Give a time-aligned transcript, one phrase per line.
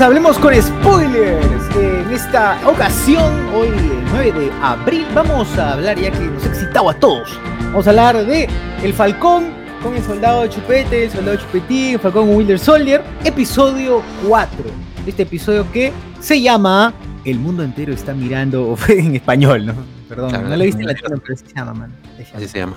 [0.00, 1.46] Hablemos con spoilers.
[1.76, 6.48] En esta ocasión, hoy el 9 de abril, vamos a hablar ya que nos ha
[6.48, 7.38] excitado a todos.
[7.66, 8.48] Vamos a hablar de
[8.82, 9.46] El Falcón
[9.82, 14.02] con el soldado de Chupete, el soldado de Chupetín, el Falcón con Wilder Soldier, episodio
[14.28, 14.64] 4.
[15.06, 16.92] Este episodio que se llama
[17.24, 19.74] El mundo entero está mirando en español, ¿no?
[20.08, 20.92] Perdón, Claro, no lo viste en no.
[20.92, 21.92] latino, pero se llama, man.
[22.34, 22.76] Así se llama.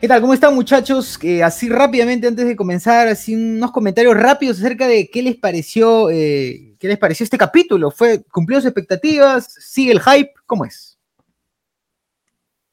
[0.00, 0.22] ¿Qué tal?
[0.22, 1.18] ¿Cómo están muchachos?
[1.20, 6.08] Eh, así rápidamente antes de comenzar, así unos comentarios rápidos acerca de qué les pareció,
[6.08, 7.90] eh, qué les pareció este capítulo.
[7.90, 9.52] ¿Fue cumplió sus expectativas?
[9.60, 10.32] ¿Sigue el hype?
[10.46, 10.98] ¿Cómo es?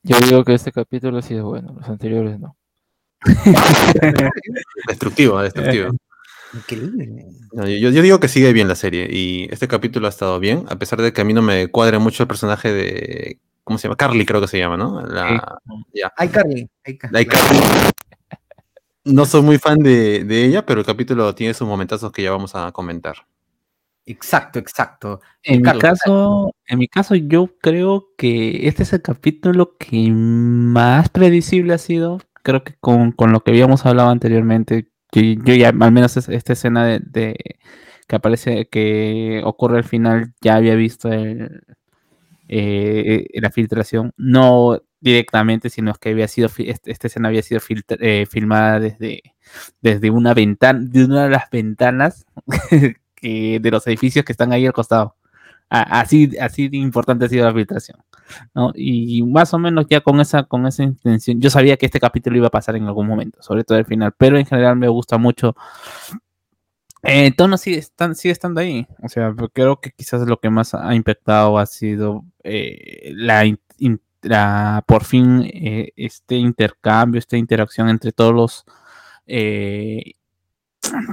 [0.04, 2.56] Yo digo que este capítulo ha sido bueno, los anteriores no.
[4.88, 5.98] Destructivo, destructivo.
[6.54, 7.26] Increíble.
[7.52, 10.64] No, yo, yo digo que sigue bien la serie y este capítulo ha estado bien,
[10.70, 13.40] a pesar de que a mí no me cuadra mucho el personaje de.
[13.68, 13.98] ¿Cómo se llama?
[13.98, 15.02] Carly, creo que se llama, ¿no?
[15.02, 15.60] La,
[15.94, 16.10] ya.
[16.16, 16.70] Ay, Carly.
[16.86, 17.60] ay, Carly.
[19.04, 22.32] No soy muy fan de, de ella, pero el capítulo tiene sus momentazos que ya
[22.32, 23.28] vamos a comentar.
[24.06, 25.20] Exacto, exacto.
[25.44, 31.10] En mi caso, en mi caso, yo creo que este es el capítulo que más
[31.10, 32.22] predecible ha sido.
[32.44, 36.30] Creo que con, con lo que habíamos hablado anteriormente, yo, yo ya, al menos es-
[36.30, 37.36] esta escena de, de-
[38.08, 41.64] que aparece, que ocurre al final, ya había visto el,
[42.48, 47.98] eh, la filtración, no directamente, sino que había sido, este- esta escena había sido filtra-
[48.02, 49.22] eh, filmada desde,
[49.82, 52.26] desde una ventana, de una de las ventanas
[53.16, 55.16] que, de los edificios que están ahí al costado.
[55.70, 58.00] Así, así de importante ha sido la filtración.
[58.56, 58.72] ¿no?
[58.76, 62.38] Y más o menos ya con esa, con esa intención, yo sabía que este capítulo
[62.38, 65.18] iba a pasar en algún momento, sobre todo el final, pero en general me gusta
[65.18, 65.56] mucho.
[67.04, 68.88] Eh, tono sigue, estan- sigue estando ahí.
[69.04, 73.60] O sea, creo que quizás lo que más ha impactado ha sido eh, la, in-
[74.22, 78.66] la- por fin eh, este intercambio, esta interacción entre todos los
[79.28, 80.14] eh,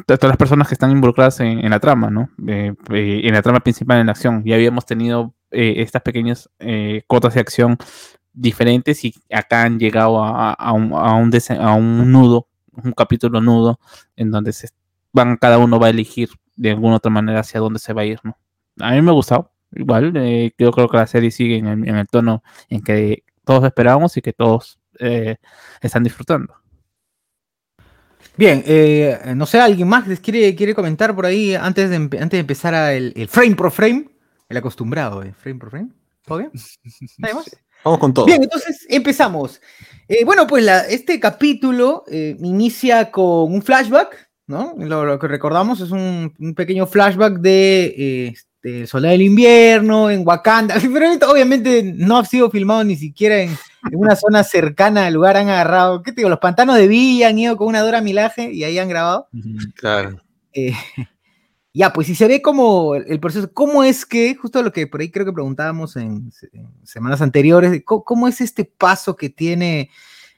[0.07, 2.31] todas las personas que están involucradas en, en la trama, ¿no?
[2.47, 4.43] En la trama principal en la acción.
[4.45, 7.77] Ya habíamos tenido eh, estas pequeñas eh, cotas de acción
[8.33, 11.31] diferentes y acá han llegado a, a un, a, un
[11.61, 13.79] a un nudo, un capítulo nudo,
[14.17, 14.69] en donde se
[15.15, 18.05] van, cada uno va a elegir de alguna otra manera hacia dónde se va a
[18.05, 18.37] ir, ¿no?
[18.81, 19.51] A mí me ha gustado.
[19.73, 23.25] Igual, eh, yo creo que la serie sigue en el, en el tono en que
[23.45, 25.37] todos esperábamos y que todos eh,
[25.81, 26.55] están disfrutando.
[28.37, 32.31] Bien, eh, no sé, ¿alguien más les quiere, quiere comentar por ahí antes de, antes
[32.31, 34.09] de empezar a el, el frame por frame?
[34.49, 35.89] El acostumbrado, eh, frame por frame.
[36.25, 36.51] ¿Todo bien?
[37.19, 37.57] ¿Nadie más?
[37.85, 38.27] Vamos con todo.
[38.27, 39.61] Bien, entonces empezamos.
[40.09, 44.75] Eh, bueno, pues la- este capítulo eh, inicia con un flashback, ¿no?
[44.79, 50.11] Lo, lo que recordamos es un, un pequeño flashback de eh, este, Soldado del Invierno
[50.11, 50.75] en Wakanda.
[50.93, 55.37] Pero obviamente no ha sido filmado ni siquiera en, en una zona cercana al lugar.
[55.37, 56.29] Han agarrado, ¿qué te digo?
[56.31, 59.29] Los pantanos de Villa han ido con una Dora Milaje y ahí han grabado.
[59.77, 60.21] Claro.
[60.53, 60.73] Eh,
[61.75, 65.01] ya, pues si se ve como el proceso, ¿cómo es que, justo lo que por
[65.01, 69.91] ahí creo que preguntábamos en, se- en semanas anteriores, ¿cómo, es este paso que tiene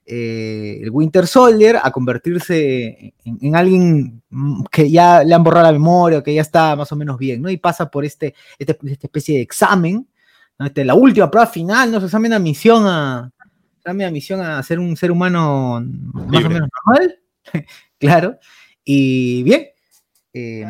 [0.07, 5.67] eh, el Winter Soldier a convertirse en, en alguien mm, que ya le han borrado
[5.67, 7.51] la memoria, o que ya está más o menos bien, ¿no?
[7.51, 10.09] Y pasa por este, este- esta especie de examen,
[10.59, 10.67] ¿no?
[10.67, 11.99] Este, la última prueba final, ¿no?
[12.01, 13.33] Se examen a misión a,
[13.79, 15.81] examen a misión a ser un ser humano
[16.13, 17.19] más o menos normal,
[17.99, 18.39] claro,
[18.85, 19.67] y bien.
[20.33, 20.67] eh,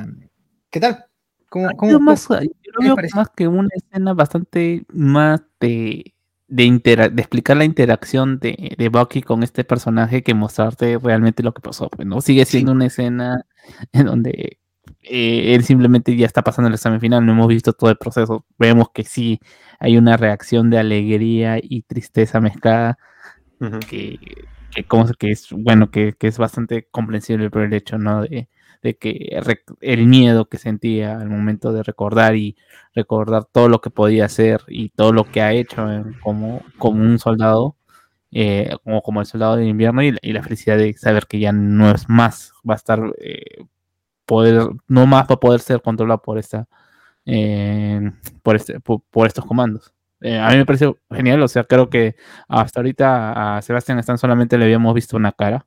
[0.71, 1.05] ¿Qué tal?
[1.49, 6.15] ¿Cómo, Yo cómo- más, yo lo veo más que una escena bastante más de,
[6.49, 11.43] de, intera- de explicar la interacción de, de Bucky con este personaje que mostrarte realmente
[11.43, 11.89] lo que pasó.
[11.91, 12.21] pues, ¿no?
[12.21, 13.45] Sigue siendo una escena
[13.93, 14.59] en donde
[15.03, 18.47] eh, él simplemente ya está pasando el examen final, no hemos visto todo el proceso.
[18.59, 19.41] Vemos que sí
[19.81, 22.99] hay una reacción de alegría y tristeza mezclada
[23.87, 24.19] que,
[24.71, 28.23] que, como que es bueno, que, que es bastante comprensible por el hecho, ¿no?
[28.23, 28.49] De,
[28.87, 29.39] de que
[29.81, 32.57] el miedo que sentía al momento de recordar y
[32.95, 35.87] recordar todo lo que podía hacer y todo lo que ha hecho
[36.23, 37.77] como, como un soldado,
[38.33, 41.39] eh, como, como el soldado de invierno y, la- y la felicidad de saber que
[41.39, 43.65] ya no es más, va a estar, eh,
[44.25, 46.67] poder, no más va a poder ser controlado por esta,
[47.27, 48.11] eh,
[48.43, 49.93] por, este, por, por estos comandos.
[50.21, 52.17] Eh, a mí me pareció genial, o sea, creo que
[52.49, 55.67] hasta ahorita a Sebastián Stan solamente le habíamos visto una cara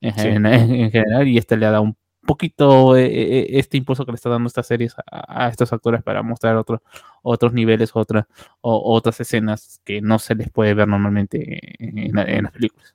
[0.00, 0.20] en, Sí.
[0.20, 4.12] gen- en general y este le ha dado un poquito eh, eh, este impulso que
[4.12, 6.80] le está dando estas series a, estos actores para mostrar otros
[7.22, 8.26] otros niveles, otra,
[8.60, 12.94] o, otras escenas que no se les puede ver normalmente en, la- en las películas.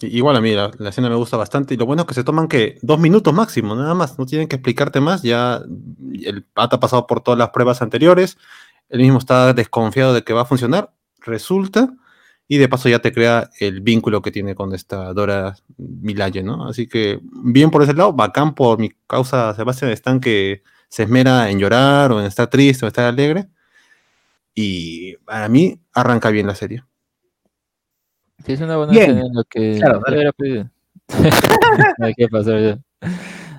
[0.00, 2.22] Igual a mí la, la escena me gusta bastante y lo bueno es que se
[2.22, 5.60] toman que dos minutos máximo, nada más, no tienen que explicarte más, ya
[6.22, 8.38] el pata ha pasado por todas las pruebas anteriores,
[8.88, 11.92] él mismo está desconfiado de que va a funcionar, resulta,
[12.48, 16.68] y de paso ya te crea el vínculo que tiene con esta Dora Milaje, ¿no?
[16.68, 21.50] Así que bien por ese lado, bacán por mi causa Sebastián Stan que se esmera
[21.50, 23.48] en llorar o en estar triste o estar alegre,
[24.54, 26.82] y para mí arranca bien la serie.
[28.44, 29.10] Sí, es una buena Bien.
[29.10, 29.78] escena en la que.
[29.80, 30.02] Claro,
[31.98, 32.78] Hay que pasar ya.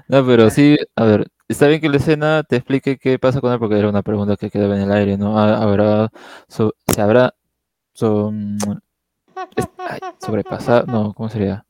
[0.07, 3.51] No, pero sí, a ver, está bien que la escena te explique qué pasa con
[3.51, 5.38] él, porque era una pregunta que quedaba en el aire, ¿no?
[5.38, 6.10] Ha- Habrá,
[6.48, 7.36] so- se habrá
[7.98, 8.32] so-
[10.20, 11.66] sobrepasado, no, ¿cómo sería?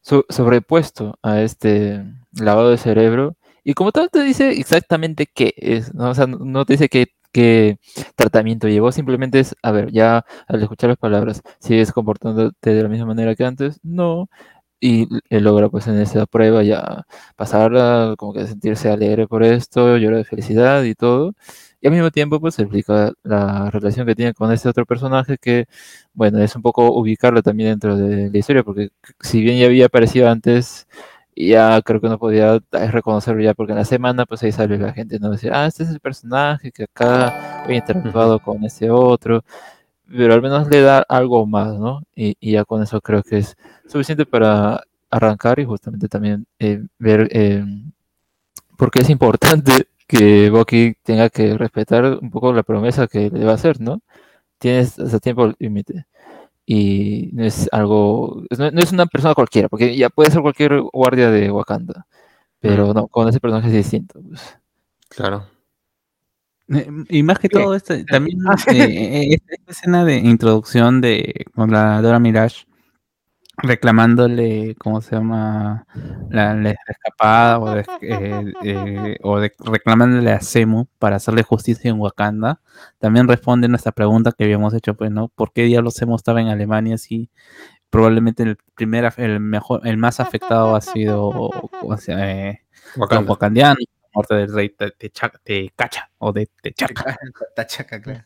[0.00, 5.94] So- sobrepuesto a este lavado de cerebro, y como tal te dice exactamente qué es,
[5.94, 6.10] ¿no?
[6.10, 7.78] O sea, no- no te dice qué, qué
[8.16, 12.88] tratamiento llevó, simplemente es, a ver, ya al escuchar las palabras, ¿sigues comportándote de la
[12.88, 13.78] misma manera que antes?
[13.82, 14.28] No.
[14.80, 17.04] Y él logra pues en esa prueba ya
[17.36, 21.34] pasarla, como que sentirse alegre por esto, llorar de felicidad y todo.
[21.82, 25.66] Y al mismo tiempo pues explica la relación que tiene con este otro personaje que,
[26.14, 28.90] bueno, es un poco ubicarlo también dentro de la historia, porque
[29.20, 30.86] si bien ya había aparecido antes,
[31.36, 34.92] ya creo que no podía reconocerlo ya, porque en la semana pues ahí sale la
[34.92, 35.30] gente, ¿no?
[35.30, 39.44] Decir, ah, este es el personaje que acá había interactuado con este otro
[40.16, 42.02] pero al menos le da algo más, ¿no?
[42.14, 43.56] Y, y ya con eso creo que es
[43.86, 47.64] suficiente para arrancar y justamente también eh, ver eh,
[48.76, 53.44] por qué es importante que Bucky tenga que respetar un poco la promesa que le
[53.46, 54.02] va a hacer, ¿no?
[54.58, 56.06] Tienes hasta tiempo límite.
[56.66, 60.80] Y no es algo, no, no es una persona cualquiera, porque ya puede ser cualquier
[60.82, 62.06] guardia de Wakanda,
[62.60, 64.20] pero no, con ese personaje es distinto.
[64.20, 64.58] pues.
[65.08, 65.46] Claro.
[66.68, 67.62] Eh, Y más que Bien.
[67.62, 68.38] todo, este, también
[68.68, 72.66] eh, eh, esta esta escena de introducción de con la Dora Mirage
[73.62, 75.86] reclamándole, ¿cómo se llama?
[76.30, 81.90] La, la escapada o de, eh, eh, o de reclamándole a Semu para hacerle justicia
[81.90, 82.60] en Wakanda.
[82.98, 85.28] También responde nuestra pregunta que habíamos hecho, pues, ¿no?
[85.28, 87.30] ¿Por qué diablos Semu estaba en Alemania si
[87.90, 92.62] probablemente el primer, af- el mejor, el más afectado ha sido, o sea, eh,
[92.96, 93.30] los Wakanda.
[93.30, 97.16] wakandianos, la muerte del rey Techa- Tecacha o de Techaca
[97.54, 98.24] Tachaca, claro.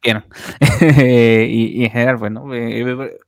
[0.00, 0.24] quieran.
[0.80, 3.18] y, y en general, bueno, eh, eh,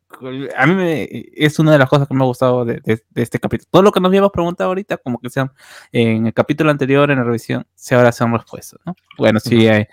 [0.56, 3.22] a mí me- es una de las cosas que me ha gustado de, de- de
[3.22, 3.68] este capítulo.
[3.70, 5.50] Todo lo que nos habíamos preguntado ahorita, como que sean
[5.92, 8.94] en el capítulo anterior, en la revisión, se ahora se han respuestas, ¿no?
[9.18, 9.88] Bueno, sí, eh,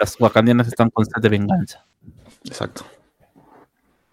[0.00, 1.86] los wakandianos están en constante venganza.
[2.44, 2.84] Exacto.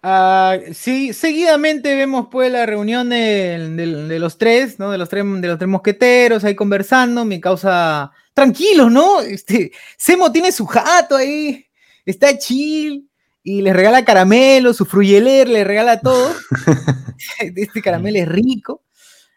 [0.02, 4.90] Ah, sí, seguidamente vemos pues la reunión de, de- de los tres, ¿no?
[4.92, 9.20] De los tres, de los tres mosqueteros ahí conversando, mi causa tranquilos, ¿no?
[9.20, 11.66] Este, Semo tiene su jato ahí,
[12.06, 13.07] está chill
[13.48, 16.30] y les regala caramelo, su fruyeler, le regala todo.
[17.56, 18.82] este caramelo es rico.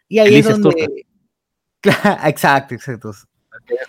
[0.08, 0.86] Y ahí es donde...
[1.80, 3.10] Claro, exacto, exacto.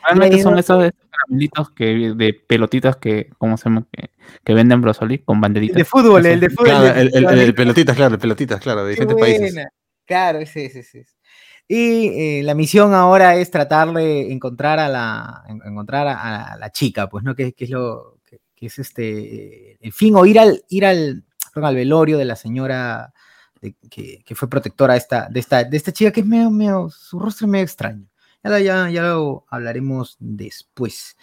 [0.04, 3.86] Realmente son esos, estos caramelitos que, de pelotitas que, ¿cómo se llama?
[3.92, 4.10] Que,
[4.44, 5.78] que venden Brosoli con El banderitas.
[5.78, 6.30] de fútbol, Así.
[6.34, 6.66] el de fútbol.
[6.66, 7.40] Claro, el de el, el- fútbol.
[7.40, 9.20] el pelotitas, claro, el pelotitas, claro, de Qué diferentes
[9.54, 9.68] países.
[10.08, 11.16] Claro, ese es, ese es.
[11.68, 12.08] Y
[12.40, 16.72] eh, la misión ahora es tratar de encontrar a la, en- encontrar a, a la
[16.72, 17.36] chica, pues, ¿no?
[17.36, 18.13] Que, que es lo,
[18.64, 22.36] que, es este, el fin, o ir al, ir al, perdón, al velorio de la
[22.36, 23.14] señora
[23.62, 26.50] de- que, que fue protectora de esta, de esta, de esta chica que es medio,
[26.50, 28.06] medio, su rostro es medio extraño.
[28.44, 31.16] Ya, lo- ya, ya lo hablaremos después.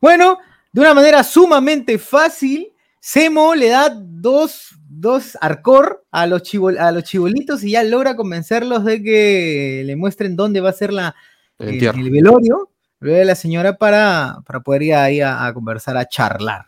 [0.00, 0.38] Bueno,
[0.72, 6.90] de una manera sumamente fácil, Semo le da dos, dos arcor a los, chibol- a
[6.90, 11.14] los chibolitos y ya logra convencerlos de que le muestren dónde va a ser la,
[11.58, 12.70] el velorio
[13.00, 16.66] de la señora para, para poder ir ahí a, a conversar, a charlar.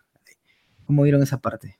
[0.86, 1.78] ¿Cómo vieron esa parte?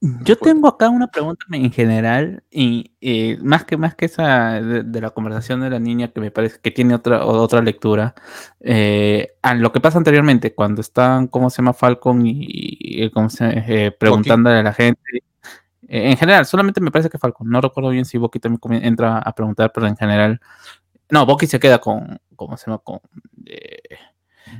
[0.00, 4.82] Yo tengo acá una pregunta en general y eh, más que más que esa de,
[4.82, 8.14] de la conversación de la niña que me parece que tiene otra otra lectura
[8.60, 13.30] eh, a lo que pasa anteriormente cuando están cómo se llama Falcon y, y, cómo
[13.30, 15.00] se eh, preguntándole a la gente.
[15.88, 19.18] Eh, en general solamente me parece que Falcon no recuerdo bien si Bucky también entra
[19.18, 20.40] a preguntar pero en general
[21.10, 23.00] no Bucky se queda con cómo se llama con
[23.46, 23.96] eh,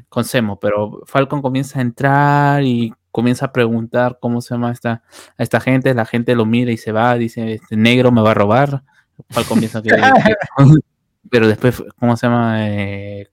[0.09, 5.03] con Semo pero Falcon comienza a entrar y comienza a preguntar cómo se llama esta
[5.39, 8.33] a esta gente, la gente lo mira y se va, dice, este negro me va
[8.33, 8.83] a robar,
[9.31, 10.35] Falcon piensa que, que-
[11.31, 12.69] pero después, ¿cómo se llama?
[12.69, 13.31] Eh,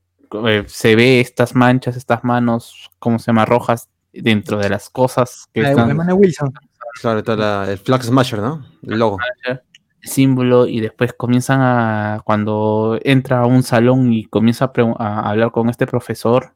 [0.48, 3.44] eh, se ve estas manchas, estas manos, ¿cómo se llama?
[3.44, 6.54] Rojas, dentro de las cosas que La de están Wilson.
[7.02, 8.66] Claro, está la- el Flag Smasher, ¿no?
[8.84, 9.18] El logo.
[9.46, 9.60] el
[10.02, 15.70] símbolo y después comienzan a, cuando entra a un salón y comienza a hablar con
[15.70, 16.56] este profesor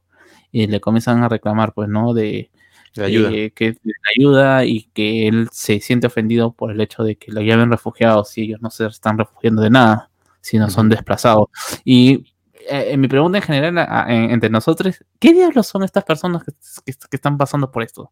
[0.50, 2.14] y le comienzan a reclamar, pues, ¿no?
[2.14, 2.50] De
[2.96, 3.30] Ayuda.
[3.32, 7.30] eh, que le ayuda y que él se siente ofendido por el hecho de que
[7.32, 10.94] lo llamen refugiados y ellos no se están refugiando de nada, sino son Ujú.
[10.96, 11.46] desplazados.
[11.84, 12.24] Y
[12.70, 16.44] eh, mi pregunta en general a- a- en- entre nosotros, ¿qué diablos son estas personas
[16.44, 16.52] que,
[16.84, 18.10] que- que están pasando por esto?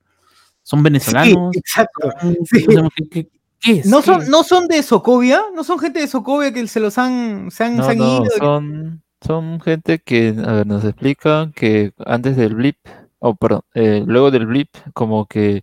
[0.62, 1.50] ¿Son venezolanos?
[1.52, 2.10] Sí, exacto.
[2.20, 2.66] ¿Son- Sí.
[2.66, 3.28] ¿Qué, qué-
[3.60, 3.86] qué es?
[3.86, 4.28] ¿No ¿Qué son, es?
[4.28, 5.42] ¿No son de Socovia?
[5.54, 8.04] ¿No son gente de Socovia que se los han, se han, No, se han no,
[8.22, 8.30] ido?
[8.38, 12.78] son, son gente que, a ver, nos explican que antes del blip,
[13.20, 15.62] o perdón, eh, luego del blip, como que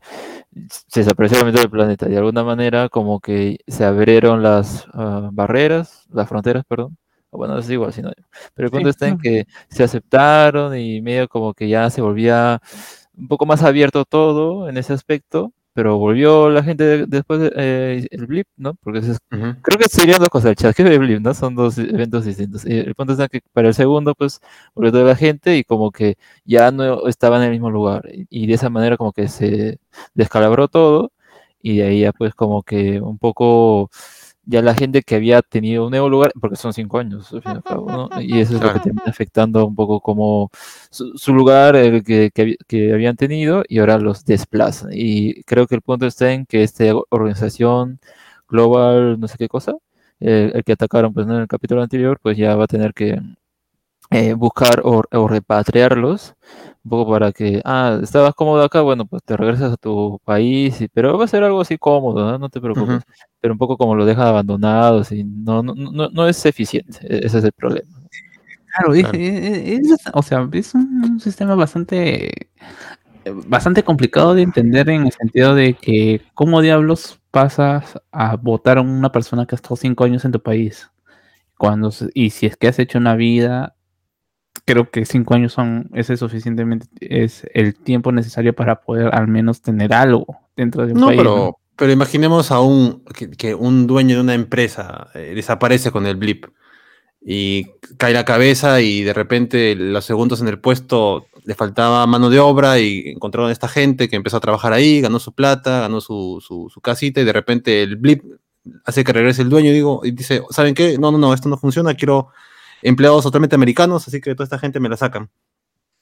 [0.88, 2.08] se desapareció la mitad del planeta.
[2.08, 6.98] De alguna manera, como que se abrieron las ah, barreras, las fronteras, perdón.
[7.32, 8.12] Bueno, es igual, si no.
[8.54, 8.92] Pero el punto Sí.
[8.92, 12.62] está en que se aceptaron y medio como que ya se volvía
[13.18, 15.52] un poco más abierto todo en ese aspecto.
[15.74, 18.76] Pero volvió la gente de- después del blip, ¿no?
[18.76, 19.18] Porque es.
[19.64, 21.34] Creo que serían dos cosas, el chasqueo y el blip, ¿no?
[21.34, 22.66] Son dos eventos distintos.
[22.66, 24.40] Y el punto es que para el segundo, pues,
[24.76, 26.16] volvió toda la gente y como que
[26.46, 28.04] ya no estaba en el mismo lugar.
[28.14, 29.80] Y, y de esa manera como que se
[30.14, 31.12] descalabró todo
[31.62, 33.90] y de ahí ya pues como que un poco
[34.46, 37.52] ya la gente que había tenido un nuevo lugar, porque son cinco años, al fin
[37.54, 38.10] y al cabo, ¿no?
[38.22, 40.50] Y eso es lo que termina afectando un poco como
[40.90, 44.92] su, su lugar el que, que, que habían tenido y ahora los desplazan.
[44.94, 48.00] Y creo que el punto está en que esta organización
[48.50, 49.74] global, no sé qué cosa,
[50.20, 51.36] eh, el que atacaron pues, ¿no?
[51.36, 53.20] en el capítulo anterior, pues ya va a tener que
[54.14, 56.36] eh, buscar o, o repatriarlos,
[56.84, 60.82] un poco para que, ah, estabas cómodo acá, bueno, pues te regresas a tu país,
[60.82, 62.38] y- pero va a ser algo así cómodo, ¿no?
[62.38, 63.04] No te preocupes,
[63.42, 67.26] pero un poco como lo dejan abandonados y no, no, no, no es eficiente, e-
[67.26, 67.90] ese es el problema.
[68.76, 69.18] Claro, Claro.
[69.18, 72.32] es- es- o sea, es un sistema bastante,
[73.48, 78.82] bastante complicado de entender en el sentido de que cómo diablos pasas a votar a
[78.82, 80.90] una persona que ha estado cinco años en tu país.
[81.58, 83.76] Cuando, y si es que has hecho una vida,
[84.66, 89.62] creo que cinco años son ese suficientemente, es el tiempo necesario para poder al menos
[89.62, 91.18] tener algo dentro de un No, país.
[91.18, 91.58] pero, ¿no?
[91.76, 96.16] pero imaginemos a un que, que un dueño de una empresa eh, desaparece con el
[96.16, 96.46] blip
[97.26, 97.68] y
[97.98, 102.40] cae la cabeza y de repente los segundos en el puesto le faltaba mano de
[102.40, 106.02] obra y encontraron a esta gente que empezó a trabajar ahí, ganó su plata, ganó
[106.02, 108.24] su, su, su casita y de repente el blip
[108.86, 110.98] hace que regrese el dueño y digo y dice, ¿saben qué?
[110.98, 112.30] No, no, no, esto no funciona, quiero
[112.84, 115.30] empleados totalmente americanos, así que toda esta gente me la sacan.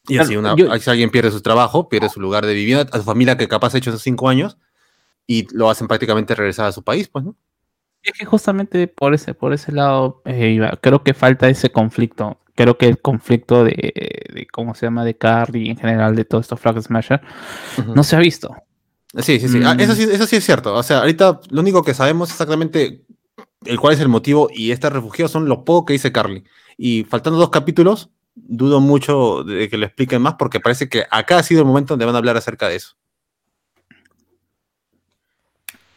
[0.08, 2.88] Y Claro, así una, yo- si alguien pierde su trabajo, pierde su lugar de vivienda,
[2.92, 4.58] a su familia que capaz ha hecho esos cinco años,
[5.28, 7.36] y lo hacen prácticamente regresar a su país, pues, ¿no?
[8.04, 12.40] Es que justamente por ese, por ese lado eh, creo que falta ese conflicto.
[12.56, 13.72] Creo que el conflicto de,
[14.34, 15.06] de ¿cómo se llama?
[15.06, 17.22] de Carrie y en general de todos estos Flag Smasher
[17.94, 18.56] no se ha visto.
[19.20, 19.62] Sí, sí, sí.
[19.64, 19.96] Ah, eso Mm.
[19.96, 20.04] sí.
[20.12, 20.74] Eso sí es cierto.
[20.74, 23.04] O sea, ahorita lo único que sabemos exactamente
[23.66, 26.44] el cuál es el motivo y este refugiado son lo poco que dice Carly.
[26.78, 31.38] Y faltando dos capítulos, dudo mucho de que lo expliquen más porque parece que acá
[31.40, 32.96] ha sido el momento donde van a hablar acerca de eso.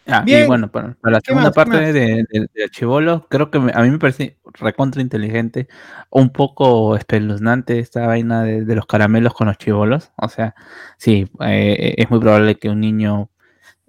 [0.07, 0.47] Ah, y Bien.
[0.47, 3.81] bueno, para, para la ¿Qué segunda parte de, de, de Chibolo, creo que me- a
[3.81, 5.67] mí me parece recontra inteligente,
[6.11, 10.13] un poco espeluznante esta vaina de, de los caramelos con los chivolos.
[10.19, 10.55] O sea,
[10.99, 13.31] sí, eh, es muy probable que un niño,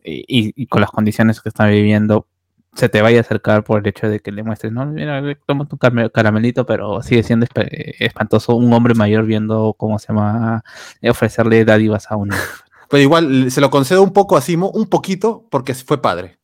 [0.05, 2.29] y, y- y con las condiciones que está viviendo,
[2.75, 5.65] se te vaya a acercar por el hecho de que le muestres, no, mira, toma
[5.67, 7.45] tu caramelito, pero sigue siendo
[7.99, 10.63] espantoso un hombre mayor viendo cómo se llama,
[11.09, 12.41] ofrecerle dádivas a un niño.
[12.89, 16.37] Pero igual se lo concedo un poco a Simo, un poquito, porque fue padre.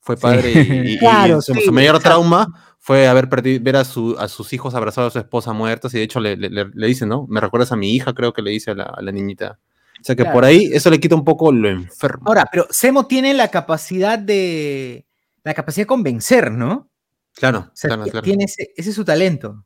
[0.00, 2.10] Fue padre y, y- y Claro, su, sí, su mayor exacto.
[2.20, 5.92] trauma fue haber perdido, ver a, su- a sus hijos abrazados a su esposa muertos
[5.94, 7.26] y de hecho le, le, le- le dice, ¿no?
[7.28, 9.58] Me recuerdas a mi hija, creo que le dice a la, a la niñita.
[10.00, 10.34] O sea que Claro.
[10.34, 12.22] por ahí eso le quita un poco lo enfermo.
[12.28, 15.06] Ahora, pero Semo tiene la capacidad de.
[15.44, 16.88] La capacidad de convencer, ¿no?
[17.34, 18.22] claro, O sea, claro, claro.
[18.24, 19.64] tiene ese, ese es su talento.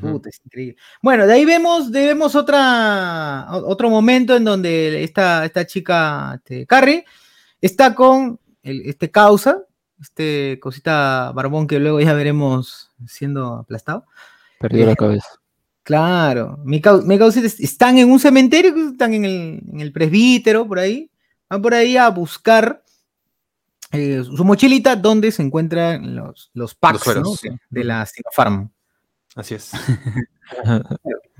[0.00, 0.76] Puta, es increíble.
[1.02, 6.66] Bueno, de ahí vemos, de- vemos otra, otro momento en donde esta, esta chica, este,
[6.66, 7.04] Carrie,
[7.60, 9.62] está con el- este causa,
[10.00, 14.04] este cosita barbón que luego ya veremos siendo aplastado.
[14.58, 15.28] Perdió la cabeza.
[15.84, 19.92] Claro, mi, cau- mi causa es- están en un cementerio, están en el, en el
[19.92, 21.10] presbítero, por ahí,
[21.48, 22.82] van por ahí a buscar
[23.92, 27.04] eh, su mochilita donde se encuentran los, los packs
[27.42, 28.70] de, de la Sinopharm.
[29.36, 29.72] Así es.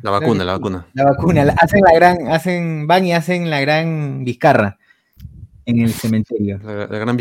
[0.03, 0.87] La vacuna, la vacuna.
[0.93, 4.79] La vacuna, la- hacen la gran, hacen, van y hacen la gran vizcarra
[5.65, 6.59] en el cementerio.
[6.63, 7.17] La, la gran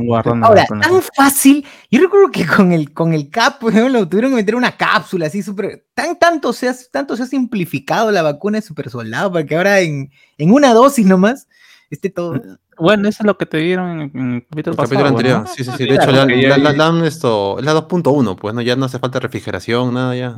[0.00, 1.64] guardando Ahora, tan fácil.
[1.90, 5.42] Yo recuerdo que con el, con el cap, ejemplo, tuvieron que meter una cápsula así
[5.42, 5.86] súper.
[5.94, 9.56] Tan tanto se, ha, tanto se ha simplificado la vacuna de super soldado para que
[9.56, 11.48] ahora en, en una dosis nomás
[11.90, 12.40] esté todo.
[12.78, 14.88] Bueno, eso es lo que te dieron en, en el capítulo El pasado.
[14.88, 15.46] capítulo anterior, ¿no?
[15.46, 15.84] sí, sí, sí.
[15.86, 18.60] De hecho, la, la, la- esto, es la 2.1, pues, ¿no?
[18.62, 20.36] Ya no hace falta refrigeración, nada ya.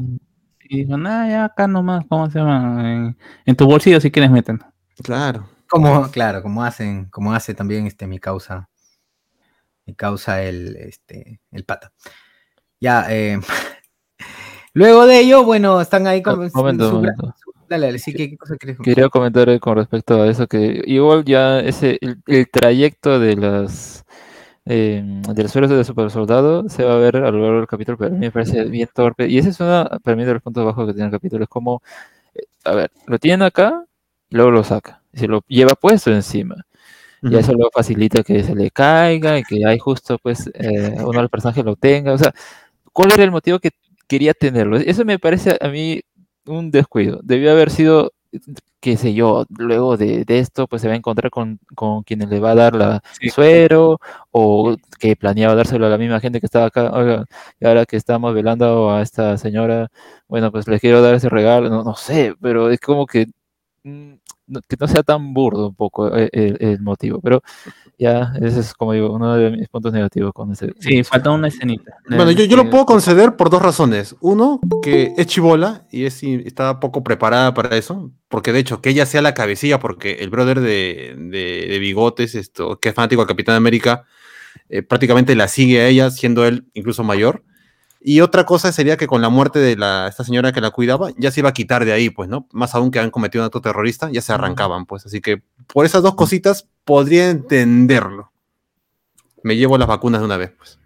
[0.69, 2.93] Y dijo, nada, ya acá nomás, ¿cómo se llama?
[2.93, 4.61] En, en tu bolsillo si quieres meten.
[5.03, 5.49] Claro.
[5.69, 8.69] Como, claro, como hacen, como hace también este mi causa.
[9.85, 11.93] Mi causa el, este, el pata.
[12.81, 13.39] Ya, eh,
[14.75, 16.51] luego de ello, bueno, están ahí con.
[16.53, 17.35] Momento, su- momento.
[17.69, 21.25] Dale, dale, sí, ¿qué, qué cosa quieres Quería comentar con respecto a eso que igual
[21.25, 24.05] ya ese el, el trayecto de las
[24.69, 25.01] eh,
[25.33, 28.11] del suelo de super soldado se va a ver a lo largo del capítulo, pero
[28.11, 29.29] a mí me parece bien torpe.
[29.29, 31.45] Y ese es uno para mí de los puntos bajos que tiene el capítulo.
[31.45, 31.83] Es como,
[32.35, 33.85] eh, a ver, lo tiene acá
[34.29, 35.03] y luego lo saca.
[35.13, 36.57] Y se lo lleva puesto encima.
[37.23, 41.13] Y eso lo facilita que se le caiga y que ahí justo pues eh, uno
[41.13, 42.13] de los personajes lo tenga.
[42.13, 42.33] O sea,
[42.93, 43.71] ¿cuál era el motivo que
[44.09, 44.77] quería tenerlo?
[44.79, 46.03] Eso me parece a mí
[46.47, 47.21] un descuido.
[47.23, 48.13] Debió haber sido,
[48.81, 52.29] qué sé yo, luego de, de esto pues se va a encontrar con, con quienes
[52.29, 53.31] le va a dar la Sí.
[53.31, 53.99] suero
[54.31, 56.91] o que planeaba dárselo a la misma gente que estaba acá.
[56.93, 57.25] Oiga,
[57.61, 59.89] y ahora que estamos velando a esta señora,
[60.29, 61.69] bueno, pues le quiero dar ese regalo.
[61.71, 63.27] No, no sé, pero es como que
[63.85, 64.15] mm,
[64.69, 67.43] que no sea tan burdo un poco eh, el, el motivo, pero
[67.99, 70.73] ya ese es como digo uno de mis puntos negativos con ese.
[70.79, 71.97] Sí, falta una escenita.
[72.09, 74.15] Bueno, yo, yo lo Eh, puedo conceder por dos razones.
[74.21, 78.13] Uno, que es chivola y es, y está poco preparada para eso.
[78.29, 82.35] Porque de hecho, que ella sea la cabecilla, porque el brother de, de- de bigotes,
[82.35, 84.05] esto, que es fanático del Capitán América,
[84.69, 87.45] eh, prácticamente la sigue a ella, siendo él incluso mayor.
[88.09, 91.11] Y otra cosa sería que con la muerte de la, esta señora que la cuidaba,
[91.19, 92.47] ya se iba a quitar de ahí, pues, ¿no?
[92.53, 95.05] Más aún que han cometido un acto terrorista, ya se arrancaban, pues.
[95.07, 98.31] Así que por esas dos cositas podría entenderlo.
[99.43, 100.79] Me llevo las vacunas de una vez, pues.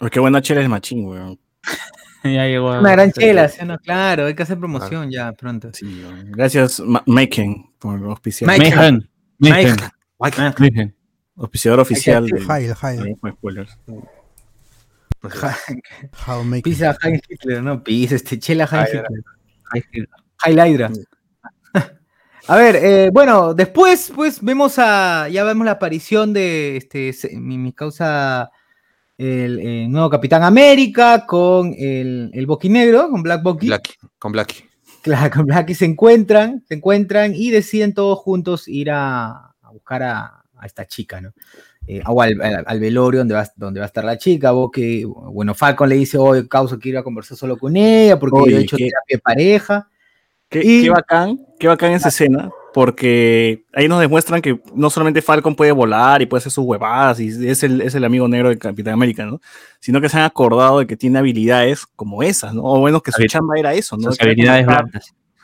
[0.00, 1.38] Uy, qué buena chela es machín, weón.
[2.24, 2.72] Ya llegó.
[2.72, 3.78] a- Una gran chela, ¿sí o no?
[3.78, 5.70] Claro, hay que hacer promoción ya pronto.
[5.74, 6.02] Sí.
[6.28, 8.48] Gracias, Ma- Maken, por auspiciar.
[8.48, 9.10] Mejan.
[9.38, 9.74] Mike.
[10.58, 10.94] Mejan.
[11.36, 12.24] Auspiciador oficial.
[12.26, 12.40] de-
[13.20, 13.76] con spoilers.
[16.62, 19.04] Pizza Heinz Hitler, no, pizza, este chela Heinz ya.
[19.74, 20.08] Hitler.
[20.44, 20.90] Heil Hydra.
[22.48, 27.56] A ver, eh, bueno, después, pues, vemos a, ya vemos la aparición de, este, mi,
[27.56, 28.50] mi causa,
[29.16, 33.68] el, eh, nuevo Capitán América con el, el Boquinegro, con Black Bucky.
[33.68, 34.64] Blackie, con Blackie.
[35.02, 40.02] Claro, con Blackie se encuentran, se encuentran y deciden todos juntos ir a, a buscar
[40.02, 41.32] a, a esta chica, ¿no?
[41.86, 45.04] Eh, o al, al- al velorio donde va, donde va a estar la chica, Bucky,
[45.04, 48.42] bueno, Falcon le dice, oye, causa, quiero ir a conversar solo con ella porque yo
[48.44, 49.88] Oye, he hecho qué- terapia de pareja.
[50.48, 55.22] Qué, Y- qué bacán, qué bacán esa escena, porque ahí nos demuestran que no solamente
[55.22, 58.48] Falcon puede volar y puede hacer sus huevadas y es el, es el amigo negro
[58.50, 59.40] del Capitán América, ¿no?
[59.80, 62.62] Sino que se han acordado de que tiene habilidades como esas, ¿no?
[62.64, 64.08] O bueno, que su chamba era eso, ¿no?
[64.10, 64.66] Sus Que habilidades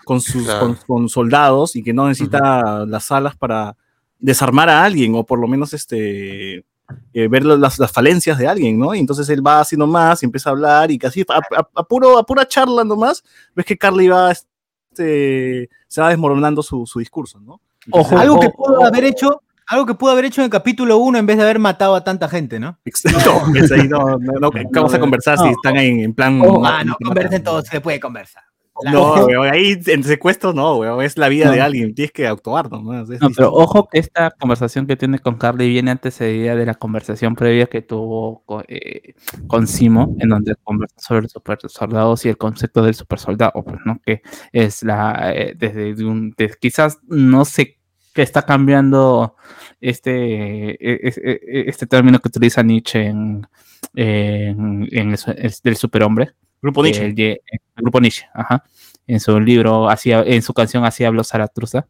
[0.05, 0.61] con sus Claro.
[0.61, 3.75] con, con soldados y que no necesita las alas para
[4.19, 6.65] desarmar a alguien o por lo menos este
[7.13, 8.95] eh, ver las, las falencias de alguien, ¿no?
[8.95, 11.83] Y entonces él va haciendo más y empieza a hablar y casi a, a- a
[11.85, 13.23] puro, a pura charla nomás,
[13.55, 17.61] ves que Carly va, este, se va desmoronando su, su discurso, ¿no?
[17.91, 20.97] Ojo, Algo que ojo, pudo haber hecho, algo que pudo haber hecho en el capítulo
[20.99, 22.79] 1 en vez de haber matado a tanta gente, ¿no?
[23.27, 25.51] No, es ahí, no, no, no, vamos a conversar si no.
[25.51, 26.41] están en, en plan...
[26.43, 28.43] Oh, mata, ah, no, mata, conversen todos, se puede conversar.
[28.85, 31.53] No, weón, ahí en secuestro no, weón, es la vida No.
[31.53, 33.09] de alguien, tienes que actuar nomás.
[33.09, 37.35] No, pero ojo que esta conversación que tiene con Carly viene antecedida de la conversación
[37.35, 39.15] previa que tuvo con, eh,
[39.47, 43.65] con Simo, en donde conversa sobre los super soldados y el concepto del super soldado,
[43.65, 44.01] pues, ¿no?
[44.05, 47.78] Que es la, eh, desde de un, de- quizás no sé
[48.19, 49.37] qué está cambiando
[49.81, 53.47] este, eh, es- eh, eh, este término que utiliza Nietzsche en,
[53.95, 57.41] en, en el, del superhombre, Grupo que Nietzsche.
[57.47, 58.65] el grupo Nietzsche, ajá.
[59.07, 61.87] En su libro, hacía, en su canción Así habló Zaratustra.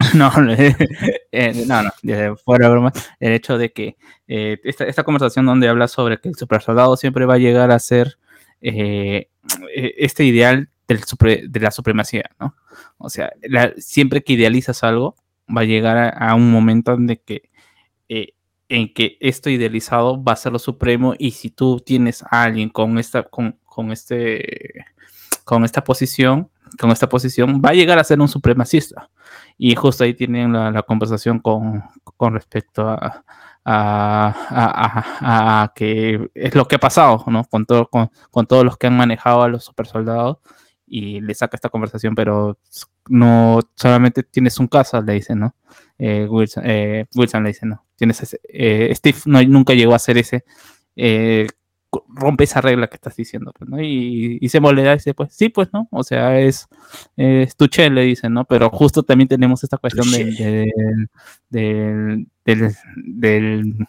[0.14, 0.28] No,
[1.30, 2.92] eh, no, no, de- fuera de broma.
[3.20, 6.96] El hecho de que eh, esta, esta conversación donde habla sobre que el super soldado
[6.96, 8.18] siempre va a llegar a ser
[8.60, 9.28] eh,
[9.72, 12.56] eh, este ideal del supre- de la supremacía, ¿no?
[12.98, 15.14] O sea, la- siempre que idealizas algo,
[15.48, 17.50] va a llegar a, un momento en que
[18.08, 18.34] eh,
[18.68, 22.68] en que esto idealizado va a ser lo supremo y si tú tienes a alguien
[22.70, 24.86] con esta con, con este
[25.44, 29.10] con esta posición con esta posición va a llegar a ser un supremacista
[29.58, 31.82] y justo ahí tienen la, conversación con,
[32.16, 33.24] con respecto a,
[33.64, 34.34] a,
[35.64, 37.44] a- que es lo que ha pasado ¿no?
[37.44, 40.38] con, todo, con, con todos los que han manejado a los super soldados
[40.86, 42.58] y le saca esta conversación, pero
[43.08, 45.54] no solamente tienes un caso, le dice, ¿no?
[45.98, 49.96] Eh, Wilson, eh, Wilson le dice, no, tienes ese, eh, Steve no, nunca llegó a
[49.96, 50.44] hacer ese,
[50.96, 51.46] eh,
[52.08, 53.80] rompe esa regla que estás diciendo, pues, ¿no?
[53.80, 55.86] Y, y se molesta y dice, pues sí, pues, ¿no?
[55.92, 56.66] O sea, es,
[57.16, 58.44] es Tuchel, le dicen, ¿no?
[58.44, 60.66] Pero justo también tenemos esta cuestión del, del,
[61.50, 63.86] del, del- del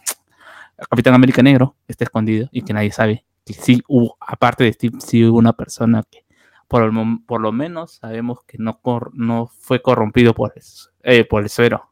[0.89, 4.73] Capitán América Negro, que está escondido y que nadie sabe que sí hubo, aparte de
[4.73, 6.24] Steve, sí hubo una persona que
[6.67, 6.91] por, el
[7.28, 10.63] por lo menos sabemos que no, cor- no fue corrompido por el,
[11.04, 11.91] eh, por el suero.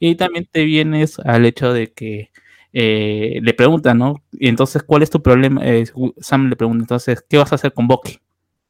[0.00, 2.30] Y también te vienes al hecho de que
[2.72, 4.16] eh, le preguntan, ¿no?
[4.32, 5.60] Y entonces, ¿cuál es tu problema?
[5.64, 5.84] Eh,
[6.18, 8.18] Sam le pregunta, entonces, ¿qué vas a hacer con Bucky?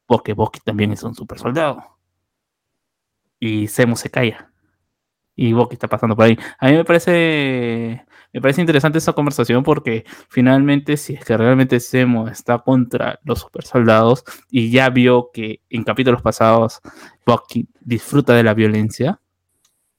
[0.06, 1.82] Porque Bucky también es un super soldado.
[3.40, 4.50] Y Semo se calla.
[5.36, 6.38] Y Bucky está pasando por ahí.
[6.58, 11.80] A mí me parece, me parece interesante esa conversación porque finalmente, si es que realmente
[11.80, 16.80] Semo está contra los super soldados y ya vio que en capítulos pasados
[17.24, 19.20] Bucky disfruta de la violencia,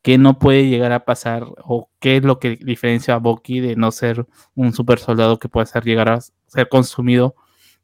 [0.01, 3.75] ¿qué no puede llegar a pasar o qué es lo que diferencia a Bucky de
[3.75, 7.35] no ser un super soldado que puede ser llegar a ser consumido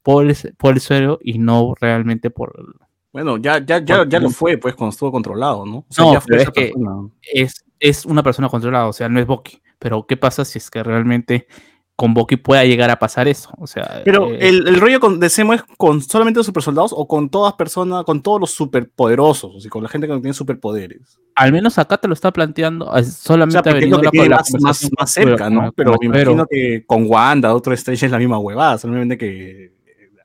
[0.04, 2.76] por el, por el suelo y no realmente por
[3.14, 5.78] Bueno, ya, ya, ya, ya lo fue, pues, cuando estuvo controlado, ¿no?
[5.78, 7.10] O sea, No, ya fue pero es que- persona.
[7.34, 9.62] es, es una persona controlada, o sea, no es Bucky.
[9.82, 11.48] Pero ¿qué pasa si es que realmente
[11.96, 13.50] con Bucky pueda llegar a pasar eso?
[13.58, 16.94] O sea, Pero eh, el, el rollo con, de Semo es con solamente los supersoldados
[16.96, 20.22] o con todas personas, con todos los superpoderosos, o sea, con la gente que no
[20.22, 21.20] tiene superpoderes.
[21.36, 24.12] al menos acá te lo está planteando eh, O solamente sea, es lo que la-
[24.12, 25.72] tiene la más, cerca, ¿no?
[25.74, 29.66] Pero me imagino que con Wanda, otro Strange es la misma huevada, solamente que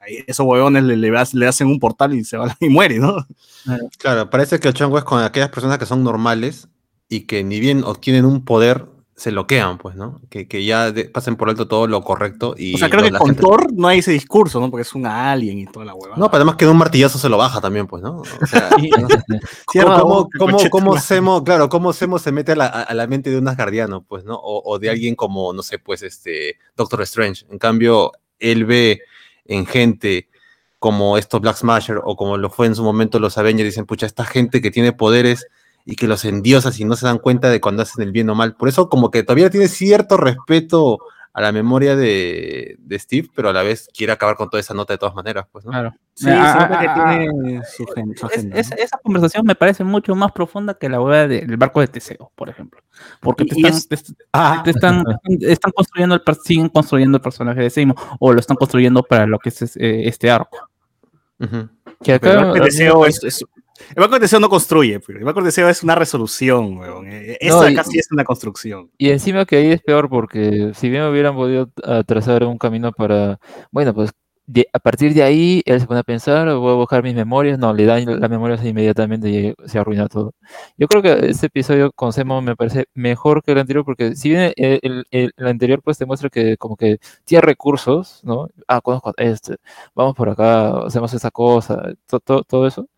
[0.08, 3.26] eh, esos huevones le, le, le hacen un portal y se va y muere, ¿no?
[3.98, 6.68] Claro, parece que el chongo es con aquellas personas que son normales
[7.08, 8.86] y que ni bien obtienen un poder,
[9.18, 10.20] se bloquean, pues, ¿no?
[10.28, 12.74] Que, que ya de- pasen por alto todo lo correcto y...
[12.74, 14.70] O sea, creo no, que con gente- Thor no hay ese discurso, ¿no?
[14.70, 16.18] Porque es un alien y toda la huevada.
[16.20, 18.18] No, pero además que de un martillazo se lo baja también, pues, ¿no?
[18.18, 19.08] O sea, Y- ¿no?
[19.72, 20.98] Cierra ¿Cómo, boca, cómo, cómo.
[21.00, 24.24] Semo, claro, cómo Semo se mete a la, a la mente de un asgardiano, pues,
[24.24, 24.34] ¿no?
[24.34, 27.46] O, o de alguien como, no sé, pues, este, Doctor Strange.
[27.50, 29.00] En cambio, él ve
[29.46, 30.28] en gente
[30.78, 34.04] como estos Black Smasher o como lo fue en su momento los Avengers, dicen, pucha,
[34.04, 35.46] esta gente que tiene poderes
[35.86, 38.34] y que los endiosas y no se dan cuenta de cuando hacen el bien o
[38.34, 38.54] mal.
[38.56, 40.98] Por eso como que todavía tiene cierto respeto
[41.32, 44.72] a la memoria de, de Steve, pero a la vez quiere acabar con toda esa
[44.72, 45.70] nota de todas maneras, pues, ¿no?
[45.70, 45.94] Claro.
[46.14, 48.58] Sí, Ah, que tiene su, gen- su Es- agenda.
[48.58, 48.76] es- ¿no?
[48.78, 52.48] esa conversación me parece mucho más profunda que la hueá del barco de Teseo, por
[52.48, 52.80] ejemplo.
[53.20, 55.04] Porque te están, es- te- Ah, te están,
[55.40, 59.38] están construyendo el, siguen construyendo el personaje de Seymour, o lo están construyendo para lo
[59.38, 60.70] que es eh, este arco.
[61.38, 63.44] Que Pero el acá, barco de Teseo es, es-
[63.90, 67.06] el barco de Teseo no construye, pero el barco de Teseo es una resolución, weón.
[67.10, 68.90] Eh, Esto No, sí es una construcción.
[68.98, 71.68] Y encima que ahí es peor porque si bien hubieran podido
[72.06, 73.38] trazar un camino para,
[73.70, 74.10] bueno, pues
[74.48, 77.58] de- a partir de ahí él se pone a pensar, voy a buscar mis memorias,
[77.58, 80.34] no, le dan las memorias inmediatamente y se arruina todo.
[80.76, 84.28] Yo creo que este episodio con Semo me parece mejor que el anterior porque si
[84.28, 88.48] bien el, el- el- el anterior pues te muestra que como que tiene recursos, ¿no?
[88.68, 89.56] Ah, conozco este,
[89.96, 92.88] vamos por acá, hacemos esa cosa, to- to- todo eso.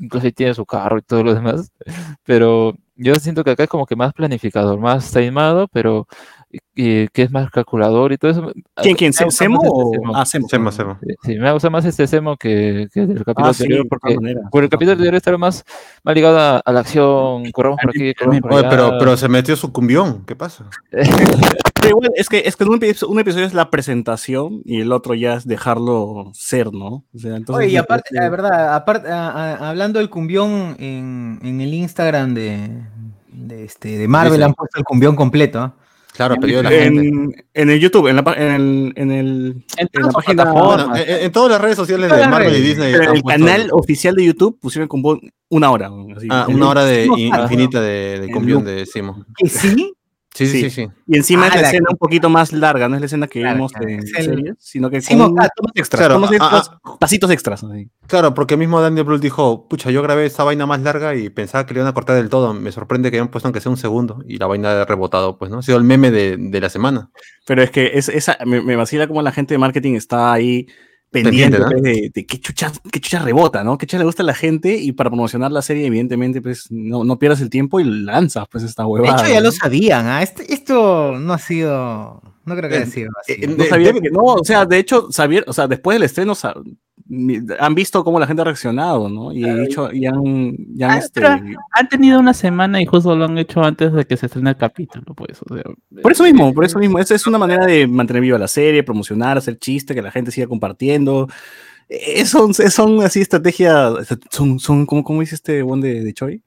[0.00, 1.72] Incluso tiene su carro y todo lo demás.
[2.24, 6.06] Pero yo siento que acá es como que más planificador, más timado, pero
[6.74, 8.52] y- que es más calculador y todo eso.
[8.76, 9.12] ¿Quién, quién?
[9.12, 9.90] ¿Semo este o...?
[9.92, 10.16] Semo.
[10.16, 10.48] Ah, Semo.
[10.48, 10.98] Semo, Semo.
[11.02, 13.88] Sí, Sí, me gusta más este Semo que, que del capítulo Ah, sí, anterior, de
[14.50, 15.64] porque el capítulo anterior estaba más,
[16.02, 18.70] más ligado a, a la acción, corremos por aquí, corremos por Oye, allá.
[18.70, 20.64] pero, pero se metió su cumbión, ¿qué pasa?
[21.82, 24.92] Pero igual, es que, es que un, episodio, un episodio es la presentación y el
[24.92, 27.04] otro ya es dejarlo ser, ¿no?
[27.14, 31.38] O sea, entonces, Oye, y aparte, la verdad, aparte, a- a- hablando del cumbión en,
[31.42, 32.82] en el Instagram de,
[33.32, 35.58] de, este, de Marvel han puesto el cumbión completo.
[35.60, 35.74] ¿ah?
[36.12, 37.08] Claro, pedido de la gente.
[37.08, 40.52] en, en el YouTube, en la, en el, en el, En en todas la página.
[40.52, 42.60] Bueno, en, en todas las redes sociales de Marvel y.
[42.60, 42.94] Disney.
[42.94, 45.02] en han el puesto- canal oficial de YouTube pusieron con
[45.48, 45.90] una hora.
[46.16, 46.26] así.
[46.30, 48.28] Ah, El- una hora de infinita de, de
[48.64, 49.24] de Simo.
[49.36, 49.92] Que sí,
[50.32, 50.70] Sí, sí, Sí.
[50.70, 50.88] sí.
[51.08, 53.06] Y encima es Ah, la la escena que- un poquito más larga, no es la
[53.06, 55.50] escena que Claro, vimos claro, en es el- series, sino que con Cat.
[55.56, 57.64] tomas extras, Claro, tomas ah, extras, pasitos extras.
[57.64, 57.90] así.
[58.06, 61.66] Claro, porque mismo Daniel Brühl dijo, pucha, yo grabé esa vaina más larga y pensaba
[61.66, 62.54] que le iban a cortar del todo.
[62.54, 65.50] Me sorprende que hayan puesto aunque sea un segundo y la vaina ha rebotado, pues,
[65.50, 65.58] ¿no?
[65.58, 67.10] Ha sido el meme de, de la semana.
[67.44, 70.68] Pero es que es, esa, me, me vacila como la gente de marketing está ahí
[71.10, 71.70] Pendiente, pendiente ¿no?
[71.70, 73.76] pues, de, de qué chucha, qué chucha rebota, ¿no?
[73.78, 77.02] Qué chucha le gusta a la gente y para promocionar la serie, evidentemente, pues no,
[77.02, 79.16] no pierdas el tiempo y lanzas pues esta de huevada.
[79.22, 79.46] hecho ya ¿no?
[79.46, 80.06] lo sabían.
[80.06, 80.22] ¿ah?
[80.22, 83.32] Este- esto no ha sido, no creo que haya sido así.
[83.32, 86.34] eh, No sabía que- no, o sea, de hecho, sabía, o sea, después del estreno
[87.58, 89.32] han visto cómo la gente ha reaccionado, ¿no?
[89.32, 93.24] Y, he y han, y han, Ah, este, Han tenido una semana y justo lo
[93.24, 95.38] han hecho antes de que se estrene el capítulo, pues.
[95.48, 95.64] O sea,
[96.02, 96.98] Por eso mismo, por eso mismo.
[96.98, 100.30] Es, es una manera de mantener viva la serie, promocionar, hacer chiste, que la gente
[100.30, 101.28] siga compartiendo.
[101.88, 106.42] eh, son, son así estrategias, son, son como, como dice este one de, de Choi,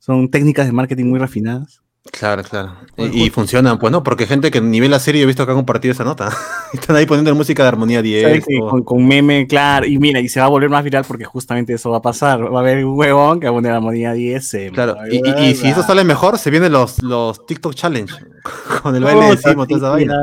[0.00, 1.82] son técnicas de marketing muy refinadas.
[2.12, 2.74] Claro, claro.
[2.98, 5.52] Y, y funcionan, pues no, porque gente que ni ve la serie he visto que
[5.52, 6.30] ha compartido esa nota.
[6.74, 8.22] Están ahí poniendo música de armonía 10.
[8.22, 10.84] ¿Sabes que o- con, con meme, claro, y mira, y se va a volver más
[10.84, 12.52] viral porque justamente eso va a pasar.
[12.52, 14.54] Va a haber un huevón que va a poner armonía 10.
[14.54, 18.12] eh, Claro, y, y- y si eso sale mejor, se vienen los, los TikTok Challenge.
[18.82, 20.14] Con el baile de Simo, toda esa vaina.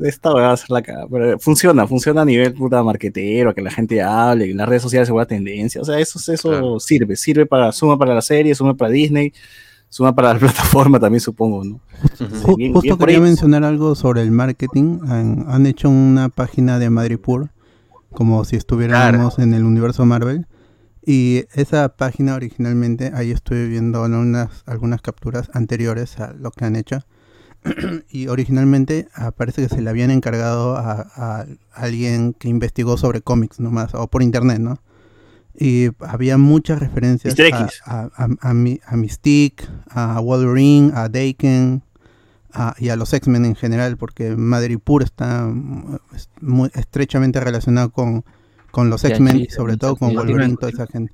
[0.00, 1.06] Ya, Esta va a ser la cara.
[1.10, 5.06] Pero funciona, funciona a nivel puta marquetero, que la gente hable, en las redes sociales
[5.06, 5.82] se vuelva tendencia.
[5.82, 6.80] O sea, eso, eso Claro.
[6.80, 9.34] sirve, sirve para, suma para la serie, suma para Disney,
[9.88, 11.80] suma para la plataforma también, supongo, ¿no?
[12.56, 15.00] Bien- justo bien quería mencionar algo sobre el marketing.
[15.08, 17.50] Han, han hecho una página de Madripoor,
[18.12, 20.46] como si estuviéramos en el universo Marvel.
[21.04, 26.74] Y esa página originalmente, ahí estoy viendo algunas, algunas capturas anteriores a lo que han
[26.76, 26.98] hecho.
[28.10, 33.22] y originalmente ah, parece que se le habían encargado a, a alguien que investigó sobre
[33.22, 34.78] cómics nomás, o por internet, ¿no?
[35.58, 37.34] Y había muchas referencias
[37.84, 41.82] a, a, a- a Mystique, a Wolverine, a Daken
[42.52, 45.96] a- y a los X-Men en general, porque Madripoor está mm,
[46.40, 48.24] muy estrechamente relacionado con,
[48.70, 51.12] con los Y X-Men y sobre todo con Wolverine, toda esa gente.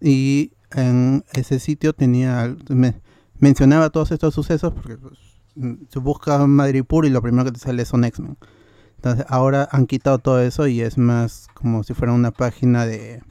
[0.00, 3.00] Y en ese sitio tenía, me-
[3.38, 5.18] mencionaba todos estos sucesos porque pues,
[5.54, 8.36] mm, se busca Madripoor y lo primero que te sale son X-Men.
[8.96, 13.22] Entonces ahora han quitado todo eso y es más como si fuera una página de,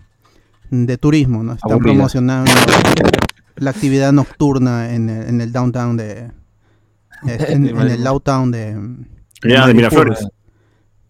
[0.74, 1.54] de turismo, ¿no?
[1.54, 1.94] Están Aburrida.
[1.94, 2.52] promocionando
[3.56, 6.32] la actividad nocturna en el, en el downtown de...
[7.28, 8.72] eh, en, en el downtown de...
[9.44, 9.76] Ya, de Madripoor.
[9.76, 10.28] Miraflores.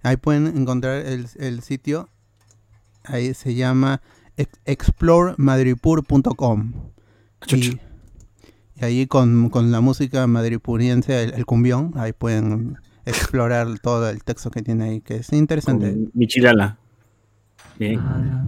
[0.04, 2.10] Ahí pueden encontrar el, el sitio.
[3.06, 4.02] Ahí se llama
[4.38, 6.74] ex- exploremadripur.com.
[7.48, 7.80] Y,
[8.76, 14.24] y ahí con, con la música madripuriense, el, el cumbión, ahí pueden explorar todo el
[14.24, 15.92] texto que tiene ahí, que es interesante.
[15.92, 16.78] Con Michilala.
[17.78, 18.00] Bien.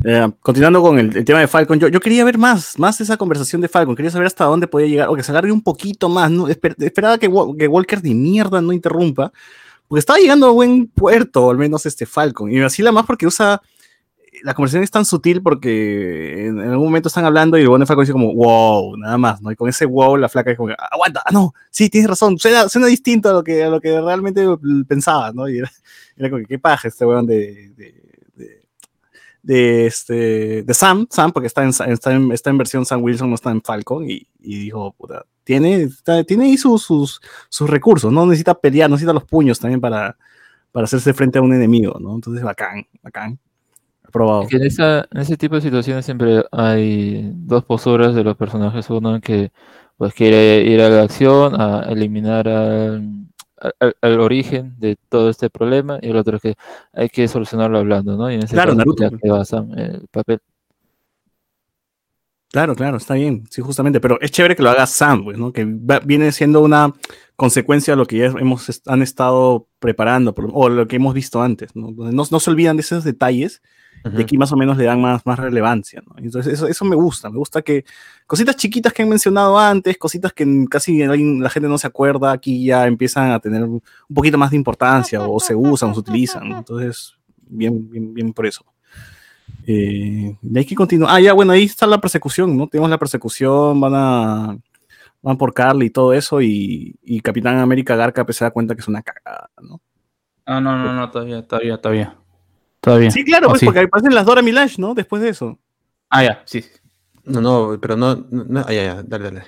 [0.03, 3.17] Eh, continuando con el, el tema de Falcon, yo, yo quería ver más, más esa
[3.17, 6.09] conversación de Falcon, quería saber hasta dónde podía llegar, o que se alargue un poquito
[6.09, 6.47] más, ¿no?
[6.47, 9.31] Esper- esperaba que, Wa- que Walker de mierda no interrumpa,
[9.87, 13.25] porque estaba llegando a buen puerto, al menos este Falcon, y me vacila más porque
[13.25, 13.61] usa,
[14.43, 17.83] la conversación es tan sutil porque en, en algún momento están hablando y el bueno
[17.83, 19.51] de Falcon dice como, wow, nada más, ¿no?
[19.51, 22.69] Y con ese wow la flaca es como, aguanta, ah, no, sí, tienes razón, suena,
[22.69, 24.45] suena distinto a lo, que, a lo que realmente
[24.87, 25.49] pensaba, ¿no?
[25.49, 25.71] Y era,
[26.15, 27.71] era como que, qué paja este weón de
[29.45, 33.29] de este de Sam, Sam porque está en, está en, está en versión Sam Wilson,
[33.29, 35.89] no está en Falcon y, y dijo, puta, tiene,
[36.27, 36.83] tiene ahí sus,
[37.49, 40.17] sus, recursos, no necesita pelear, necesita los puños también para,
[40.71, 42.15] para hacerse frente a un enemigo, ¿no?
[42.15, 43.37] Entonces, bacán, bacán.
[44.03, 44.47] Aprobado.
[44.49, 48.89] En, esa- en ese tipo de situaciones siempre hay dos posturas de los personajes.
[48.89, 49.51] Uno que
[49.97, 53.27] pues quiere ir a la acción, a eliminar al,
[53.79, 56.55] al- al origen de todo este problema, y el otro es que
[56.93, 58.29] hay que solucionarlo hablando, ¿no?
[58.31, 59.53] Y en ese Claro, caso, Naruto, pues.
[59.53, 60.39] el papel.
[62.51, 65.51] Claro, claro, está bien, sí, justamente, pero es chévere que lo haga Sam, pues, ¿no?
[65.51, 66.93] Que va- viene siendo una
[67.35, 71.41] consecuencia de lo que ya hemos han estado preparando, por- o lo que hemos visto
[71.41, 71.91] antes, ¿no?
[71.91, 73.61] No, no se olvidan de esos detalles
[74.13, 76.15] y aquí más o menos le dan más, más relevancia, ¿no?
[76.17, 77.85] Entonces eso, eso me gusta, me gusta que
[78.27, 82.65] cositas chiquitas que han mencionado antes, cositas que casi la gente no se acuerda, aquí
[82.65, 83.81] ya empiezan a tener un
[84.13, 86.57] poquito más de importancia o se usan o se utilizan, ¿no?
[86.59, 87.15] Entonces,
[87.47, 88.63] bien, bien, bien por eso.
[89.65, 91.15] Eh, y hay que continuar.
[91.15, 92.67] Ah, ya, bueno, ahí está la persecución, ¿no?
[92.67, 94.57] Tenemos la persecución, van a
[95.23, 98.75] van por Carly y todo eso, y, y Capitán América Garca pues, se da cuenta
[98.75, 99.81] que es una cagada, ¿no?
[100.45, 102.15] Ah, no, no, no, todavía, todavía, todavía.
[102.85, 103.09] Todavía.
[103.09, 103.65] Sí, claro, pues sí.
[103.65, 104.93] porque aparecen las Dora Milaje, ¿no?
[104.93, 105.57] Después de eso.
[106.07, 106.63] Ah, ya, sí.
[107.23, 109.43] No, no, pero no, no, no, ah, ya, ya, dale, dale.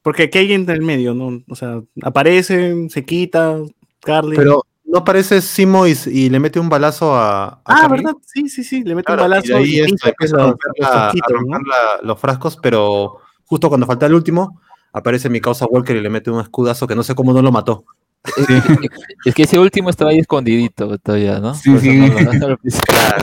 [0.00, 1.42] Porque aquí hay alguien en el medio, ¿no?
[1.46, 3.58] O sea, aparecen, se quita,
[4.00, 4.34] Carly.
[4.34, 7.98] Pero no aparece Simo y, y le mete un balazo a, a ah, Carly?
[8.02, 8.16] ¿verdad?
[8.24, 10.36] Sí, sí, sí, le mete Claro, un y balazo ahí y esto, pincha, pues, empieza
[10.42, 11.38] a romper, los la- a frasquitos, ¿no?
[11.38, 14.58] romper la- los frascos, pero justo cuando falta el último,
[14.94, 17.52] aparece mi causa Walker y le mete un escudazo que no sé cómo no lo
[17.52, 17.84] mató.
[19.24, 21.54] Es que ese último estaba ahí escondidito todavía, ¿no?
[21.54, 21.98] Sí, sí.
[21.98, 22.08] no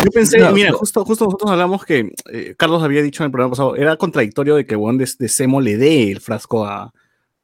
[0.03, 0.77] Yo pensé, No, mira, no.
[0.77, 4.55] justo, justo nosotros hablamos que eh, Carlos había dicho en el programa pasado, era contradictorio
[4.55, 6.91] de que Juan de, de Semo le dé el frasco a,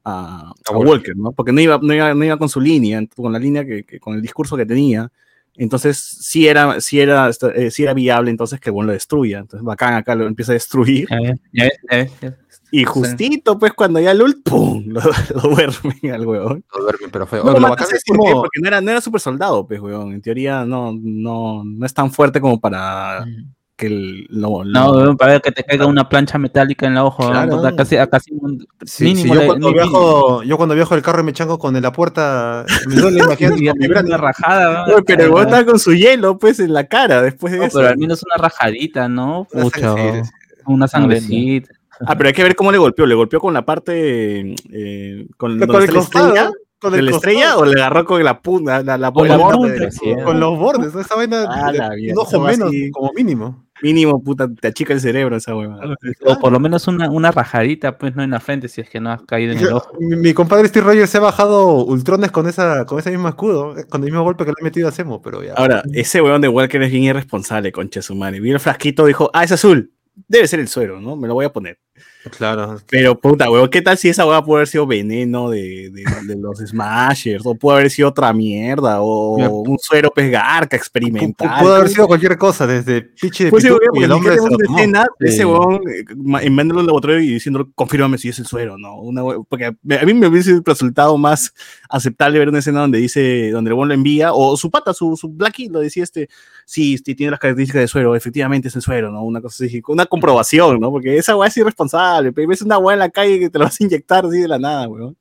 [0.04, 0.86] a, a Walker.
[0.88, 1.32] Walker, ¿no?
[1.32, 3.98] Porque no iba, no iba, no iba con su línea, con la línea que, que-
[4.00, 5.10] con el discurso que tenía.
[5.56, 9.38] Entonces, sí era, sí era, eh, sí era viable entonces que Juan lo destruya.
[9.38, 11.06] Entonces, bacán acá lo empieza a destruir.
[11.08, 12.10] Ya ves, ya ves,
[12.80, 14.82] Y justito, pues, cuando ya el ult, ¡pum!
[14.88, 16.64] Lo, lo duermen al huevón.
[16.74, 17.44] Lo duerme, pero feo.
[17.44, 19.80] No lo lo matas, bacán es como- Porque no era, no era super soldado, pues,
[19.80, 20.12] weón.
[20.12, 23.24] En teoría no, no, no es tan fuerte como para,
[23.76, 26.98] que el- lo, lo- No, weón, para que te caiga una plancha metálica en el
[26.98, 27.28] ojo.
[27.30, 27.56] Claro.
[27.58, 30.74] puta, casi, a casi un- Sí, mínimo sí, yo, le- cuando ni- viajo, yo cuando
[30.74, 34.86] viajo el carro y me chango con la puerta, me duele, imagínate, una rajada.
[34.88, 35.04] Weón.
[35.06, 37.78] pero el weón estaba con su hielo, pues, en la cara después de No, eso.
[37.78, 39.46] pero al menos una rajadita, ¿no?
[39.52, 40.30] Una Pucha, sangre, sí,
[40.66, 41.73] una sangrecita.
[42.06, 43.06] Ah, pero hay que ver cómo le golpeó.
[43.06, 44.54] ¿Le golpeó con la parte.
[44.72, 45.92] eh, con, Con el estrella?
[45.92, 47.32] costado, con ¿De el la costado.
[47.32, 48.82] estrella o le agarró con la punta?
[48.82, 50.14] La, la, Con la punta, sí.
[50.24, 52.90] Con los bordes, esa vaina, Ah, de- la un ojo menos, así.
[52.90, 53.64] como mínimo.
[53.82, 55.78] Mínimo, puta, te achica el cerebro esa hueva.
[56.24, 59.00] O por lo menos una, una rajadita, pues no en la frente, si es que
[59.00, 59.90] no has caído en el ojo.
[59.98, 63.76] mi, mi compadre Steve Rogers se ha bajado ultrones con esa con ese mismo escudo,
[63.76, 65.54] eh, con el mismo golpe que le ha metido a Semo, pero ya.
[65.54, 68.38] Ahora, ese weón de Walker es bien irresponsable, concha de su madre.
[68.40, 69.90] Vio el frasquito, dijo, ah, es azul.
[70.28, 71.16] Debe ser el suero, ¿no?
[71.16, 71.78] Me lo voy a poner.
[72.38, 72.78] claro.
[72.88, 76.36] Pero, puta, weón, ¿qué tal si esa hueva pudo haber sido veneno de, de- de
[76.40, 77.44] los Smashers?
[77.44, 81.60] O pudo haber sido otra mierda, o Mira, un suero pesgarca experimental.
[81.60, 84.48] Pudo haber sido cualquier cosa, desde pichi de Pues sí, porque y el hombre se
[84.48, 85.34] lo escena de Sí.
[85.34, 86.04] ese weón eh,
[86.46, 88.96] enviándolo al laboratorio y diciendo, confírmame si es el suero, ¿no?
[89.00, 91.52] Una porque a mí me hubiese resultado más
[91.96, 95.16] aceptable ver una escena donde dice, donde el weón lo envía, o su pata, su,
[95.16, 96.28] su Blackie lo decía este,
[96.64, 99.22] sí, sí, tiene las características de suero, efectivamente es el suero, ¿no?
[99.22, 100.90] Una cosa así, una comprobación, ¿no?
[100.90, 103.64] Porque esa weá es irresponsable, pero ves una weá en la calle que te lo
[103.64, 105.16] vas a inyectar así de la nada, weón.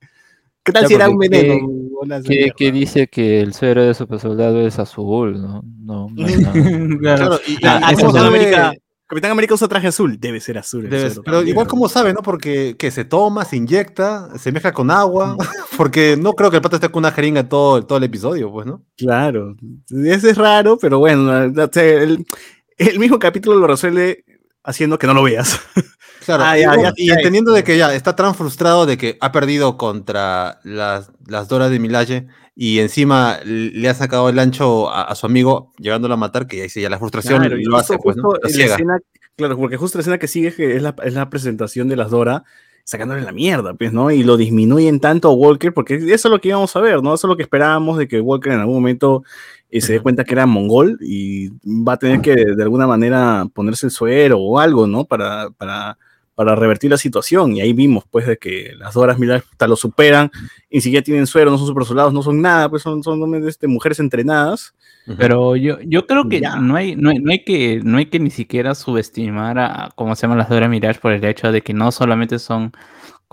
[0.65, 1.53] ¿Qué tal Ya, si era un veneno?
[1.55, 5.61] ¿qué- weón, esa Que, que dice que el suero de super soldado es azul, ¿no?
[5.83, 6.27] No, no
[6.97, 7.17] nada.
[7.17, 8.73] Claro, y, y- Ah, y ah, sabe- América,
[9.13, 10.89] Capitán América usa traje azul, debe ser azul.
[10.89, 12.21] debe- suero pero igual como sabe, ¿no?
[12.21, 15.37] Porque que se toma, se inyecta, se mezcla con agua,
[15.77, 18.65] porque no creo que el pato esté con una jeringa todo, todo el episodio, pues,
[18.65, 18.83] ¿no?
[18.97, 19.55] Claro,
[19.89, 22.25] ese es raro, pero bueno, el,
[22.77, 24.25] el mismo capítulo lo resuelve
[24.63, 25.59] haciendo que no lo veas.
[26.25, 27.13] Claro, Ah, y, ya, bueno, ya, y ya.
[27.15, 31.69] entendiendo de que ya está tan frustrado de que ha perdido contra las, las Doras
[31.69, 36.17] de Milaje y encima le ha sacado el ancho a, a su amigo, llegándolo a
[36.17, 38.15] matar, que ahí sí, ya la frustración Claro, y lo hace, pues,
[39.35, 41.95] claro, porque justo la escena que sigue es, que es, la, es la presentación de
[41.95, 42.43] las Dora
[42.83, 44.11] sacándole la mierda, pues, ¿no?
[44.11, 47.13] Y lo disminuyen tanto a Walker, porque eso es lo que íbamos a ver, ¿no?
[47.13, 49.23] Eso es lo que esperábamos de que Walker en algún momento
[49.71, 53.47] eh, se dé cuenta que era mongol y va a tener que de alguna manera
[53.53, 55.05] ponerse el suero o algo, ¿no?
[55.05, 55.97] Para, para,
[56.35, 57.55] para revertir la situación.
[57.55, 60.31] Y ahí vimos, pues, de que las Doras Milaje hasta lo superan,
[60.69, 63.47] y ni siquiera tienen suero, no son super soldados, no son nada, pues son, son
[63.47, 64.73] este, mujeres entrenadas.
[65.17, 66.55] Pero yo, yo creo que Ya.
[66.55, 70.15] no hay, no, hay, no hay que no hay que ni siquiera subestimar a cómo
[70.15, 72.71] se llaman las Dora Mirage por el hecho de que no solamente son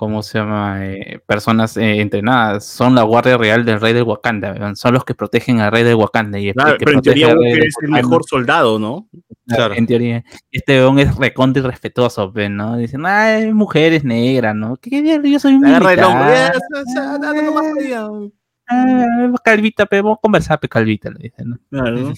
[0.01, 4.75] cómo se llama eh, personas eh, entrenadas, son la guardia real del rey de Wakanda,
[4.75, 7.75] son los que protegen al rey de Wakanda y Claro, que pero en teoría es
[7.83, 9.07] el mejor soldado, ¿no?
[9.47, 9.75] Claro.
[9.75, 12.79] En teoría, este weón es recontra y respetuoso, ¿no?
[12.79, 14.79] Dicen, ay, mujeres negras, ¿no?
[14.79, 15.29] ¿Qué mierda?
[15.29, 15.83] Yo soy un militar.
[15.83, 18.09] "Eh, o sea, dale nomás para allá".
[18.69, 21.59] Ah, Calvita, pero vamos a conversar, pe, Calvita, le dicen, ¿no?
[21.69, 22.15] Claro, ¿no?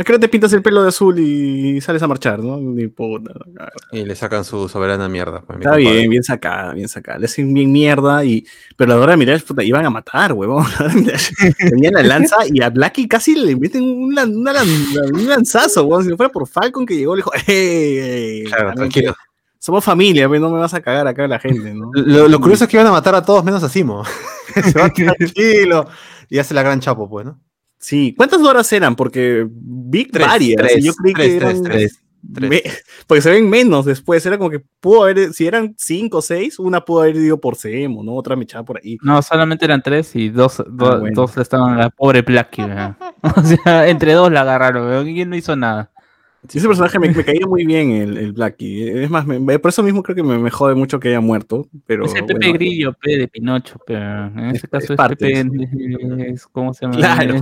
[0.00, 2.56] ¿A qué hora te pintas el pelo de azul y sales a marchar, no?
[2.56, 3.32] Ni puta.
[3.92, 5.42] Y le sacan su soberana mierda.
[5.42, 7.18] pues, Está bien, bien sacada, bien sacada.
[7.18, 8.46] Le hacen bien mierda y...
[8.76, 10.64] Pero la Dora Mirage, puta, iban a matar, huevón.
[11.58, 15.82] Tenían la lanza y a Blackie casi le meten un, lan- una lan- un lanzazo,
[15.84, 16.04] huevón.
[16.04, 17.98] Si no fuera por Falcon que llegó, le dijo, ¡Ey!
[17.98, 19.14] ey, Claro, tranquilo.
[19.58, 21.90] Somos familia, pues, no me vas a cagar acá la gente, ¿no?
[21.94, 24.02] Lo, lo curioso es que iban a matar a todos menos a Simo.
[24.54, 25.86] Se va tranquilo
[26.30, 27.38] y hace la gran chapo, pues, ¿no?
[27.80, 28.94] Sí, ¿cuántas horas eran?
[28.94, 30.56] Porque vi Tres, varias.
[30.62, 32.00] tres, yo creí tres, que tres, eran, tres,
[32.34, 32.50] tres.
[32.50, 32.62] me-
[33.06, 34.24] porque se ven menos después.
[34.26, 37.56] Era como que pudo haber, si eran cinco o seis, una pudo haber ido por
[37.56, 38.14] Semo, ¿no?
[38.14, 38.98] Otra me echaba por ahí.
[39.02, 41.14] No, solamente eran tres y dos, do- Ah, bueno.
[41.22, 42.96] dos le estaban a la pobre Blackie, weón.
[43.36, 45.90] O sea, entre dos la agarraron, él no hizo nada.
[46.48, 49.02] Sí, ese personaje me, me caía muy bien, el, el Blackie.
[49.02, 51.68] Es más, me- por eso mismo creo que me, me jode mucho que haya muerto.
[51.86, 54.90] Pero, es el Pepe bueno, Grillo, Pepe de Pinocho, pero en Es- este caso es
[54.90, 56.96] es, parte, Pepe, es, ¿cómo se llama?
[56.96, 57.34] Claro.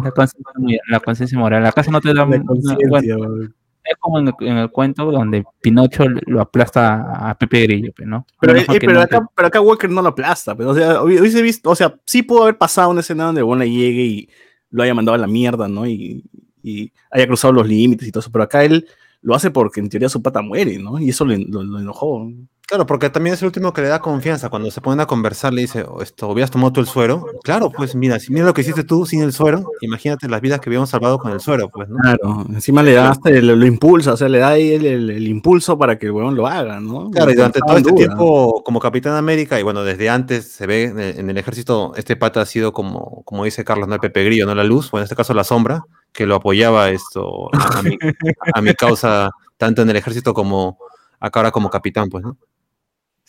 [0.89, 1.67] La conciencia moral-.
[1.67, 3.49] Acá no te una- conciencia, bueno,
[3.85, 8.27] es como en el, en el cuento donde Pinocho lo aplasta a Pepe Grillo, ¿no?
[8.41, 10.55] Pero, eh, pero no- acá, pero acá Walker no lo aplasta.
[10.57, 13.43] Pero, o sea, hubi- hubiese visto, o sea, sí pudo haber pasado una escena donde
[13.43, 14.29] Bon le llegue y
[14.71, 15.87] lo haya mandado a la mierda, ¿no?
[15.87, 16.25] Y,
[16.63, 18.31] y haya cruzado los límites y todo eso.
[18.33, 18.87] Pero acá él
[19.23, 20.99] lo hace porque en teoría su pata muere, ¿no?
[20.99, 22.31] Y eso le- lo, lo enojó.
[22.69, 24.51] Claro, porque también es el último que le da confianza.
[24.51, 27.25] Cuando se ponen a conversar, le dice, "Oh, esto, ¿hubieras tomado tú el suero?
[27.43, 30.61] Claro, pues mira, si mira lo que hiciste tú sin el suero, imagínate las vidas
[30.61, 31.97] que habíamos salvado con el suero, pues, ¿no?
[31.97, 35.11] Claro, encima le da hasta, lo, lo impulsa, o sea, le da ahí el, el-
[35.11, 37.11] el impulso para que el weón lo haga, ¿no?
[37.11, 40.83] Claro, y durante todo este tiempo, como Capitán América, y bueno, desde antes se ve
[40.85, 44.01] en el, en el ejército, este pata ha sido como, como dice Carlos, no el
[44.01, 47.49] Pepe Grillo, no la luz, o en este caso la sombra, que lo apoyaba esto
[47.53, 47.97] a, mi,
[48.55, 50.79] a mi causa, tanto en el ejército como
[51.21, 52.37] acá ahora como capitán, pues, ¿no?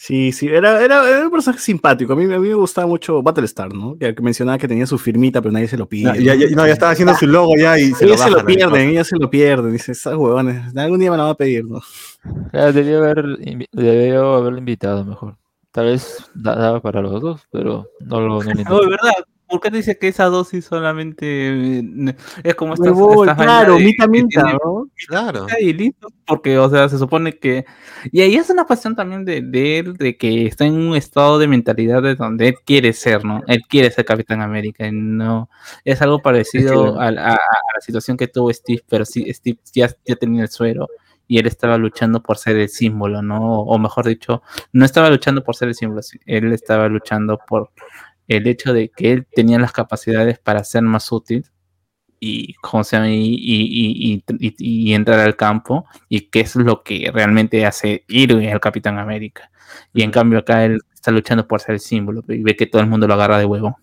[0.01, 2.13] Sí, sí, era, era, era un personaje simpático.
[2.13, 3.97] A mí, a mí me gustaba mucho Battlestar, ¿no?
[3.97, 6.23] Que, mencionaba que tenía su firmita, pero nadie se lo pide.
[6.23, 8.45] Ya, ya, ya- no, ya estaba haciendo su logo ya y se lo se lo
[8.45, 9.73] pierden, ellos se lo pierden.
[9.73, 11.81] Dice, esas huevones, algún día me lo van a pedir, ¿no?
[12.53, 13.25] Ya, debió, haber,
[13.73, 15.35] debió haberlo invitado mejor.
[15.73, 19.11] Tal vez da- daba para los dos, pero no lo no No, de verdad.
[19.49, 21.25] ¿Por qué dice que esa dosis solamente
[21.79, 24.87] eh, es como estas, Huevón, estas claro, mitad, mitad, ¿no?
[25.07, 25.47] Claro.
[25.59, 27.65] y listo, porque, o sea, se supone que...
[28.11, 31.39] Y ahí es una cuestión también de, de él, de que está en un estado
[31.39, 33.41] de mentalidad de donde él quiere ser, ¿no?
[33.47, 35.49] Él quiere ser Capitán América, y no...
[35.83, 39.57] Es algo parecido a, la- a- a la situación que tuvo Steve, pero sí, Steve
[39.73, 40.87] ya, ya tenía el suero
[41.31, 43.59] y él estaba luchando por ser el símbolo, ¿no?
[43.61, 44.41] O mejor dicho,
[44.73, 47.69] no estaba luchando por ser el símbolo, sí, él estaba luchando por
[48.29, 51.45] el hecho de que él tenía las capacidades para ser más útil
[52.21, 57.11] y, y, y, y- y- y- y entrar al campo y qué es lo que
[57.13, 59.51] realmente hace ir al Capitán América.
[59.93, 62.81] Y en cambio acá él está luchando por ser el símbolo y ve que todo
[62.81, 63.77] el mundo lo agarra de huevo.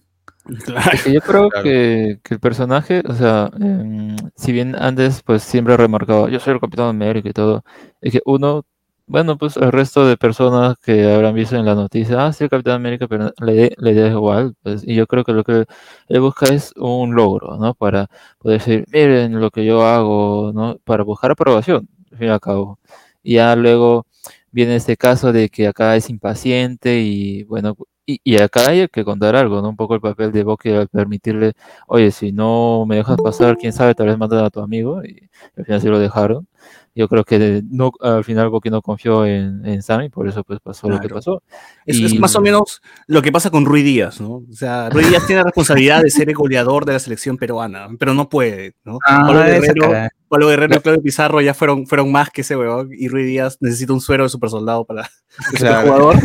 [1.05, 1.65] Que yo creo Claro.
[1.65, 6.39] que, que el personaje, o sea, em, si bien antes pues siempre he remarcado, yo
[6.39, 7.65] soy el Capitán América y todo,
[8.01, 8.65] es que uno,
[9.07, 12.51] bueno, pues el resto de personas que habrán visto en la noticia, ah, sí, el
[12.51, 15.65] Capitán América, pero le, le da igual, pues, y yo creo que lo que
[16.09, 17.75] él busca es un logro, ¿no?
[17.75, 20.79] Para poder decir, miren lo que yo hago, ¿no?
[20.85, 22.81] Para buscar aprobación, al fin y al cabo.
[23.23, 24.07] Y ya luego
[24.51, 27.77] viene este caso de que acá es impaciente y bueno,
[28.07, 29.69] y, y acá hay que contar algo, ¿no?
[29.71, 31.53] Un poco el papel de Bucky al permitirle,
[31.89, 35.29] oye, si no me dejas pasar, quién sabe, tal vez matan a tu amigo, y
[35.57, 36.47] al final sí lo dejaron.
[36.95, 40.43] Yo creo que no, al final Bucky no confió en, en Sam y por eso
[40.45, 41.15] pues pasó lo que Claro.
[41.17, 41.43] pasó.
[41.85, 44.37] Es, es Y- más o menos lo que pasa con Rui Díaz, ¿no?
[44.37, 47.89] O sea, Rui Díaz tiene la responsabilidad de ser el goleador de la selección peruana,
[47.99, 48.99] pero no puede, ¿no?
[49.07, 50.09] Pablo esa Guerrero.
[50.29, 53.59] Pablo Guerrero y Claudio Pizarro ya fueron, fueron más que ese weón, y Rui Díaz
[53.61, 55.03] necesita un suero de super soldado para
[55.53, 55.87] de Claro.
[55.87, 56.17] jugador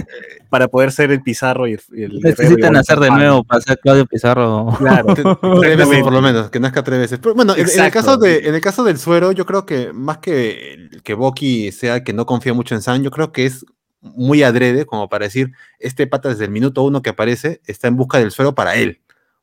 [0.50, 4.06] para poder ser el Pizarro y el, y Necesitan hacer de nuevo para ser Claudio
[4.06, 4.76] Pizarro.
[4.78, 5.14] Claro.
[5.62, 7.20] Tres veces por lo menos, que nazca tres veces.
[7.22, 9.94] Pero bueno, en, en el caso de, en el caso del suero, yo creo que
[9.94, 13.46] más que que Bucky sea el que no confía mucho en Sam, yo creo que
[13.46, 13.66] es
[14.02, 17.98] muy adrede, como para decir, este pata desde el minuto uno que aparece está en
[17.98, 19.00] busca del suero para él.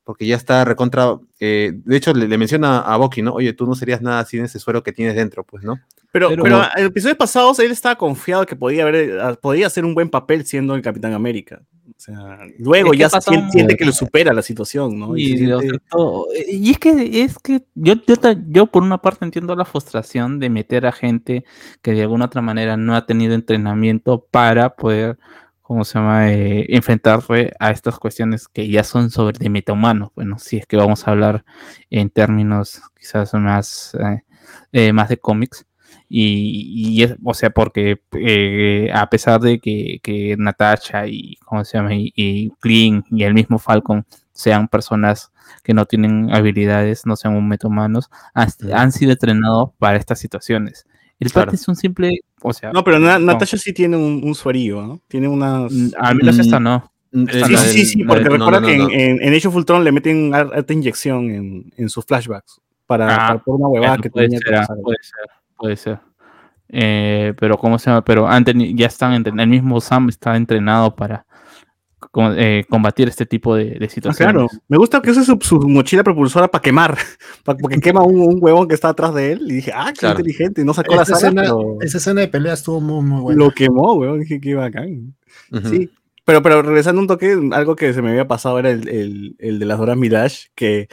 [0.08, 1.18] Porque ya está recontra.
[1.38, 3.34] eh, de hecho, le, le menciona a Bucky, ¿no?
[3.34, 5.78] Oye, tú no serías nada sin ese suero que tienes dentro, pues, ¿no?
[6.10, 9.84] Pero, Pero- pero en episodios pasados él estaba confiado que podía, haber, ah, podía hacer
[9.84, 11.60] un buen papel siendo el Capitán América.
[11.90, 15.14] O sea, luego Es que ya pasa siente, que lo supera la situación, ¿no?
[15.14, 17.92] Y se Y, o siente- sea, todo- y es que es que yo,
[18.48, 21.44] yo por una parte entiendo la frustración de meter a gente
[21.82, 25.18] que de alguna otra manera no ha tenido entrenamiento para poder,
[25.68, 30.10] ¿cómo se llama?, eh, enfrentarse a estas cuestiones que ya son sobre de metahumanos.
[30.14, 31.44] Bueno, si es que vamos a hablar
[31.90, 34.22] en términos quizás más, eh,
[34.72, 35.66] eh, más de cómics.
[36.08, 41.64] Y, y es, o sea, porque eh, a pesar de que, que Natasha y, ¿cómo
[41.66, 41.94] se llama?
[41.94, 47.36] Y, y Clint y el mismo Falcon sean personas que no tienen habilidades, no sean
[47.36, 50.86] un metahumanos, han, han sido entrenados para estas situaciones.
[51.20, 51.46] El Claro.
[51.46, 53.26] parte es un simple, o sea, No, pero Na- no.
[53.26, 54.34] Natasha sí tiene un, un
[54.86, 55.00] ¿no?
[55.08, 55.72] Tiene unas...
[55.72, 56.92] mm, al menos Mm, esta no.
[57.12, 59.48] Esta Sí, sí, sí, sí, porque no, recuerda no, que no, en, en, en Age
[59.48, 63.68] of Ultron le meten harta inyección en, en sus flashbacks para, Ah, para por una
[63.68, 64.76] huevada Bueno, que puede, tenía que ser, ah, pasar.
[64.82, 65.98] puede ser, puede ser.
[66.68, 68.04] Eh, pero ¿cómo se llama?
[68.04, 71.24] Pero teni- ya están, el mismo Sam está entrenado para
[72.36, 74.32] eh, combatir este tipo de, de Ah, situaciones.
[74.32, 76.96] claro, me gusta que use su, su mochila propulsora para quemar,
[77.44, 80.00] pa- porque quema un, un huevón que está atrás de él y dije, ah, qué
[80.00, 80.18] Claro.
[80.20, 83.20] inteligente, no sacó la Esa sala, escena, pero esa escena de pelea estuvo muy, muy
[83.20, 83.44] buena.
[83.44, 85.14] lo quemó, huevón, dije, qué bacán.
[85.52, 85.68] Ujú.
[85.68, 85.90] Sí,
[86.24, 89.58] pero, pero regresando un toque, algo que se me había pasado era el, el, el
[89.58, 90.88] de las Dora Milash, que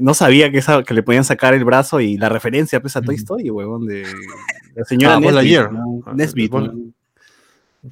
[0.00, 3.02] no sabía que, esa, que le podían sacar el brazo y la referencia pues, a
[3.02, 3.14] Toy.
[3.16, 4.04] Story, huevón, de
[4.74, 5.70] la señora Ah, Nesbit.
[5.70, 6.02] ¿no?
[6.06, 6.72] Ah, Nesbit, ¿no?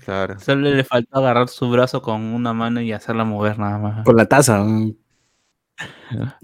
[0.04, 0.38] Claro.
[0.40, 4.04] Solo le faltó agarrar su brazo con una mano y hacerla mover nada más.
[4.04, 4.64] con la taza.
[6.12, 6.38] Ah,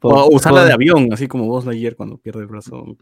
[0.00, 2.96] o usarla de avión, así como vos ayer cuando pierde el brazo.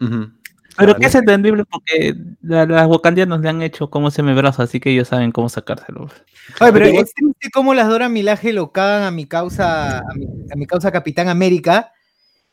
[0.76, 4.62] Pero que es entendible porque la- las wakandianos le han hecho cómo se me brazo,
[4.62, 6.02] así que ellos saben cómo sacárselo.
[6.04, 10.14] Oye, pero Pero- es triste cómo las Dora Milaje lo cagan a mi causa, a
[10.14, 11.92] mi, a mi causa Capitán América.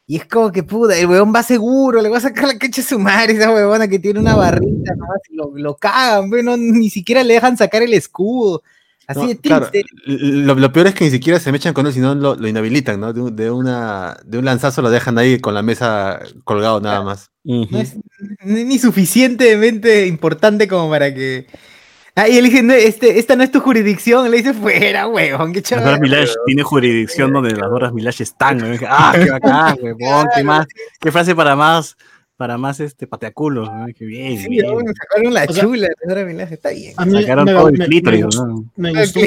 [0.10, 2.82] Y es como que puta, el huevón va seguro, le va a sacar la quecha
[2.82, 6.90] a su madre, esa huevona que tiene una barrita nomás, lo, lo cagan, pero ni
[6.90, 8.64] siquiera le dejan sacar el escudo.
[9.06, 9.90] Así No, de claro, triste.
[10.06, 13.00] lo, lo peor es que ni siquiera se mechan con él, sino lo, lo inhabilitan,
[13.00, 13.12] ¿no?
[13.14, 17.02] De, un- de una, de un lanzazo lo dejan ahí con la mesa colgado nada
[17.04, 17.32] más.
[17.44, 17.96] No es
[18.44, 21.48] ni suficientemente importante como para que.
[22.20, 24.30] Ah, y él dice, "No, este, esta no es tu jurisdicción.
[24.32, 25.86] Le dice, fuera, huevón, qué Las chaval.
[25.86, 28.58] Doras Milash tiene jurisdicción donde las Doras Milash están.
[28.58, 28.66] ¿no?
[28.90, 30.66] Ah, qué bacán, huevón, qué más,
[31.00, 31.96] qué frase para más,
[32.36, 33.86] para más este pateaculos, ¿no?
[33.96, 34.66] Qué bien, Sí, bien.
[34.66, 36.94] weón, sacaron la O sea, chula de Dora Milaje, está bien.
[36.98, 38.66] A mí Sacaron me, todo el clítoris, me gustó, ¿no?
[38.78, 39.20] me gustó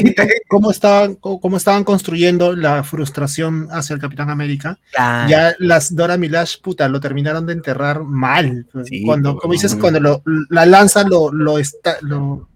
[0.49, 4.78] cómo estaban, cómo estaban construyendo la frustración hacia el Capitán América.
[4.97, 8.66] Ya, Ya las Dora Milash, puta, lo terminaron de enterrar mal.
[8.84, 12.49] Sí, cuando, pues, como dices, cuando lo- la lanza lo, lo, está, lo,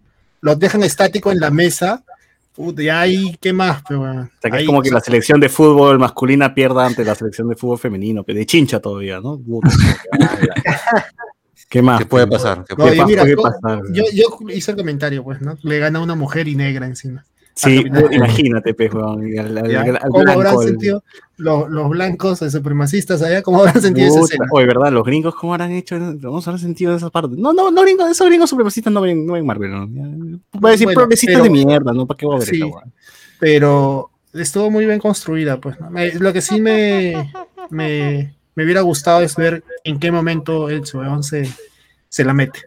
[0.44, 2.04] lo dejan estático en la mesa,
[2.54, 3.82] puta, ya ahí, ¿qué más?
[3.88, 7.02] Pero, O sea, que ahí, es como que la selección de fútbol masculina pierda ante
[7.02, 9.38] la selección de fútbol femenino, que de chincha todavía, ¿no?
[9.38, 9.70] Puta,
[11.70, 11.98] ¿Qué más?
[11.98, 12.62] ¿Qué puede pasar?
[12.68, 13.80] ¿Qué No, puede y ¿Qué mira, puede co- pasar?
[13.90, 15.56] yo, yo hice el comentario, pues, ¿no?
[15.62, 17.24] Le gana una mujer y negra encima.
[17.56, 21.04] Sí, imagínate, pues, al- al- ¿Cómo habrán sentido
[21.36, 23.42] los, los blancos supremacistas allá?
[23.42, 24.48] ¿Cómo habrán sentido esa Puta, escena?
[24.52, 24.92] Oye, ¿verdad?
[24.92, 25.94] Los gringos, ¿cómo habrán hecho?
[25.94, 27.36] A haber sentido esa parte.
[27.38, 29.70] No, no, no gringos, esos gringos supremacistas no ven, no ven Marvel,
[30.52, 32.06] Voy a decir Bueno, progresistas pero- de mierda, ¿no?
[32.06, 32.56] ¿Para qué voy a ver Sí.
[32.56, 32.82] esa
[33.38, 35.78] pero estuvo muy bien construida, pues.
[35.78, 35.90] ¿no?
[35.90, 37.30] Me- lo que sí me,
[37.70, 41.48] me, me hubiera gustado es ver en qué momento el weón se,
[42.08, 42.60] se la mete.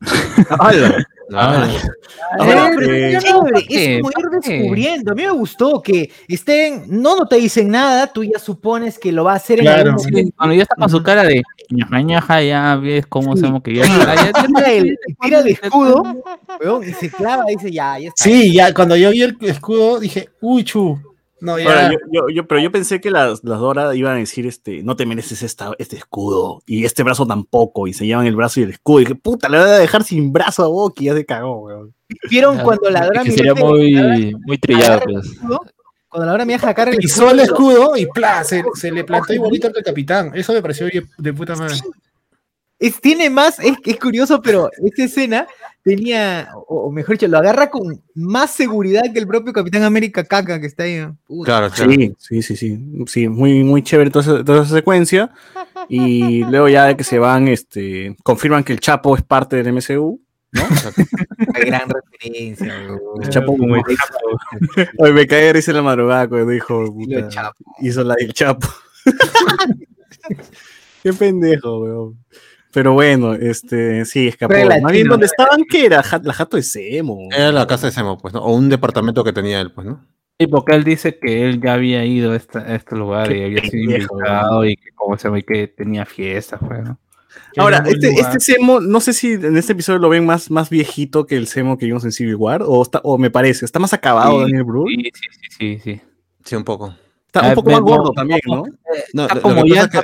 [0.58, 1.06] ¡Hala!
[1.32, 3.48] Ah, Eh, pero eh, es como
[4.10, 5.12] ir descubriendo.
[5.12, 9.12] A mí me gustó que estén, no, no te dicen nada, tú ya supones que
[9.12, 9.90] lo va a hacer en Claro.
[9.90, 10.34] algún momento.
[10.36, 13.42] Cuando ya está con su cara de ñaja, ñaja, ya ves cómo Sí.
[13.42, 13.82] hacemos que ya,
[14.16, 16.02] ya, ya- Tira el, tira el escudo
[16.60, 18.24] weón, y se clava y dice, ya, ya está.
[18.24, 20.98] Sí, ya cuando yo vi el escudo dije, uy, chu.
[21.40, 21.64] No, ya.
[21.66, 24.82] Ahora, yo, yo- yo- pero yo pensé que las, las Dora iban a decir, este,
[24.82, 28.60] no te mereces esta, este escudo, y este brazo tampoco, y se llevan el brazo
[28.60, 31.14] y el escudo, y dije, puta, le voy a dejar sin brazo a Boki, ya
[31.14, 31.94] se cagó, weón.
[32.28, 35.26] ¿Vieron cuando la Dora que sería muy, muy trillado, pues.
[35.26, 35.60] escudo?
[36.08, 38.42] Cuando la Dora Milaje agarra el pisó el escudo, y ¡plá!
[38.42, 40.32] Se, se le plantó igualito al capitán.
[40.34, 41.76] Eso me pareció de, de puta madre.
[42.80, 45.46] es, tiene más, es, es curioso, pero esta escena
[45.82, 50.24] tenía, o, o mejor dicho, lo agarra con más seguridad que el propio Capitán América
[50.24, 51.06] Caca que está ahí.
[51.26, 51.46] Puta.
[51.46, 51.90] Claro, claro.
[51.90, 55.30] Sí, sí, sí, sí, sí, muy, muy chévere toda esa, toda esa secuencia,
[55.88, 59.72] y luego ya de que se van, este, confirman que el Chapo es parte del
[59.72, 60.20] MCU,
[60.52, 60.62] ¿no?
[61.54, 63.22] Qué gran referencia, weón.
[63.22, 64.92] El Chapo como el Chapo.
[64.98, 68.68] Oye, me cae risa en la madrugada cuando dijo, puta, hizo la del Chapo.
[71.02, 72.24] Qué pendejo, weón.
[72.72, 74.52] Pero bueno, este, sí, escapó.
[74.54, 75.64] Más bien, latino, ¿dónde re estaban?
[75.68, 76.02] ¿Qué era?
[76.22, 77.28] La jato de Semo.
[77.36, 78.40] Era la casa de Semo, pues, ¿no?
[78.40, 80.06] O un departamento que tenía él, pues, ¿no?
[80.38, 83.38] Sí, porque él dice que él ya había ido a, esta- a este lugar Qué
[83.38, 86.98] y había sido pendejo, invitado y que como se ve que tenía fiestas, pues, ¿no?
[87.52, 90.70] Que Ahora, este, este Semo, no sé si en este episodio lo ven más, más
[90.70, 93.78] viejito que el Semo que vimos en Civil War, o, está, o me parece, está
[93.78, 94.88] más acabado Sí, Daniel Brühl.
[94.90, 96.00] Sí, sí, sí, sí, sí.
[96.44, 96.94] Sí, un poco.
[97.32, 98.64] Está Ah, un poco más gordo no, también, ¿no?
[99.14, 100.02] No, Está como que llanta,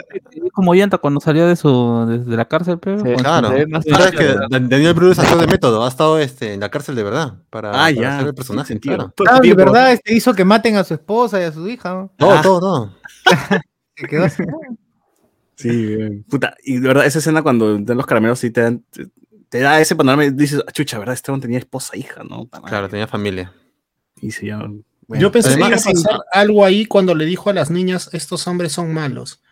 [0.53, 3.49] como llanta cuando salió de su desde la cárcel, pero Sí, Claro.
[3.83, 7.71] sabes que Daniel Brühl de método, ha estado este, en la cárcel de verdad para,
[7.71, 8.15] Ah, para ya.
[8.19, 8.69] hacer el personaje.
[8.69, 8.95] sentido.
[8.97, 9.13] Claro.
[9.17, 11.95] Todo Ah, de verdad, este hizo que maten a su esposa y a su hija.
[11.95, 12.13] ¿no?
[12.17, 12.41] Todo, Ah.
[12.43, 12.93] todo, todo.
[13.97, 14.45] Se quedó así.
[15.57, 16.25] Sí, bien.
[16.31, 19.09] puta, y de verdad, esa escena cuando dan los caramelos sí te dan, te,
[19.49, 21.15] te da ese panorama y dices, "Ah, chucha, ¿verdad?
[21.15, 22.41] Este hombre tenía esposa e hija, ¿no?
[22.45, 22.71] Puta madre".
[22.71, 23.53] Claro, tenía familia.
[24.21, 24.85] Y se llaman.
[25.07, 25.23] Bueno.
[25.23, 28.47] Yo pensé que iba a pasar algo ahí cuando le dijo a las niñas, estos
[28.47, 29.43] hombres son malos.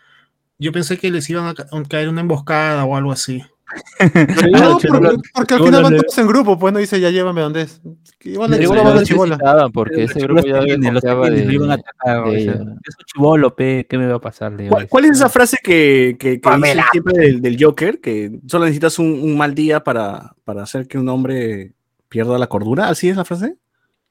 [0.57, 3.43] Yo pensé que les iban a ca- a caer una emboscada o algo así.
[4.51, 7.41] No, che, porque, porque al final van todos en grupo, pues no dice ya llévame
[7.41, 7.81] donde es.
[8.21, 9.35] Igual la Pero chibola igual va no la chibola.
[9.37, 12.79] necesitaban, porque ese grupo ya los de, iban a atacar, es un
[13.13, 14.53] chivolo, pe, ¿qué me va a pasar?
[14.53, 17.99] A ¿Cuál, cuál es esa frase que, que, que dice siempre del, del Joker?
[17.99, 21.73] Que solo necesitas un, un mal día para, para hacer que un hombre
[22.07, 22.87] pierda la cordura.
[22.89, 23.57] ¿Así es la frase?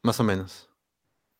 [0.02, 0.68] Más o menos.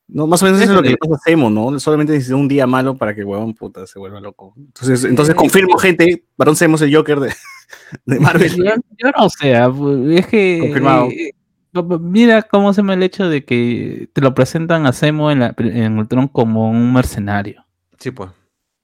[0.06, 1.78] No, más o menos eso es lo que le pasa a Semo, ¿no?
[1.80, 4.54] Solamente necesita un día malo para que el huevón puta se vuelva loco.
[4.56, 7.32] Entonces, entonces confirmo, gente, Barón Semo es el Joker de,
[8.04, 8.54] de Marvel.
[8.54, 8.64] Yo,
[8.98, 11.08] yo no sé, ah, pues, es que Confirmado.
[11.10, 15.30] eh, eh, mira cómo se me el hecho de que te lo presentan a Semo
[15.30, 17.64] en, la, en Ultron como un mercenario.
[17.98, 18.30] Sí, pues.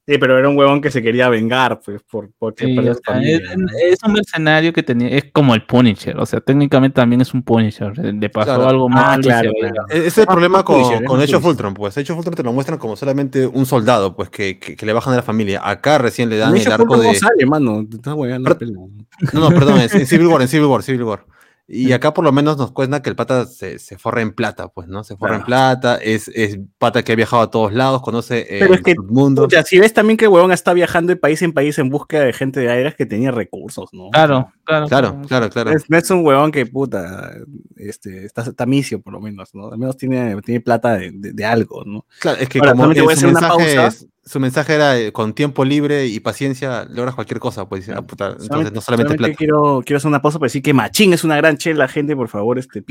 [0.07, 3.21] Sí, pero era un huevón que se quería vengar, pues, por, porque Sí, o sea,
[3.21, 7.43] es, un mercenario que tenía, es como el Punisher, o sea, técnicamente también es un
[7.43, 7.97] Punisher.
[7.99, 8.69] Le pasó Claro.
[8.69, 9.67] algo Ah, mal y claro, se.
[9.67, 11.51] E- Ese es el Ah, problema con, Punisher, con más Age of Punisher.
[11.51, 11.99] Ultron, pues.
[11.99, 14.93] Age of Ultron te lo muestran como solamente un soldado, pues, que, que, que le
[14.93, 15.61] bajan a la familia.
[15.63, 17.07] Acá recién le dan el arco de...
[17.09, 17.87] no sale, mano.
[17.89, 18.17] Te estás.
[18.17, 21.25] No, no, perdón, en, en Civil War, en Civil War, Civil War.
[21.73, 24.67] Y acá por lo menos nos cuenta que el pata se, se forra en plata,
[24.69, 25.05] pues, ¿no?
[25.05, 28.59] Se forra en plata, es, es pata que ha viajado a todos lados, conoce eh,
[28.59, 29.45] Pero es que, el mundo.
[29.45, 32.25] Pucha, si ves también que el huevón está viajando de país en país en búsqueda
[32.25, 34.11] de gente de aires que tenía recursos, ¿no?
[34.11, 34.89] Claro, claro.
[34.89, 35.71] Claro, claro, claro.
[35.71, 37.31] Es- no es un huevón que, puta,
[37.77, 39.71] este, está tamicio por lo menos, ¿no?
[39.71, 42.05] Al menos tiene, tiene plata de, de- de algo, ¿no?
[42.19, 43.87] Claro, es que Ahora, como voy a hacer una mensaje, pausa.
[43.87, 47.99] es- su mensaje era eh, con tiempo libre y paciencia logras cualquier cosa, pues dice,
[47.99, 49.35] ah, puta, entonces no solamente plata.
[49.35, 52.29] quiero, quiero hacer una pausa para decir que Machín es una gran chela, gente, por
[52.29, 52.85] favor, este.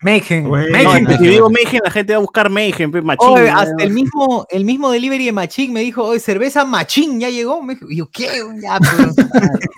[0.00, 0.48] Mayhem.
[0.48, 1.04] Bueno, Mayhem.
[1.04, 3.28] No, si digo Mayhem, la gente va a buscar Mayhem, machín.
[3.28, 3.58] Oye, ¿no?
[3.58, 7.62] hasta el mismo, el mismo delivery de Machín me dijo, oye, cerveza Machín, ya llegó.
[7.62, 8.28] Me dijo, y yo, ¿qué?
[8.62, 9.16] Ya, pues.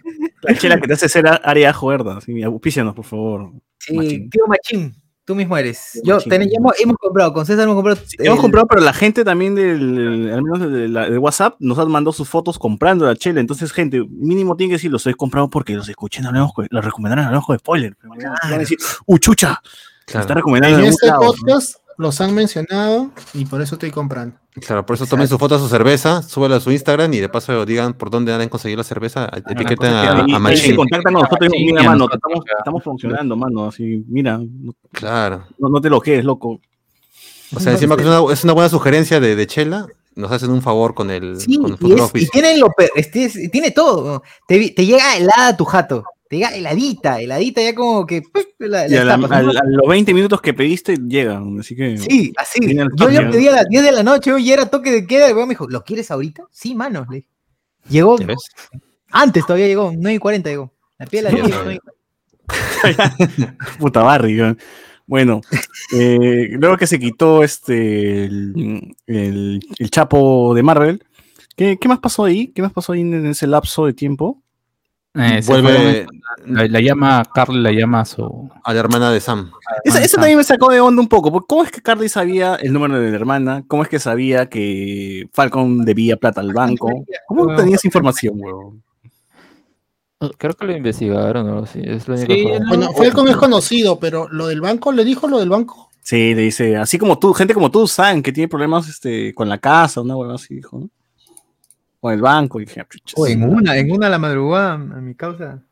[0.43, 2.21] La chela que te hace ser área juerda.
[2.21, 3.53] Sí, auspícianos, por favor.
[3.79, 4.31] Sí, Machín.
[4.31, 5.00] tío Machín,
[5.31, 6.01] tú mismo eres.
[6.03, 6.29] Yo, Machín.
[6.31, 8.01] ten- ya hemos, hemos comprado, con César hemos comprado.
[8.19, 11.79] Hemos el- comprado, pero la gente también del, al menos de, la- de WhatsApp, nos
[11.79, 13.39] han mandado sus fotos comprando la chela.
[13.39, 16.21] Entonces, gente, mínimo tiene que decir, los he comprado porque los escuché
[16.53, 17.97] con- los recomendaron en Hablemos con Spoiler.
[18.03, 19.61] Van a decir, ¡uh, chucha!
[19.65, 20.23] Se Claro.
[20.23, 21.27] está recomendando En este lado, ¿no?
[21.29, 24.35] podcast los han mencionado y por eso estoy comprando.
[24.55, 27.29] Claro, por eso tomen su foto a su cerveza, súbela a su Instagram y de
[27.29, 30.75] paso digan por dónde han conseguido la cerveza, etiqueten cosa a, a Machín.
[30.77, 32.17] contactan con nosotros mira, mano, a
[32.59, 33.67] estamos, funcionando, mano.
[33.69, 34.41] Así, mira,
[34.93, 35.45] Claro.
[35.59, 36.61] no- no te lo quedes, loco.
[37.55, 39.87] O sea, encima que es una, es una buena sugerencia de, de Chela,
[40.17, 43.25] nos hacen un favor con el, Sí, con el y, es- y tienen lo este
[43.27, 44.23] es- tiene todo.
[44.49, 46.03] Te, te llega helada a tu jato.
[46.31, 48.23] Te llega heladita, heladita ya como que.
[48.23, 49.51] pues, la- Y la a, la- a- ¿no?
[49.51, 51.99] a los 20 minutos que pediste llegan, así que...
[51.99, 52.61] Sí, así.
[52.95, 55.27] Yo ya pedí a las 10 de la noche, hoy era toque de queda.
[55.29, 56.45] Y luego me dijo, ¿lo quieres ahorita?
[56.53, 57.09] Sí, manos.
[57.11, 57.27] Le.
[57.89, 58.17] Llegó,
[59.11, 60.73] antes todavía llegó, 9 y 40 llegó.
[60.99, 61.81] La piel de la Sí, nueve y
[63.81, 64.35] Puta Barry.
[64.35, 64.57] ¿no?
[65.07, 65.41] Bueno,
[65.93, 71.05] eh, luego que se quitó este el, el- el Chapo de Marvel,
[71.57, 72.53] ¿qué, qué más pasó ahí?
[72.55, 74.41] ¿Qué más pasó ahí en ese lapso de tiempo?
[75.15, 76.07] Eh, Vuelve
[76.47, 78.49] la, la llama, Carl la llama a su.
[78.63, 79.51] a la hermana de Sam.
[79.83, 81.33] Esa, esa también me sacó de onda un poco.
[81.33, 83.65] porque ¿Cómo es que Carly sabía el número de la hermana?
[83.67, 86.89] ¿Cómo es que sabía que Falcon debía plata al banco?
[87.27, 88.83] ¿Cómo tenía esa información, weón?
[90.39, 91.81] Creo que lo investigaron o algo así.
[91.83, 92.69] Es lo único Sí, que- no.
[92.69, 95.91] Bueno, Falcon es conocido, pero lo del banco, ¿le dijo lo del banco?
[96.03, 99.49] Sí, le dice, así como tú, gente como tú, saben que tiene problemas este, con
[99.49, 100.89] la casa, una huevada así, dijo, ¿no?
[102.01, 103.15] Con el banco, y dije, "Ah, chuchas".
[103.17, 105.63] Oh, en una, en una a la madrugada, a mi causa.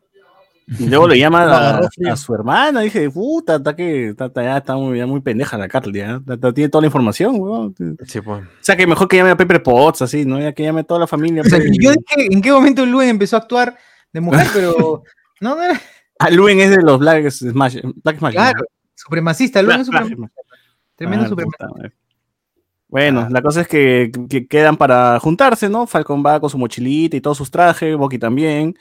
[0.79, 4.77] Y luego le llama a, su hermana, dije, puta, está que está, está- ya está
[4.77, 7.75] muy, ya muy pendeja la Carly, está- tiene toda la información, weón.
[7.79, 8.45] O Sí, pues.
[8.61, 10.39] sea, que mejor que llame a Pepper Potts, así, ¿no?
[10.39, 11.41] Ya que llame a toda la familia.
[11.41, 11.71] O sea, pues.
[11.81, 13.79] yo dije, ¿en qué momento Luen empezó a actuar
[14.13, 14.47] de mujer?
[14.63, 15.03] Pero
[15.41, 15.81] no, no era.
[16.19, 17.79] Ah, Luen es de los Black Smash.
[18.05, 18.65] Black Smash Claro,
[18.95, 20.17] supremacista, Luen Black- es supremacista.
[20.19, 20.45] Black Smash.
[20.97, 21.67] Tremendo Ah, supremacista.
[21.69, 21.89] puta
[22.89, 25.87] Bueno, la cosa es que, que quedan para juntarse, ¿no?
[25.87, 28.77] Falcon va con su mochilita y todos sus trajes, Bucky también.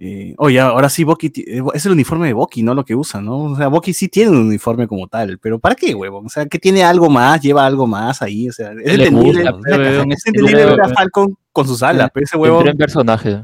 [0.00, 2.72] Eh, oye, ahora sí, Bucky eh, es el uniforme de Bucky, ¿no?
[2.72, 3.36] Lo que usa, ¿no?
[3.38, 6.26] O sea, Bucky sí tiene un uniforme como tal, pero ¿para qué, huevón?
[6.26, 9.50] O sea, que tiene algo más, lleva algo más ahí, o sea, es Le entendible,
[9.50, 10.88] gusta, pero, weón, es es entendible ver a.
[10.90, 12.68] Falcon con sus alas, pero ese huevón...
[12.68, 13.42] en personaje.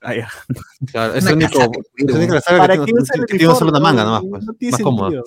[0.00, 0.28] Ah, ya.
[0.90, 4.02] Claro, es el único, es ¿Para que, qué tiene- usa el tiene solo una manga
[4.02, 4.44] nomás, pues.
[4.44, 5.22] No tiene más cómodo.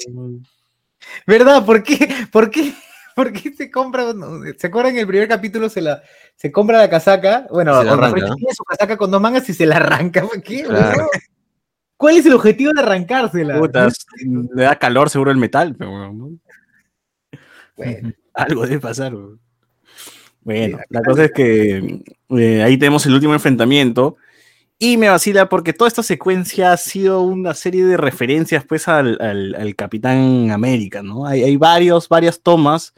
[1.25, 1.65] ¿Verdad?
[1.65, 2.09] ¿Por qué?
[2.29, 2.73] ¿Por qué?
[3.15, 4.13] ¿Por qué se compra?
[4.13, 6.03] no, ¿Se acuerdan en el primer capítulo se la
[6.35, 7.47] se compra la casaca?
[7.49, 8.35] Bueno, Se la o mejor arranca, dicho, ¿no?
[8.35, 10.21] tiene su casaca con dos mangas y se la arranca.
[10.21, 10.63] ¿Por qué?
[10.63, 11.07] Claro.
[11.97, 13.57] ¿Cuál es el objetivo de arrancársela?
[13.57, 13.87] Puta,
[14.53, 17.39] le da calor seguro el metal, pero huevón, ¿no?
[17.77, 19.13] Bueno, Algo debe pasar.
[20.41, 24.17] Bueno, la cosa es que eh, ahí tenemos el último enfrentamiento.
[24.77, 29.17] Y me vacila porque toda esta secuencia ha sido una serie de referencias pues al,
[29.21, 31.25] al- al Capitán América, ¿no?
[31.25, 32.93] Hay, hay varios, varias tomas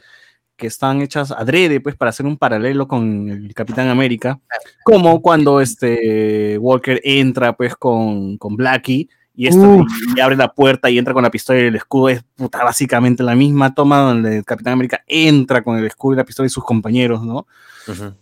[0.56, 4.40] que están hechas adrede pues para hacer un paralelo con el Capitán América,
[4.82, 10.90] como cuando este Walker entra pues con, con Blackie y, esto, y abre la puerta
[10.90, 14.38] y entra con la pistola y el escudo, es puta, básicamente la misma toma donde
[14.38, 17.46] el Capitán América entra con el escudo y la pistola y sus compañeros, ¿no?
[17.86, 18.14] Ujú.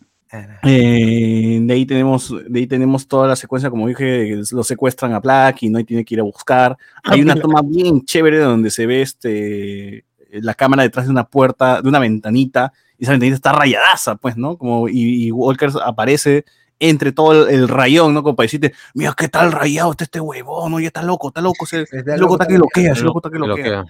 [0.63, 5.21] Eh, de ahí tenemos, de ahí tenemos toda la secuencia, como dije, lo secuestran a
[5.21, 6.77] Black y no tiene que ir a buscar.
[7.05, 11.81] Hay una toma bien chévere donde se ve este la cámara detrás de una puerta,
[11.81, 14.57] de una ventanita, y esa ventanita está rayadaza, pues, ¿no?
[14.59, 16.45] Como, y, y Walker aparece
[16.79, 18.23] entre todo el, el rayón, ¿no?
[18.23, 21.65] Como para decirte, mira qué tal rayado está este huevón, oye, está loco, está loco,
[21.65, 23.85] ese loco loco, está que loquea, loco está que Lo loquea.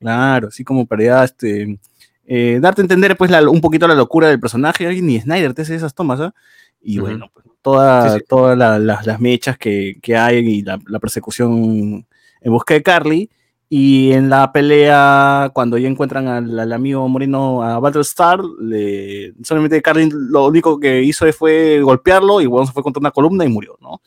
[0.00, 1.78] Claro, así como para ya, este,
[2.26, 5.62] eh, darte a entender pues la- un poquito la locura del personaje, ni Snyder te
[5.62, 6.34] hace esas tomas, ¿ah?
[6.82, 7.06] Y Ujú.
[7.08, 8.24] bueno, pues, toda- Sí, sí.
[8.28, 12.06] todas la- las- las mechas que, que hay y la, la persecución
[12.40, 13.30] en busca de Carly.
[13.70, 19.80] Y en la pelea, cuando ya encuentran al, al amigo moreno a Battlestar, le, solamente
[19.82, 23.48] Carly lo único que hizo fue golpearlo y bueno, se fue contra una columna y
[23.48, 24.00] murió, ¿no?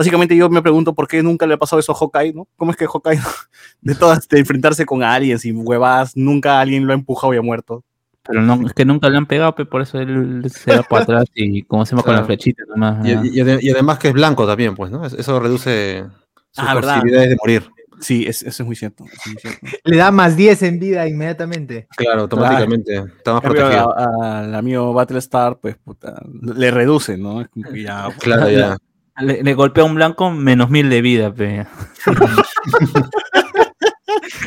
[0.00, 2.48] Básicamente yo me pregunto por qué nunca le ha pasado eso a Hawkeye, ¿no?
[2.56, 3.20] ¿Cómo es que Hawkeye,
[3.82, 7.42] de todas, de enfrentarse con aliens y huevadas, nunca alguien lo ha empujado y ha
[7.42, 7.84] muerto?
[8.22, 11.02] Pero no, es que nunca le han pegado, pe, por eso él se va para
[11.02, 13.06] atrás y como se llama con la flechita nomás.
[13.06, 15.04] Y, además que es blanco también, pues, ¿no?
[15.04, 16.04] Es- Eso reduce
[16.50, 16.94] sus Ah, ¿verdad?
[16.94, 17.70] posibilidades de morir.
[18.00, 19.04] Sí, es- eso es muy cierto.
[19.04, 19.66] eso es muy cierto.
[19.84, 21.88] le da más 10 en vida inmediatamente.
[21.94, 22.96] Claro, automáticamente.
[23.18, 23.94] Está más protegido.
[23.98, 27.46] al amigo Battlestar, pues, puta, le reduce, ¿no?
[27.74, 28.08] Ya...
[28.18, 28.78] Claro, ya.
[29.20, 31.66] Le, le golpea a un blanco menos mil de vida, pe.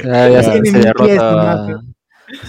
[0.03, 1.65] Ya, ya se, derrota.
[1.65, 1.77] pies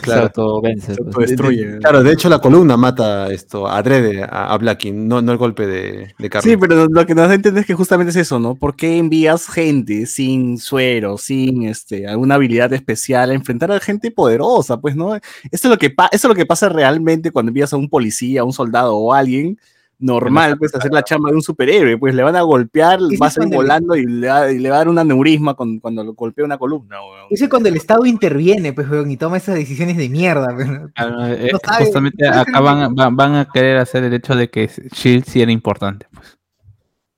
[0.01, 0.22] Claro.
[0.22, 0.95] autovence.
[0.95, 1.07] Se pues.
[1.09, 1.79] autodestruye.
[1.79, 5.66] Claro, de hecho la columna mata esto adrede a, a Blackie, no, no el golpe
[5.66, 6.31] de, de.
[6.43, 8.55] Sí, pero lo que nos da a entender es que justamente es eso, ¿no?
[8.55, 14.11] ¿Por qué envías gente sin suero, sin este, alguna habilidad especial a enfrentar a gente
[14.11, 14.81] poderosa?
[14.81, 15.14] Pues, ¿no?
[15.16, 15.22] Eso
[15.53, 18.41] es lo que, pa- eso es lo que pasa realmente cuando envías a un policía,
[18.41, 19.59] a un soldado o a alguien
[20.05, 21.98] normal, pues, hacer la chamba de un superhéroe.
[21.98, 24.76] Pues le van a golpear, va a salir volando y le, va, y le va
[24.76, 27.26] a dar un aneurisma con- cuando lo golpea una columna, weón.
[27.30, 30.68] Eso es cuando el Estado interviene, pues, weón, y toma esas decisiones de mierda, pues,
[30.68, 30.90] ¿no?
[30.96, 34.68] Ah, eh, sabe, justamente acá van, van, van a querer hacer el hecho de que
[34.68, 36.38] Shield sí era importante, pues.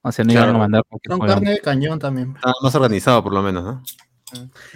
[0.02, 1.26] O sea, no iban a mandar huevón.
[1.26, 2.32] carne de cañón también.
[2.36, 3.82] Está más organizado por lo menos, ¿no?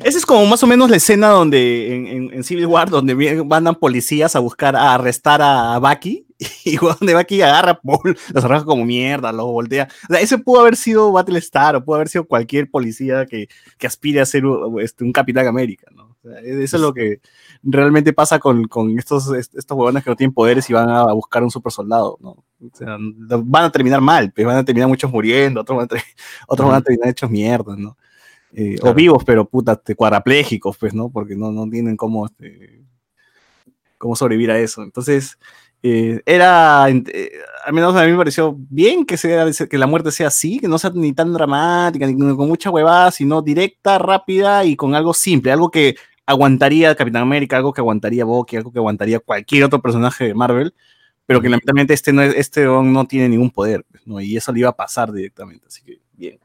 [0.05, 3.45] Esa es como más o menos la escena donde en, en- en Civil War, donde
[3.45, 6.27] mandan policías a buscar, a arrestar a, Bucky,
[6.65, 7.99] y donde Bucky agarra, ¡pum!
[8.33, 9.89] los arroja como mierda, los voltea.
[10.09, 13.49] O sea, ese pudo haber sido Battlestar, o pudo haber sido cualquier policía que,
[13.79, 16.17] que aspire a ser un, este, un Capitán América, ¿no?
[16.23, 17.21] O sea, eso es lo que
[17.63, 21.05] realmente pasa con, con estos, est- estos huevones que no tienen poderes y van a
[21.15, 22.31] buscar un super soldado, ¿no?
[22.31, 26.03] O sea, van a terminar mal, pues van a terminar muchos muriendo, otros van a,
[26.47, 27.97] otros van a terminar hechos mierda, ¿no?
[28.55, 31.09] Eh, O vivos, pero puta, te- cuadraplégicos, pues, ¿no?
[31.11, 32.83] Porque no, no tienen cómo, este,
[33.99, 34.83] cómo sobrevivir a eso.
[34.83, 35.39] Entonces,
[35.83, 37.31] eh, era, eh,
[37.65, 40.69] al menos a mí me pareció bien que, sea, que la muerte sea así, que
[40.69, 45.15] no sea ni tan dramática, ni con mucha huevada, sino directa, rápida y con algo
[45.15, 45.97] simple, algo que
[46.27, 50.75] aguantaría Capitán América, algo que aguantaría Bucky, algo que aguantaría cualquier otro personaje de Marvel,
[51.27, 54.21] pero que lamentablemente este no, es- este no tiene ningún poder, pues, ¿no?
[54.21, 56.39] Y eso le iba a pasar directamente, así que bien.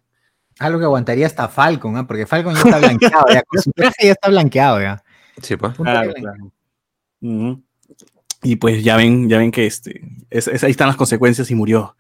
[0.60, 2.08] Algo que aguantaría hasta Falcon, ¿ah?
[2.08, 3.42] Porque Falcon ya está blanqueado, ya.
[3.44, 5.04] Con su traje ya está blanqueado, ya.
[5.42, 5.74] Sí, pues.
[5.76, 6.14] Claro.
[8.44, 11.56] Y pues ya ven, ya ven que este, es- es- ahí están las consecuencias y
[11.56, 11.96] murió.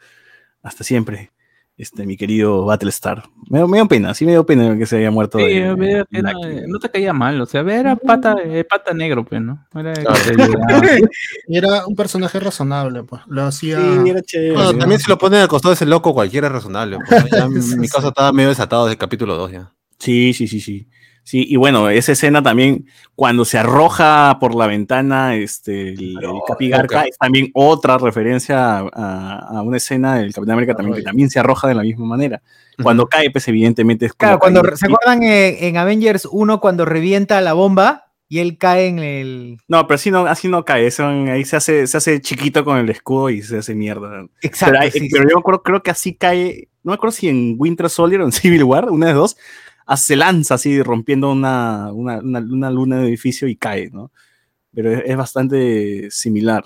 [0.61, 1.31] Hasta siempre.
[1.77, 3.23] Este, mi querido Battlestar.
[3.49, 5.39] Me, dio- me dio pena, sí me dio pena que se haya muerto.
[5.39, 6.35] Sí, de- no, Black.
[6.45, 9.65] eh, no te caía mal, o sea, era pata, eh, pata negro, pues, ¿no?
[9.75, 9.91] Era.
[11.47, 13.21] Y era un personaje razonable, pues.
[13.27, 13.77] Lo hacía.
[13.77, 14.53] Sí, era chévere.
[14.53, 14.79] Bueno, ¿no?
[14.79, 16.97] también si lo ponen al costado de ese loco, cualquiera es razonable.
[17.05, 17.17] pues,
[17.77, 19.71] mi caso estaba medio desatado desde el capítulo 2 ya.
[19.99, 20.87] Sí, sí, sí, sí.
[21.27, 26.29] Sí, y bueno, esa escena también, cuando se arroja por la ventana este, el, el
[26.47, 27.05] Capi Garca, ok.
[27.09, 31.39] es también otra referencia a, a una escena del Capitán América también, que también se
[31.39, 32.43] arroja de la misma manera.
[32.81, 36.59] Cuando cae, pues evidentemente es como Claro, cuando, cae- ¿se acuerdan eh, en Avengers 1
[36.61, 39.57] cuando revienta la bomba y él cae en el...
[39.67, 42.77] No, pero así no, así no cae, eso, ahí se hace, se hace chiquito con
[42.77, 44.27] el escudo y se hace mierda.
[44.43, 45.29] Exacto, pero, hay- sí, pero sí.
[45.31, 48.25] yo me acuerdo, creo que así cae, no me acuerdo si en Winter Soldier o
[48.25, 49.37] en Civil War, una de dos,
[49.95, 54.11] se lanza así rompiendo una, una, una, una luna de edificio y cae, ¿no?
[54.73, 56.65] Pero es, es bastante similar.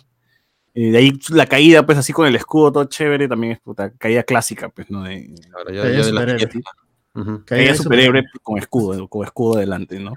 [0.73, 3.91] Eh, de ahí la caída, pues así con el escudo todo chévere, también es puta,
[3.91, 5.03] caída clásica, pues, ¿no?
[5.03, 6.63] De, Claro, ya, Caía ya de la superhéroe.
[7.15, 7.43] Ujú.
[7.45, 10.13] caída superhéroe con escudo, con escudo delante, ¿no?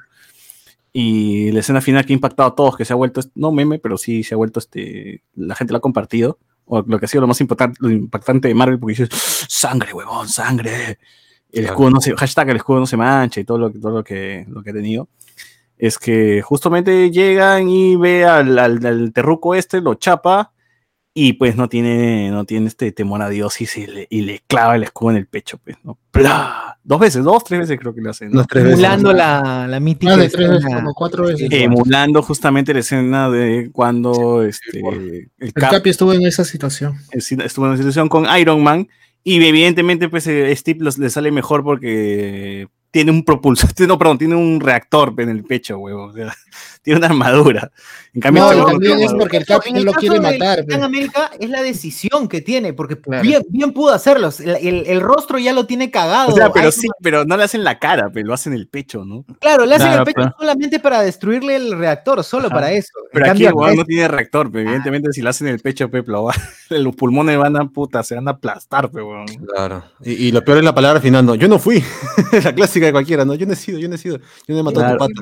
[0.92, 3.78] Y la escena final que ha impactado a todos, que se ha vuelto, no meme,
[3.78, 7.08] pero sí se ha vuelto, este, la gente lo ha compartido, o lo que ha
[7.08, 9.08] sido lo más impactante, lo impactante de Marvel, porque dices,
[9.48, 10.98] sangre, huevón, sangre.
[11.52, 11.74] El Claro.
[11.74, 14.02] escudo no se, hashtag el escudo no se mancha y todo lo, que- todo lo
[14.04, 15.08] que, lo que ha tenido.
[15.78, 20.52] Es que justamente llegan y ve al, al, al terruco este, lo chapa,
[21.14, 24.40] y pues no tiene, no tiene este temor a Dios y, se le, y le
[24.46, 25.98] clava el escudo en el pecho, pues, ¿no?
[26.10, 26.78] ¡Pla!
[26.84, 28.30] Dos veces, dos, tres veces creo que lo hacen.
[28.32, 28.44] ¿no?
[28.46, 28.78] Tres veces.
[28.78, 31.48] Emulando la, la mítica Más de tres veces, como cuatro veces.
[31.50, 36.96] emulando justamente la escena de cuando este, el El Cap Capi estuvo en esa situación.
[37.12, 38.88] estuvo en una situación con Iron Man
[39.24, 44.18] y evidentemente pues eh, Steve los- le sale mejor porque tiene un propulsor, no, perdón,
[44.18, 46.34] tiene un reactor en el pecho, huevo, o sea,
[46.82, 47.70] tiene una armadura.
[48.14, 50.56] En cambio, No, este también es porque el Capi En no el lo quiere matar.
[50.58, 50.84] Capitán pe.
[50.84, 53.22] América es la decisión que tiene, porque Claro.
[53.22, 54.30] bien, bien pudo hacerlo.
[54.38, 56.32] El, el- el rostro ya lo tiene cagado.
[56.32, 58.68] O sea, pero sí, pero no le hacen la cara, pero lo hacen en el
[58.68, 59.24] pecho, ¿no?
[59.40, 62.54] Claro, le hacen Claro, el pecho pero- solamente para destruirle el reactor, solo Ajá.
[62.56, 62.90] para eso.
[63.04, 65.60] En Pero aquí cambio, el no tiene reactor, pero evidentemente si le hacen en el
[65.60, 66.34] pecho, pe, lo va-
[66.70, 69.26] los pulmones van a puta, se van a aplastar, pe, huevón.
[69.54, 69.84] Claro.
[70.04, 71.34] Y, y lo peor es la palabra final, no.
[71.34, 71.82] Yo no fui.
[72.44, 73.34] la clásica de cualquiera, no.
[73.34, 74.18] Yo no he sido, yo no he sido.
[74.18, 75.12] Yo no he matado a tu pata.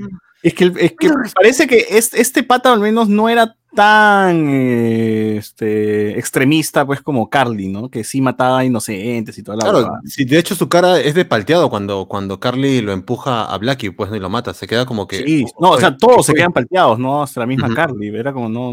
[0.43, 5.37] Es que, es que parece que es- este pata al menos no era tan eh,
[5.37, 7.89] este, extremista pues como Carly, ¿no?
[7.89, 11.25] Que sí mataba inocentes y toda la Claro, sí, de hecho su cara es de
[11.25, 14.17] palteado cuando, cuando Carly lo empuja a Blackie, pues, ¿no?
[14.17, 14.55] y lo mata.
[14.55, 15.19] Se queda como que.
[15.19, 16.39] Sí, no, o sea, todos se fue?
[16.41, 17.23] quedan palteados, ¿no?
[17.23, 17.73] Hasta la misma.
[17.75, 18.73] Carly, era como no...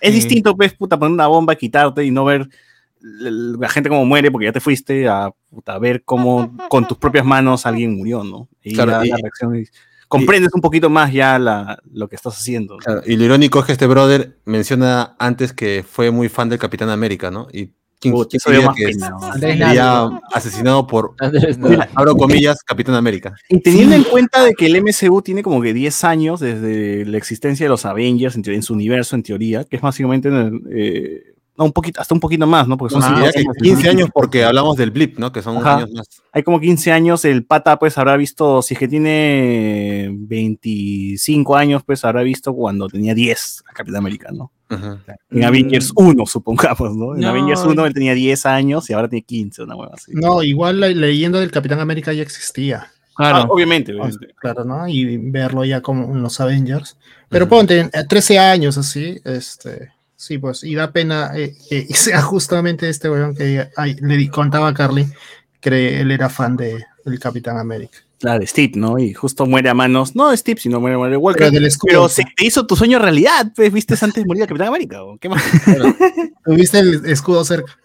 [0.00, 0.20] Es Sí.
[0.20, 2.48] distinto, pues, puta, poner una bomba, quitarte y no ver
[3.02, 7.24] la gente como muere porque ya te fuiste a, puta, ver cómo con tus propias
[7.24, 8.48] manos alguien murió, ¿no?
[8.62, 9.72] Y Claro, y- la reacción es-
[10.10, 12.74] comprendes un poquito más ya la, lo que estás haciendo.
[12.74, 12.80] ¿no?
[12.80, 16.58] Claro, y lo irónico es que este brother menciona antes que fue muy fan del
[16.58, 17.46] Capitán América, ¿no?
[17.52, 18.94] Y ¿Quién, Puta, quién más que
[19.38, 21.14] sería asesinado por,
[21.94, 23.34] abro comillas, Capitán América?
[23.50, 27.18] Y teniendo en cuenta de que el MCU tiene como que 10 años desde la
[27.18, 31.29] existencia de los Avengers en su universo, en teoría, que es básicamente en el, eh,
[31.60, 32.76] no, un poquito, hasta un poquito más, ¿no?
[32.78, 33.32] Porque son que años.
[33.62, 35.30] 15 años porque hablamos del blip, ¿no?
[35.30, 35.76] Que son unos Ajá.
[35.76, 36.06] años más.
[36.32, 41.82] Hay como 15 años, el pata pues habrá visto, si es que tiene 25 años,
[41.84, 44.50] pues habrá visto cuando tenía 10 a Capitán América, ¿no?
[44.70, 44.98] Ujú.
[45.30, 47.14] En Avengers 1, supongamos, ¿no?
[47.14, 47.28] En No.
[47.28, 50.12] Avengers 1 él tenía 10 años y ahora tiene 15, una hueva así.
[50.14, 52.86] No, igual la leyenda del Capitán América ya existía.
[53.18, 53.52] Ah, Claro.
[53.52, 54.34] obviamente, O obviamente.
[54.40, 54.88] Claro, ¿no?
[54.88, 56.96] Y verlo ya como en los Avengers.
[57.28, 59.90] Pero ponte, eh, 13 años así, este,
[60.20, 64.68] sí, pues, y da pena eh, que sea justamente este weón que ay, le contaba
[64.68, 65.06] a Carly
[65.60, 67.98] que él era fan de, del Capitán América.
[68.20, 68.98] La de Steve, ¿no?
[68.98, 71.38] Y justo muere a manos, no de Steve, sino muere, muere de Walker.
[71.38, 71.88] Pero del escudo.
[71.88, 75.02] Pero se te hizo tu sueño realidad, pues, viste antes de morir a Capitán América,
[75.02, 75.42] ¿o ¿qué más?
[76.44, 77.78] Tuviste el escudo cerca.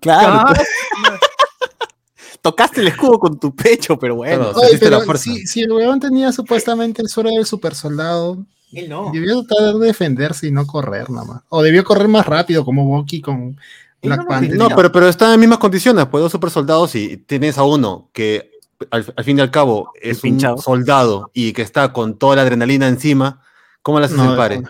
[0.00, 0.52] Claro.
[2.42, 4.52] Tocaste el escudo con tu pecho, pero bueno.
[4.52, 4.68] Claro.
[4.68, 5.24] Oye, la fuerza.
[5.24, 9.10] si, si el weón tenía supuestamente el suero del super soldado, Él no.
[9.12, 11.42] debió tratar de defenderse y no correr nada más.
[11.48, 13.56] O debió correr más rápido, como Bucky con
[14.02, 14.56] Black no Panther.
[14.56, 17.64] No, pero, pero está en las mismas condiciones, pues dos super soldados y tienes a
[17.64, 18.50] uno que
[18.90, 20.56] al, al fin y al cabo es un Pinchado.
[20.58, 23.42] soldado y que está con toda la adrenalina encima,
[23.82, 24.60] ¿cómo haces No, pare?
[24.60, 24.68] no.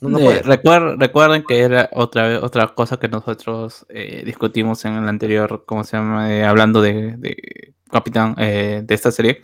[0.00, 4.94] No, Eh, recuer- recuerden que era otra vez otra cosa que nosotros eh, discutimos en
[4.94, 6.32] el anterior, ¿cómo se llama?
[6.32, 9.42] Eh, hablando de, de Capitán eh, de esta serie,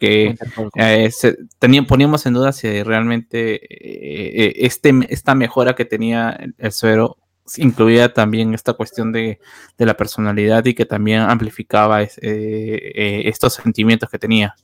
[0.00, 0.34] que
[0.74, 6.30] eh, se- tenían, poníamos en duda si realmente eh, eh, este, esta mejora que tenía
[6.30, 7.18] el, el suero
[7.56, 9.40] incluía también esta cuestión de,
[9.76, 14.54] de la personalidad y que también amplificaba es- eh, eh, estos sentimientos que tenía.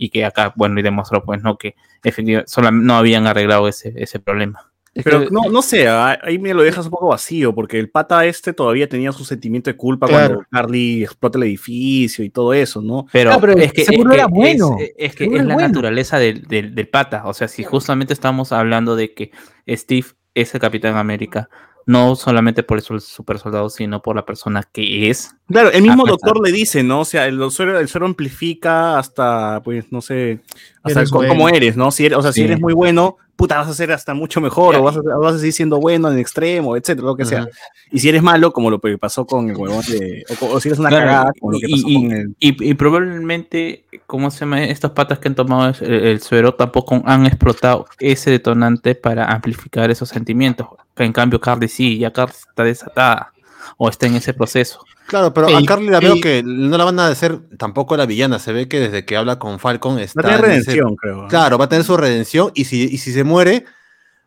[0.00, 1.74] Y que acá, bueno, y demostró pues no que
[2.04, 4.70] efectivamente solo no habían arreglado ese, ese problema.
[5.04, 8.24] Pero no, no sé, ah, ahí me lo dejas un poco vacío, porque el pata
[8.26, 10.34] este todavía tenía su sentimiento de culpa Claro.
[10.34, 13.06] cuando Carly explota el edificio y todo eso, ¿no?
[13.12, 14.76] Pero, Ah, pero es que, seguro es que era bueno.
[14.80, 15.68] Es, es que es la bueno.
[15.68, 17.22] naturaleza del, del, del pata.
[17.26, 19.30] O sea, si justamente estamos hablando de que
[19.68, 21.48] Steve es el Capitán América,
[21.88, 25.34] no solamente por el super soldado, sino por la persona que es.
[25.48, 27.00] Claro, el mismo doctor le dice, ¿no?
[27.00, 30.40] O sea, el suero, el suero amplifica hasta, pues, no sé,
[30.82, 31.32] hasta Eres co- bueno.
[31.32, 31.90] cómo eres, ¿no?
[31.90, 34.76] Si eres, o sea, si eres muy bueno, puta, vas a ser hasta mucho mejor,
[34.76, 37.48] o vas a, vas a seguir siendo bueno en extremo, etcétera, lo que sea.
[37.90, 40.24] Y si eres malo, como lo que pasó con el huevón de.
[40.42, 42.36] O, si eres una Claro, cagada, como lo que y- pasó y- con el.
[42.38, 44.62] Y, y probablemente, ¿cómo se llama?
[44.64, 49.90] Estos patas que han tomado el, el suero tampoco han explotado ese detonante para amplificar
[49.90, 50.66] esos sentimientos.
[51.04, 53.32] En cambio, Carly sí, ya Carly está desatada
[53.76, 54.80] o está en ese proceso.
[55.06, 56.20] Claro, pero a Carly la veo ey.
[56.20, 58.38] que no la van a hacer tampoco la villana.
[58.38, 60.20] Se ve que desde que habla con Falcon está.
[60.22, 61.28] Va a tener ese- redención, creo.
[61.28, 63.64] Claro, va a tener su redención y si, y si se muere,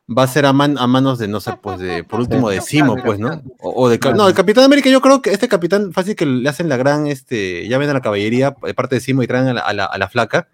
[0.09, 2.61] va a ser a, man- a manos de, no sé, pues de, por último, de
[2.61, 3.43] Simo, pues, ¿no?
[3.59, 6.49] O, o de, no, el Capitán América, yo creo que este Capitán, fácil que le
[6.49, 9.53] hacen la gran, este, llamen a la caballería de parte de Simo y traen a
[9.53, 10.47] la, a la- a la flaca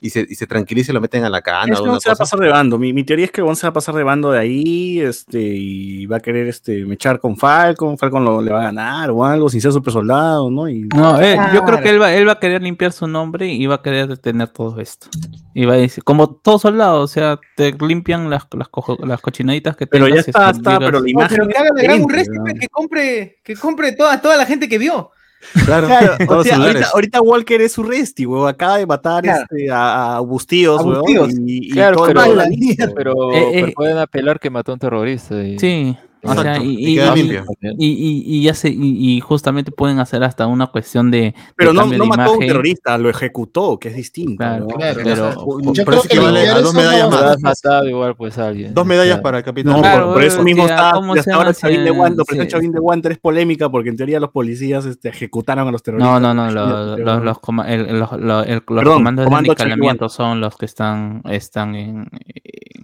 [0.00, 2.16] y se, y se tranquiliza y lo meten a la cana Este se va a
[2.16, 2.78] pasar de bando.
[2.78, 5.40] Mi, mi teoría es que Gon se va a pasar de bando de ahí este,
[5.40, 7.98] y va a querer este, mechar con Falcon.
[7.98, 10.68] Falcon lo, le va a ganar o algo sin ser super soldado, ¿no?
[10.68, 13.48] Y, No, eh, yo creo que él va, él va a querer limpiar su nombre
[13.48, 15.08] y va a querer detener todo esto.
[15.54, 19.20] Y va a decir, como todo soldado, o sea, te limpian las, las, cojo- las
[19.20, 21.36] cochinaditas que pero ya está, está, pero la No, imagen.
[21.36, 22.06] pero que haga la gran
[22.60, 25.10] que compre, que compre toda, toda la gente que vio.
[25.64, 26.82] Claro, Claro, o todos sea, celulares.
[26.82, 28.48] ahorita, ahorita Walker es su resti, weón.
[28.48, 29.42] Acaba de matar Claro.
[29.50, 31.30] este, a, a Bustíos, weón.
[31.48, 32.44] Y, y Claro, todo el pero, mundo-
[32.96, 33.72] pero, Eh, pero eh.
[33.74, 35.42] pueden apelar que mató a un terrorista.
[35.42, 37.44] Y, Sí, o sea, y, y y- queda y- limpio.
[37.78, 41.18] y- y- y ya se, y, y justamente pueden hacer hasta una cuestión de.
[41.18, 44.36] de Pero no, cambio no de mató a un terrorista, lo ejecutó, que es distinto.
[44.38, 44.78] Claro, weón.
[44.78, 47.20] Claro, pero- o sea, Yo yo creo que que vale a dos medallas no- más.
[47.22, 48.74] Pero matado igual pues alguien.
[48.74, 49.22] Dos medallas Claro.
[49.22, 50.04] para el Capitán No, América.
[50.04, 51.54] por, por eso Claro, mismo está, ¿cómo hasta ahora?
[51.54, 52.48] Chavín de Wander, pero sí.
[52.48, 56.20] Chavín de Wander es polémica porque en teoría los policías este, ejecutaron a los terroristas.
[56.20, 60.08] No, no, no, los, los, coma- el- los- los- los Perdón, comandos de comando aniquilamiento
[60.08, 62.08] son los que están, están en,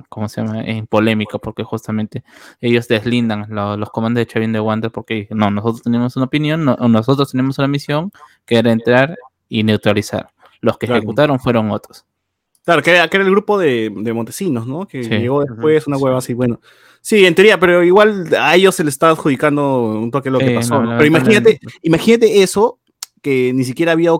[0.09, 0.63] ¿cómo se llama?
[0.65, 2.23] En polémica, porque justamente
[2.61, 6.65] ellos deslindan lo- los comandos de Chavín de Wander porque no, nosotros tenemos una opinión,
[6.65, 8.11] no- nosotros tenemos una misión
[8.47, 9.17] que era entrar
[9.49, 10.31] y neutralizar.
[10.61, 10.99] Los que Claro.
[10.99, 12.05] ejecutaron fueron otros.
[12.65, 14.87] Claro, que era, que era el grupo de, de Montesinos, ¿no?
[14.87, 15.11] Que Sí.
[15.11, 16.03] llegó después, una sí.
[16.03, 16.61] hueva así, bueno.
[17.03, 20.49] Sí, en teoría, pero igual a ellos se les está adjudicando un toque lo que
[20.49, 20.81] Sí, pasó.
[20.81, 20.97] no, ¿no?
[20.97, 22.79] Pero imagínate, imagínate eso,
[23.21, 24.13] que ni siquiera había,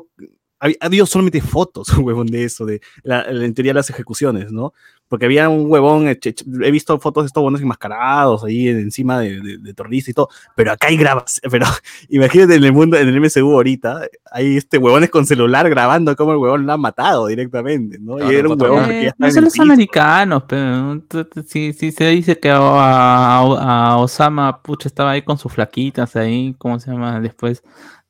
[0.59, 4.53] había, ha habido solamente fotos, huevón, de eso, de la, la- en teoría las ejecuciones,
[4.53, 4.75] ¿no?
[5.15, 9.41] Porque había un huevón, ch- he visto fotos de estos huevones enmascarados ahí encima de,
[9.41, 9.73] de,
[10.09, 11.67] y todo, pero acá hay grabas, pero
[12.09, 16.33] imagínate en el mundo, en el MCU ahorita, hay este huevones con celular grabando cómo
[16.33, 18.17] el huevón lo ha matado directamente, ¿no?
[18.17, 21.01] Claro, y era un huevón que ya Eh, no son los americanos, pero
[21.47, 26.17] si, si se dice que a, a- a Osama pucha estaba ahí con sus flaquitas
[26.17, 27.21] ahí, ¿cómo se llama?
[27.21, 27.63] Después,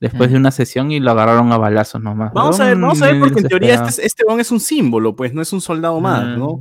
[0.04, 2.32] después de una sesión y lo agarraron a balazos nomás.
[2.32, 4.50] Vamos a ver, vamos a ver, porque en teoría este, es- es este huevón es
[4.50, 6.60] un símbolo, pues, no es un soldado más, ¿no?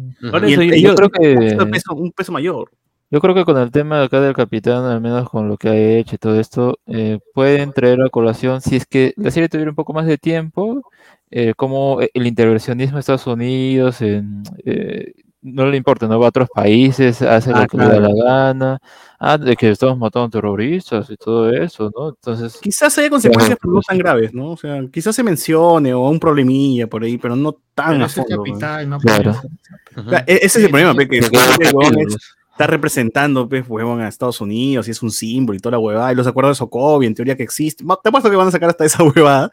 [0.50, 2.72] Y el- yo, creo que un peso, un peso mayor.
[3.12, 5.70] yo creo que con el tema de acá del capitán, al menos con lo que
[5.70, 9.50] ha hecho y todo esto, eh, pueden traer a colación, si es que la serie
[9.50, 10.82] tuviera un poco más de tiempo,
[11.30, 15.14] eh, como el intervencionismo de Estados Unidos, en, eh,
[15.44, 18.14] no le importa, no va a otros países, hace Ah, lo que le da claro.
[18.16, 18.80] la gana,
[19.20, 22.10] ah, de que estamos matando terroristas y todo eso, ¿no?
[22.10, 23.86] Entonces, Quizás haya consecuencias, pero no pues.
[23.88, 24.52] tan graves, ¿no?
[24.52, 28.08] O sea, quizás se mencione o un problemilla por ahí, pero no tan Pero a
[28.08, 28.44] es el fondo.
[28.44, 29.32] capital, no Claro.
[29.98, 32.16] O sea, e- ese es el problema, pe, que que este huevón capítulos.
[32.16, 35.80] es- está representando, pues, huevón, a Estados Unidos y es un símbolo y toda la
[35.80, 37.84] huevada, y los acuerdos de Sokovia, en teoría que existe.
[38.04, 39.50] Te apuesto que van a sacar hasta esa huevada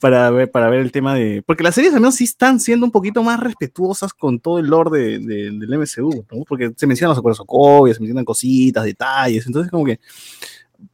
[0.00, 1.42] para ver, para ver el tema de...
[1.46, 4.66] Porque las series al menos sí están siendo un poquito más respetuosas con todo el
[4.66, 6.44] lore de, de- del MCU, ¿no?
[6.46, 9.98] Porque se mencionan los acuerdos Sokovia, se mencionan cositas, detalles, entonces como que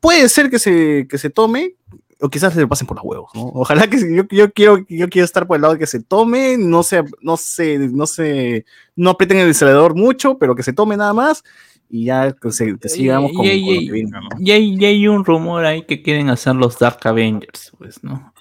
[0.00, 1.74] puede ser que se, que se tome,
[2.20, 3.42] o quizás se le pasen por los huevos, ¿no?
[3.54, 6.56] Ojalá que yo, yo quiero yo quiero estar por el lado de que se tome,
[6.56, 10.96] no se no se no se no aprieten el acelerador mucho, pero que se tome
[10.96, 11.42] nada más
[11.90, 14.28] y ya que, se- que sigamos con, y, y- con lo y- que venga, ¿no?
[14.38, 18.32] y hay, hay un rumor ahí que quieren hacer los Dark Avengers, pues, ¿no?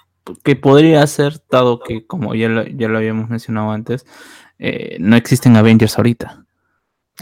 [0.44, 4.06] Que podría ser, dado que, como ya lo, ya lo habíamos mencionado antes,
[4.58, 6.46] eh, no existen Avengers ahorita.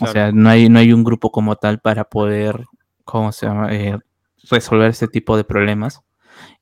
[0.00, 2.64] O sea, no hay, no hay un grupo como tal para poder,
[3.04, 3.74] ¿cómo se llama?
[3.74, 3.98] Eh,
[4.50, 6.02] resolver este tipo de problemas.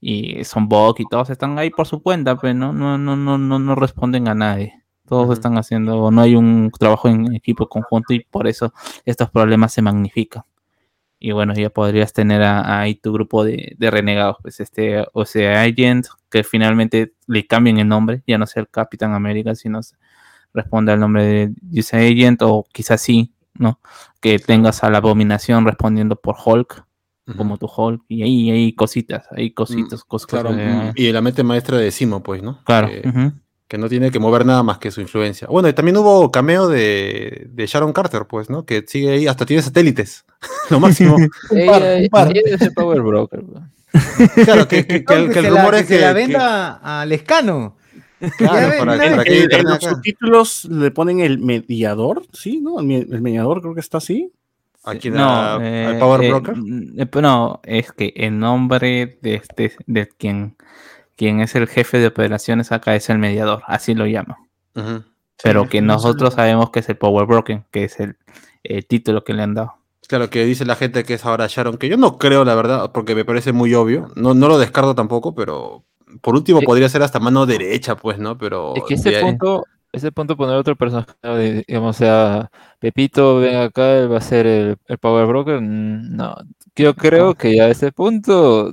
[0.01, 3.39] Y son Bok y todos están ahí por su cuenta, pero no, no, no, no,
[3.39, 4.83] no, no responden a nadie.
[5.07, 8.73] Todos están haciendo, no hay un trabajo en equipo conjunto y por eso
[9.05, 10.43] estos problemas se magnifican.
[11.19, 15.63] Y bueno, ya podrías tener ahí tu grupo de, de renegados, pues este, o sea,
[15.63, 19.97] Agent, que finalmente le cambien el nombre, ya no sea el Capitán América, sino se
[20.55, 23.81] responde al nombre de US Agent, o quizás sí, ¿no?
[24.21, 26.85] Que tengas a la abominación respondiendo por Hulk,
[27.37, 31.21] como tu Hulk, y ahí hay cositas, hay cositas, cos- Claro, cosas, eh, y la
[31.21, 32.63] mente maestra de Simo, pues, ¿no?
[32.65, 32.89] claro.
[33.69, 35.47] Que, no tiene que mover nada más que su influencia.
[35.47, 38.65] Bueno, y también hubo cameo de, de Sharon Carter, pues, ¿no?
[38.65, 40.25] Que sigue ahí, hasta tiene satélites.
[40.71, 41.19] Lo máximo.
[41.51, 42.31] ella, par, un par.
[42.35, 43.45] ella es el power broker.
[44.45, 46.01] claro, que, que- que el, que que el se la- rumor que es que.
[46.01, 47.77] la que- venda a Lescano.
[48.37, 52.61] claro, para, los subtítulos le ponen el mediador, ¿sí?
[52.61, 52.81] ¿No?
[52.81, 54.33] El, me- el mediador creo que está así.
[54.85, 55.15] ¿A quién?
[55.15, 56.57] No, ¿A- al eh, Power eh, Broker?
[56.57, 60.57] mm, eh, pero no, es que el nombre de este, de quien,
[61.17, 64.39] quien es el jefe de operaciones acá es el mediador, así lo llaman.
[64.75, 65.05] Ujú.
[65.43, 68.17] Pero que que no nosotros sabemos que es el Power Broken, que es el,
[68.89, 69.78] título que le han dado.
[70.09, 72.91] Claro, que dice la gente que es ahora Sharon, que yo no creo, la verdad,
[72.93, 74.11] porque me parece muy obvio.
[74.17, 75.85] No, no lo descarto tampoco, pero
[76.23, 78.37] por último podría ser hasta mano derecha, pues, ¿no?
[78.39, 78.75] Pero.
[78.75, 81.13] Es que ese ahí- punto, ese punto poner otro personaje,
[81.69, 82.51] digamos, o sea,
[82.81, 85.61] Pepito, ven acá, él va a ser el, el Power Broker.
[85.61, 86.35] mm, No,
[86.75, 88.73] yo creo que ya a ese punto,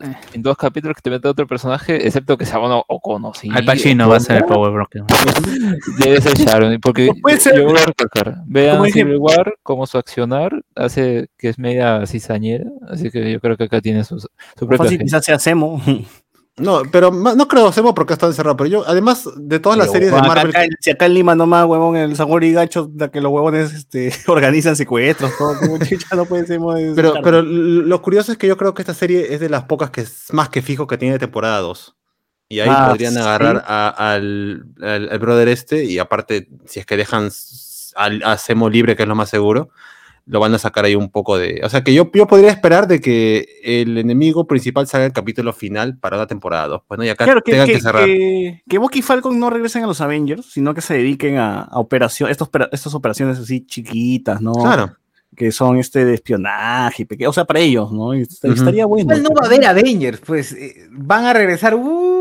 [0.00, 3.56] en dos capítulos que te mete otro personaje, excepto que sea bueno o conocido.
[3.56, 5.04] Al Pacino va a ser el Power Broken.
[5.98, 7.56] Debe ser Sharon, porque Puede ser.
[7.56, 12.70] yo voy a recalcar, vean Civil War, cómo su accionar hace que es media cizañera,
[12.88, 15.82] así que yo creo que acá tiene su, su propia Fácil, quizás sea Semo.
[16.58, 18.56] No, pero no creo, Semo, porque está encerrado.
[18.56, 20.50] Pero yo, además de todas las Pero, series de Marvel.
[20.50, 23.72] acá- si acá en Lima nomás, huevón, el sabor y gacho, de que los huevones
[23.72, 25.54] este, organizan secuestros, todo,
[26.16, 26.24] no
[26.96, 29.90] Pero, pero lo curioso es que yo creo que esta serie es de las pocas
[29.90, 31.94] que es más que fijo que tiene temporada 2.
[32.50, 33.18] Y ahí Ah, podrían ¿sí?
[33.18, 37.30] agarrar a- al, al- al brother este, y aparte, si es que dejan
[37.94, 39.68] al, a Semo libre, que es lo más seguro,
[40.30, 41.62] lo van a sacar ahí un poco de.
[41.64, 45.52] O sea que yo, yo podría esperar de que el enemigo principal salga el capítulo
[45.54, 46.82] final para la temporada 2.
[46.86, 48.04] Pues no, y acá Claro, que, tengan que, que, cerrar.
[48.04, 51.62] que, que Bucky y Falcon no regresen a los Avengers, sino que se dediquen a,
[51.62, 54.52] a operación, estos, estas operaciones así chiquitas, ¿no?
[54.52, 54.92] Claro.
[55.36, 58.14] Que son este de espionaje, peque- o sea, para ellos, ¿no?
[58.14, 58.54] Y est- Ujú.
[58.54, 59.02] Estaría bueno.
[59.14, 61.74] Igual no va a haber Avengers, pues eh, van a regresar.
[61.74, 62.17] uh,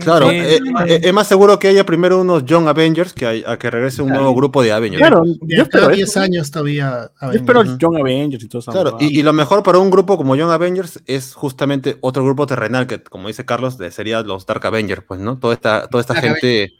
[0.00, 0.58] Claro, sí, eh,
[0.88, 4.02] eh, es más seguro que haya primero unos John Avengers que hay- a que regrese
[4.02, 5.00] un nuevo grupo de Avengers.
[5.00, 5.96] Claro, yo espero a eso.
[5.96, 7.10] 10 años todavía.
[7.22, 7.78] Yo espero Avengers.
[7.80, 8.72] John Avengers y todo eso.
[8.72, 12.46] Claro, y, y lo mejor para un grupo como Young Avengers es justamente otro grupo
[12.46, 15.38] terrenal que, como dice Carlos, de- sería los Dark Avengers, pues, ¿no?
[15.38, 16.72] Toda esta, toda esta Dark gente,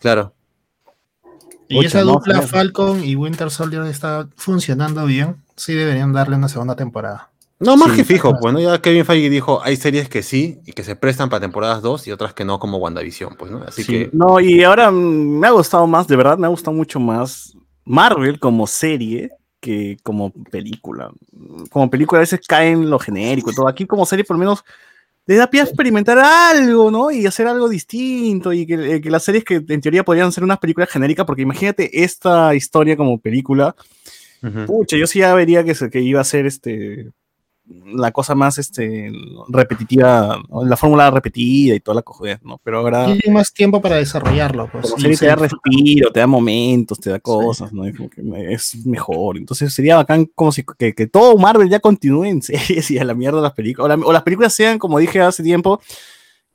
[0.00, 0.34] claro.
[1.68, 2.42] Y esa no, dupla.
[2.42, 5.36] Falcon y Winter Soldier está funcionando bien.
[5.56, 7.27] Sí deberían darle una segunda temporada.
[7.60, 8.40] No, más Sí, que fijo, claro.
[8.40, 8.60] pues, ¿no?
[8.60, 12.06] Ya Kevin Feige dijo, hay series que sí y que se prestan para temporadas 2
[12.06, 13.62] y otras que no, como WandaVision, pues, ¿no?
[13.66, 16.76] Así Sí, que, No, y ahora me ha gustado más, de verdad, me ha gustado
[16.76, 17.54] mucho más
[17.84, 19.30] Marvel como serie
[19.60, 21.10] que como película.
[21.70, 23.66] Como película a veces caen lo genérico y todo.
[23.66, 24.62] Aquí como serie por lo menos
[25.26, 27.10] le da pie a experimentar algo, ¿no?
[27.10, 30.44] Y hacer algo distinto y que, eh, que las series que en teoría podrían ser
[30.44, 33.74] unas películas genéricas, porque imagínate esta historia como película,
[34.66, 37.10] pucha, yo sí ya vería que, que iba a ser este
[37.94, 39.10] la cosa más este
[39.48, 40.64] repetitiva, ¿no?
[40.64, 42.58] la fórmula repetida y toda la cojudez, ¿no?
[42.64, 44.68] Pero ahora Tiene más tiempo para desarrollarlo.
[44.70, 47.84] Pues, como y serie se te da respiro, te da momentos, te da cosas, ¿no?
[47.84, 49.36] Es, mejor.
[49.36, 53.04] Entonces sería bacán como si que, que todo Marvel ya continúe en series y a
[53.04, 53.84] la mierda las películas.
[53.84, 55.80] O, la- o las películas sean, como dije hace tiempo,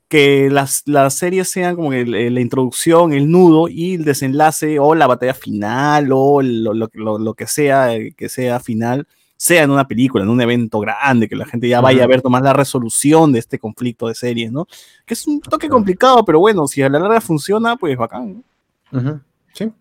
[0.08, 5.06] que las, las series sean como la introducción, el nudo y el desenlace o la
[5.06, 9.06] batalla final o lo, lo- lo- lo que sea eh, que sea final
[9.36, 12.22] sea en una película, en un evento grande, que la gente ya vaya a ver
[12.22, 14.66] nomás la resolución de este conflicto de series, ¿no?
[15.04, 18.44] Que es un toque complicado, pero bueno, si a la larga funciona, pues bacán.
[18.90, 19.20] ¿no?
[19.52, 19.72] Sí,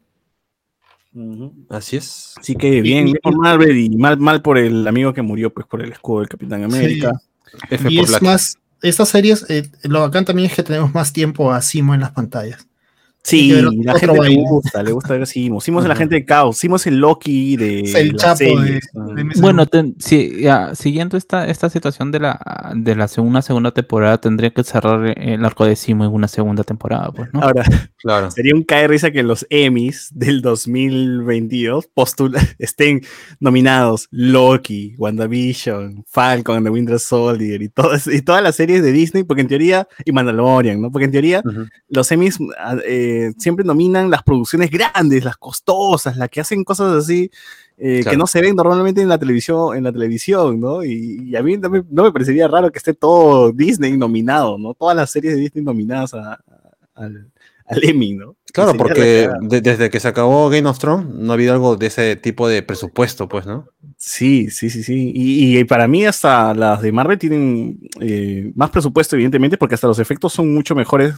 [1.70, 2.34] así es.
[2.38, 5.68] Así que bien, bien por Marvel y mal, mal por el amigo que murió, pues
[5.68, 7.12] por el escudo del Capitán América.
[7.70, 8.22] F Y por es Black.
[8.24, 12.02] más, estas series, eh, lo bacán también es que tenemos más tiempo a Simo en
[12.02, 12.68] las pantallas.
[13.26, 14.42] Sí, la otro gente le baile.
[14.50, 15.62] gusta, le gusta ver a Simo.
[15.62, 18.46] Simo es la gente de Caos, Simo es el Loki de Es el chapo de-
[18.48, 19.26] series, de ¿no?
[19.26, 19.42] MCU.
[19.42, 24.18] Bueno, ten- si- ya, siguiendo esta, esta situación de la, de la segunda, segunda temporada,
[24.20, 27.42] tendría que cerrar el arco de Simo en una segunda temporada, pues, ¿no?
[27.42, 27.64] Ahora,
[27.98, 28.30] Claro.
[28.32, 33.02] sería un caer risa que los Emmys del 2022 postula- estén
[33.40, 38.92] nominados Loki, WandaVision, Falcon and the Winter Soldier y, todas, y todas las series de
[38.92, 40.92] Disney, porque en teoría, y Mandalorian, ¿no?
[40.92, 41.42] Porque en teoría
[41.90, 42.76] los Emmys ah,
[43.28, 47.30] eh, siempre nominan las producciones grandes, las costosas, las que hacen cosas así
[47.78, 50.84] eh, que no se ven normalmente en la televisión, en la televisión, ¿no?
[50.84, 54.58] Y, y a mí no me, no me parecería raro que esté todo Disney nominado,
[54.58, 54.74] ¿no?
[54.74, 56.42] Todas las series de Disney nominadas a- a-
[56.96, 57.32] al,
[57.66, 58.36] al Emmy, ¿no?
[58.54, 61.88] Claro, porque de- desde que se acabó Game of Thrones no ha habido algo de
[61.88, 63.68] ese tipo de presupuesto, pues, ¿no?
[63.98, 65.12] Sí, sí, sí, sí.
[65.16, 69.88] Y, y para mí hasta las de Marvel tienen eh, más presupuesto, evidentemente, porque hasta
[69.88, 71.16] los efectos son mucho mejores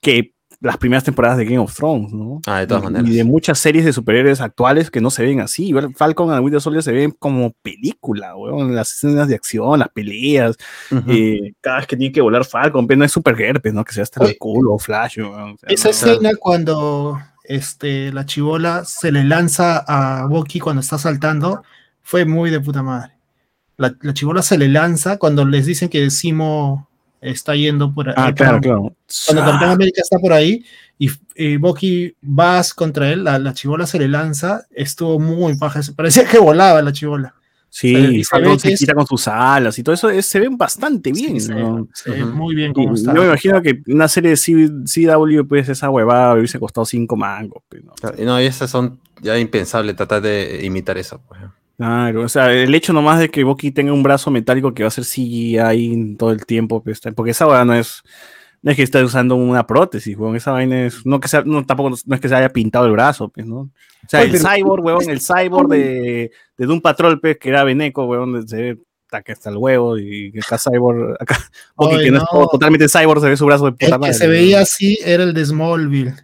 [0.00, 2.40] que las primeras temporadas de Game of Thrones, ¿no?
[2.46, 3.08] Ah, de todas Y- maneras.
[3.10, 5.72] Y de muchas series de superhéroes actuales que no se ven así.
[5.96, 8.74] Falcon and the Winter Soldier se ven como película, weón.
[8.74, 10.56] Las escenas de acción, las peleas,
[11.08, 13.84] eh, cada vez que tiene que volar Falcon, pero no es super herpes, ¿no?
[13.84, 15.52] Que sea hasta el Oye, culo o Flash, weón.
[15.52, 20.80] O sea, Esa no- escena cuando este, la chivola se le lanza a Bucky cuando
[20.80, 21.62] está saltando
[22.00, 23.12] fue muy de puta madre.
[23.76, 26.88] La, la chivola se le lanza cuando les dicen que Simo
[27.24, 28.14] está yendo por ahí.
[28.16, 28.94] Ah, claro, claro.
[29.26, 30.64] Cuando Capitán América está por ahí
[30.98, 35.80] y eh, Bucky vas contra él, la, la chivola se le lanza, estuvo muy paja.
[35.96, 37.34] Parecía que volaba la chivola.
[37.70, 40.26] Sí, se- y y se ve es- quita con sus alas y todo eso es-
[40.26, 41.40] se ven bastante bien.
[41.40, 41.88] Sí, se, ¿no?
[41.92, 43.12] se muy bien Y cómo está.
[43.12, 47.64] Yo me imagino que una serie de CW, pues esa huevada hubiese costado cinco mangos.
[47.68, 47.92] pues, ¿no?
[48.16, 51.20] Y No, y esas son ya impensables tratar de imitar eso.
[51.26, 51.40] Pues.
[51.86, 54.88] Claro, o sea, el hecho nomás de que Bucky tenga un brazo metálico que va
[54.88, 58.02] a ser CGI todo el tiempo, pues, está- porque esa huevada no es,
[58.62, 61.64] no es que esté usando una prótesis, huevón, esa vaina es, no que sea, no,
[61.66, 63.56] tampoco no es que se haya pintado el brazo, pues, ¿no?
[63.58, 63.70] O
[64.08, 67.64] sea, Oye, el pero- cyborg, huevón, el cyborg de, de Doom Patrol, pues, que era
[67.64, 71.36] Beneco, huevón, se ve hasta que hasta el huevo, y que acá cyborg, acá,
[71.76, 72.28] Bucky que no, es no.
[72.30, 74.36] todo- totalmente cyborg, se ve su brazo de puta El que madre, se huevón.
[74.42, 76.14] veía así era el de Smallville.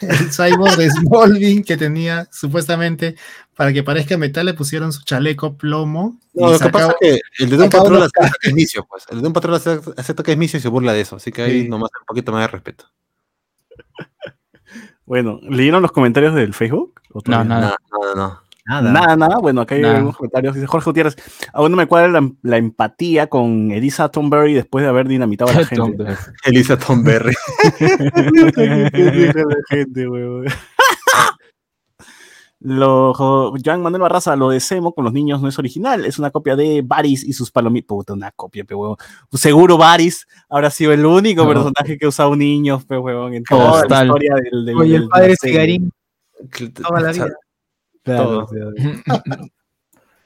[0.02, 3.16] El cyborg de Smallville que tenía supuestamente
[3.56, 6.18] para que parezca metal le pusieron su chaleco plomo.
[6.34, 9.04] No, lo que pasa es que el de Patrol unos acepta que es Micio, pues.
[9.10, 9.54] El de Doom Patrol
[9.96, 11.16] acepta que es Micio y se burla de eso.
[11.16, 11.68] Así que ahí Sí.
[11.68, 12.84] nomás un poquito más de respeto.
[15.06, 17.00] Bueno, ¿leyeron los comentarios del Facebook?
[17.14, 17.76] ¿O No, nada.
[17.90, 18.42] No, no, no.
[18.68, 18.92] Nada.
[18.92, 19.38] Nada, nada.
[19.38, 19.94] Bueno, acá hay Nada.
[19.96, 20.54] algunos comentarios.
[20.54, 21.16] Dice Jorge Gutiérrez.
[21.54, 25.54] Aún no me cuadra la, la empatía con Elisa Thornberry después de haber dinamitado a
[25.54, 26.04] la gente.
[26.44, 27.34] Elisa Tomberry.
[27.80, 30.06] la gente.
[32.60, 36.18] Lo, jo- Joan Manuel Barraza, lo de Semo con los niños no es original, es
[36.18, 37.86] una copia de Baris y sus palomitas.
[37.86, 38.96] Puta, una copia, pe huevón.
[39.32, 41.48] Seguro Baris habrá sido el único No.
[41.48, 45.02] personaje que ha usado niños, pe huevón, en toda la historia del, del, Oye, del-
[45.02, 45.36] el padre.
[45.40, 45.92] Figarín
[46.82, 47.28] toda la vida.
[48.14, 48.46] Claro.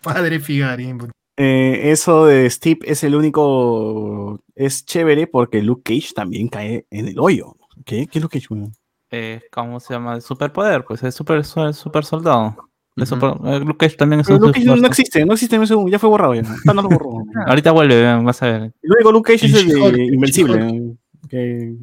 [0.02, 0.98] Padre Figarín.
[1.36, 4.40] Eh, eso de Steve es el único.
[4.54, 7.56] Es chévere porque Luke Cage también cae en el hoyo.
[7.84, 8.06] ¿Qué?
[8.06, 8.70] ¿Qué es Luke Cage?
[9.10, 10.20] Eh, ¿Cómo se llama?
[10.20, 12.56] Superpoder, pues es super, super, super soldado.
[13.04, 15.56] Super- eh, Luke Cage también es Pero un Luke Cage no, no existe, no existe
[15.56, 16.42] en ese ya fue borrado ya.
[16.66, 17.10] Ah, no lo borró.
[17.46, 18.72] Ahorita vuelve, eh, vas a ver.
[18.82, 20.94] Luego Luke Cage es el de Invencible.
[21.28, 21.76] Que,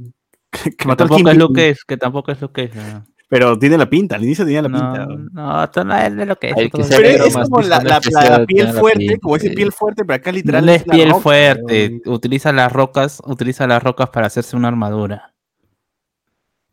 [0.51, 2.79] que, que Que mató al tampoco es Luke Cage, que tampoco es Luke Cage.
[2.79, 3.01] eh.
[3.29, 5.07] Pero tiene la pinta, al inicio tenía la No, pinta.
[5.33, 6.57] no, esto no es de lo que es.
[6.57, 10.31] Es- Pero es como la, no es piel fuerte, como ese piel fuerte, pero acá
[10.31, 14.55] No literal es la piel roca, fuerte, utiliza las rocas, utiliza las rocas para hacerse
[14.57, 15.31] una armadura.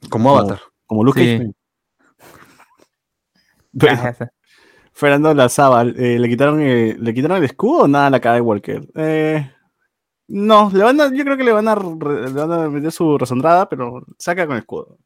[0.09, 0.61] Como Avatar.
[0.87, 1.53] Como Luke Sí.
[3.79, 3.97] Pero-
[4.93, 8.37] Fernando Lazábal, eh, ¿le, quitaron, eh, ¿le quitaron el escudo o nada a la cara
[8.37, 8.89] de Walker?
[8.95, 9.51] Eh,
[10.29, 13.19] no, le van a, yo creo que le van a, le van a meter su
[13.19, 14.97] resondrada, pero saca con el escudo.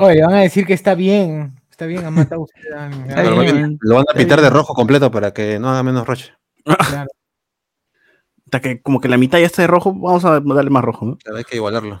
[0.00, 1.60] Oye, van a decir que está bien.
[1.70, 2.88] Está bien, ha matado usted a
[3.24, 6.32] lo, van- a pintar de rojo completo para que no haga menos roche.
[6.64, 7.10] Claro.
[8.46, 11.04] Hasta que como que la mitad ya está de rojo, vamos a darle más rojo,
[11.06, 11.16] ¿no?
[11.16, 12.00] Claro, hay que igualarlo.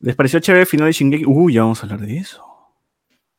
[0.00, 1.24] ¿Les pareció chévere el final de Shingeki?
[1.26, 2.44] Uy, ya vamos a hablar de eso.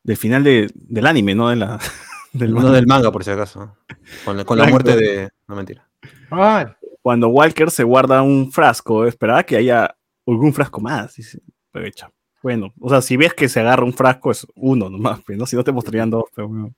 [0.02, 1.78] Del final de- del anime, no de la,
[2.32, 2.72] del No manga.
[2.72, 3.76] del manga, por si acaso.
[4.24, 4.82] Con la, con la Franco.
[4.84, 5.28] muerte de.
[5.46, 5.86] No mentira.
[6.30, 9.94] Ah, Cuando Walker se guarda un frasco, esperaba que haya
[10.26, 11.14] algún frasco más.
[11.16, 11.40] Dice,
[11.70, 12.10] aprovecha.
[12.48, 15.44] Bueno, o sea, si ves que se agarra un frasco, es uno nomás, pues, ¿no?
[15.44, 16.74] Si no te mostrarían dos, pero bueno.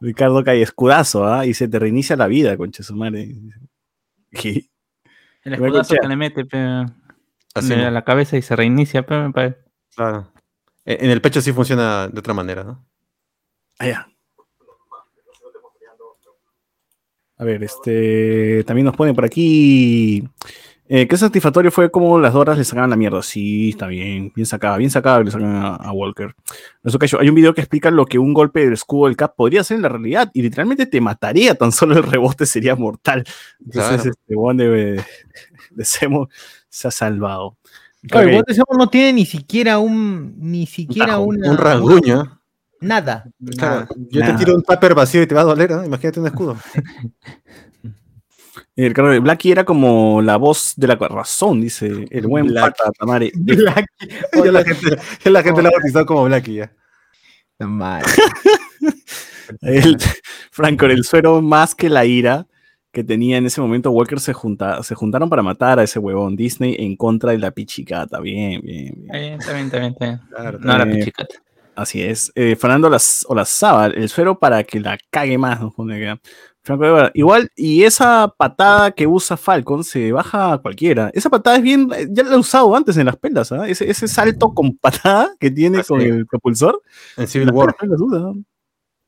[0.00, 1.46] Ricardo cae escudazo, ¿ah?
[1.46, 3.32] Y se te reinicia la vida, concha su madre.
[4.32, 4.68] ¿Qué?
[5.44, 6.58] El escudazo que le mete pe,
[7.54, 7.90] Así, le- a ¿no?
[7.92, 9.06] la cabeza y se reinicia.
[9.06, 9.58] pe, me parece.
[9.94, 10.32] Claro.
[10.84, 12.84] E- En el pecho sí funciona de otra manera, ¿no?
[13.78, 14.08] Allá.
[17.36, 18.64] A ver, este.
[18.64, 20.28] También nos ponen por aquí.
[20.92, 23.22] Eh, ¿Qué satisfactorio fue como las Doras le sacaban la mierda?
[23.22, 24.32] Sí, está bien.
[24.34, 26.34] Bien sacada, bien sacada que le sacan a, a Walker.
[26.82, 29.34] Eso que hay un video que explica lo que un golpe del escudo del Cap
[29.36, 30.30] podría hacer en la realidad.
[30.34, 33.24] Y literalmente te mataría, tan solo el rebote sería mortal.
[33.64, 34.10] Entonces, Claro.
[34.10, 35.04] este bon de,
[35.70, 36.28] de Semo
[36.68, 37.56] se ha salvado.
[38.08, 40.34] Claro, bote Semo no tiene ni siquiera un.
[40.38, 41.50] Ni siquiera tajo, una.
[41.50, 42.40] Un rasguño.
[42.80, 43.24] Nada.
[43.58, 44.32] Claro, Nada, yo nada.
[44.32, 45.84] te tiro un tupper vacío y te va a doler, ¿no?
[45.84, 46.56] Imagínate un escudo.
[48.76, 52.70] El carro de Blackie era como la voz de la razón, dice el buen Blackie.
[52.78, 53.32] pata Tamare.
[53.44, 54.96] ya la gente,
[55.30, 56.72] la gente lo ha bautizado como Blackie ya.
[57.58, 58.06] Madre.
[59.62, 59.98] El,
[60.52, 62.46] Franco, el suero más que la ira
[62.92, 66.36] que tenía en ese momento, Walker se, junta, se juntaron para matar a ese huevón
[66.36, 68.20] Disney en contra de la pichicata.
[68.20, 69.38] Bien, bien, bien.
[69.40, 70.20] Está bien, está bien, está bien.
[70.28, 71.34] Claro, No, la pichicata.
[71.76, 72.32] Así es.
[72.34, 75.60] Eh, Fernando Las, Olazábal, el suero para que la cague más.
[75.60, 76.20] nos pone acá.
[76.62, 81.10] Franco de Guevara, Igual, y esa patada que usa Falcon se baja a cualquiera.
[81.14, 83.66] Esa patada es bien, eh, ya la he usado antes en las pelas, ¿ah?
[83.68, 86.06] ese, ese salto con patada que tiene Ah, con sí.
[86.06, 86.82] el propulsor.
[87.16, 87.74] En Civil War.
[87.98, 88.32] usa.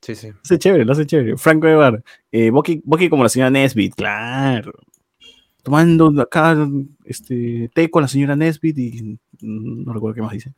[0.00, 0.28] Sí, sí.
[0.30, 1.36] Lo hace chévere, lo hace chévere.
[1.36, 2.02] Franco Evar,
[2.32, 4.72] eh, Bucky, Bucky como la señora Nesbit, claro.
[5.62, 6.56] Tomando acá
[7.04, 10.55] este, té con la señora Nesbit y no recuerdo qué más dice.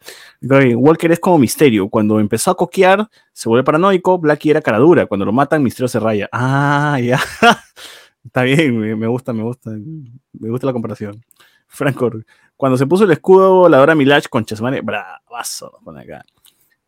[0.76, 1.88] Walker es como Misterio.
[1.88, 4.18] Cuando empezó a coquear, se vuelve paranoico.
[4.18, 5.06] Blackie era cara dura.
[5.06, 6.28] Cuando lo matan, Misterio se raya.
[6.32, 7.20] Ah, ya.
[8.24, 9.70] Está bien, me, gusta, me gusta.
[9.70, 11.24] Me gusta la comparación.
[11.66, 12.10] Franco,
[12.56, 16.24] cuando se puso el escudo, la Dora Milach con Chesmane, bravazo, acá.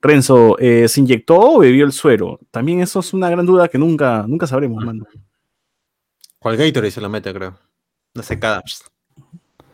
[0.01, 2.39] Renzo, eh, ¿se inyectó o bebió el suero?
[2.51, 5.06] También eso es una gran duda que nunca, nunca sabremos, mano.
[6.39, 7.59] ¿Cuál Gatorade se lo mete, creo?
[8.14, 8.62] Una secada.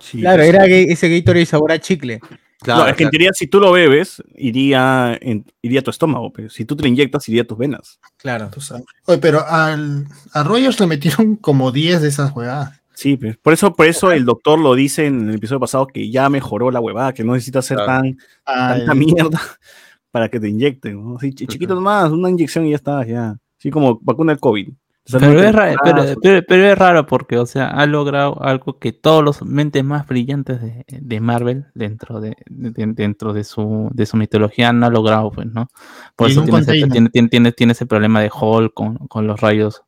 [0.03, 2.21] Sí, Claro, era que ese Gatorade sabor a chicle.
[2.61, 5.91] Claro, no, es que en teoría, si tú lo bebes, iría, en- iría a tu
[5.91, 7.99] estómago, pero si tú te lo inyectas, iría a tus venas.
[8.19, 8.51] Claro.
[8.53, 8.85] Tú sabes.
[9.07, 12.81] Oye, pero al, a Rogers le metieron como 10 de esas jugadas.
[12.95, 16.11] Sí, pues, por eso, por eso el doctor lo dice en el episodio pasado que
[16.11, 17.87] ya mejoró la huevada, que no necesita Claro.
[17.87, 19.41] tan tanta mierda
[20.13, 21.03] para que te inyecten.
[21.03, 21.17] ¿no?
[21.17, 23.37] Así, chi- chiquito nomás, una inyección y ya está, ya.
[23.59, 24.69] Así como vacuna del COVID.
[25.11, 28.79] Pero no es, ra- pero, pero- pero es raro porque, o sea, ha logrado algo
[28.79, 33.89] que todos los mentes más brillantes de, de Marvel dentro de, de- dentro de su,
[33.93, 35.69] de su mitología han logrado, pues, ¿no?
[36.15, 39.41] Por eso tiene ese, tiene, tiene, tiene- tiene ese problema de Hulk con, con los
[39.41, 39.83] rayos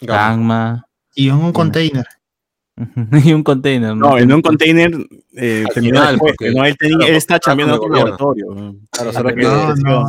[0.00, 0.88] Gamma.
[1.14, 2.04] Y en un container.
[3.24, 3.96] y un container.
[3.96, 4.90] No, en un container
[5.34, 6.64] eh, final, porque- ¿no?
[6.64, 8.46] Él, tenía, claro, él está chambeando en otro laboratorio.
[8.54, 8.76] ¿no?
[8.90, 10.08] Claro, que- No, no.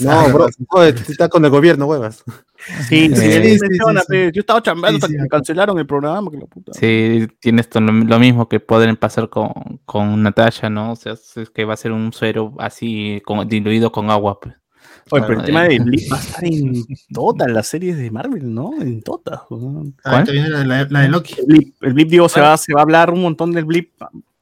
[0.00, 0.48] No, bro,
[0.88, 2.24] está con el gobierno, huevas.
[2.88, 6.30] Sí, sí, Eh, sí, yo estaba chambeando Sí, hasta sí, que me cancelaron el programa,
[6.30, 6.72] que la puta.
[6.72, 9.50] Sí, tiene esto lo, lo mismo que pueden pasar con,
[9.84, 10.92] con Natasha, ¿no?
[10.92, 14.40] O sea, es que va a ser un suero así con- diluido con agua.
[14.40, 14.54] Pues.
[15.10, 15.68] Oye, pero el tema eh.
[15.70, 16.72] de Blip va a estar en
[17.14, 18.72] todas las series de Marvel, ¿no?
[18.80, 19.40] En todas.
[19.50, 19.94] weón.
[20.04, 21.34] Ah, viene la, la- la de Loki.
[21.38, 23.92] El Blip, el Blip, digo, se va, se va a hablar un montón del Blip.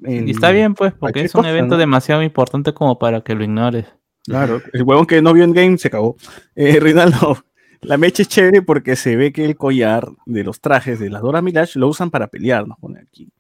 [0.03, 1.79] en- Y está bien, pues, porque es un cosa, evento ¿no?
[1.79, 3.85] demasiado importante como para que lo ignores.
[4.27, 6.17] Claro, el huevón que no vio en game se cagó.
[6.57, 7.37] Eh, Rinaldo,
[7.85, 11.23] la mecha es chévere porque se ve que el collar de los trajes de las
[11.23, 13.31] Dora Milash lo usan para pelear, nos pone aquí.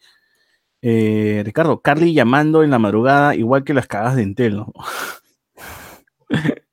[0.82, 4.72] Eh, Ricardo, Carly llamando en la madrugada, igual que las cagadas de Entel, ¿no?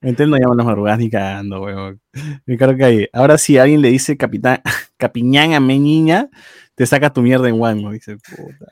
[0.00, 2.00] Entel no llama en las madrugadas ni cagando, huevón.
[2.46, 4.60] Ricardo Calle, ahora si alguien le dice capitán,
[4.96, 6.30] capiñán a niña,
[6.76, 7.90] te saca tu mierda en Wang, ¿no?
[7.90, 8.66] Dice, puta.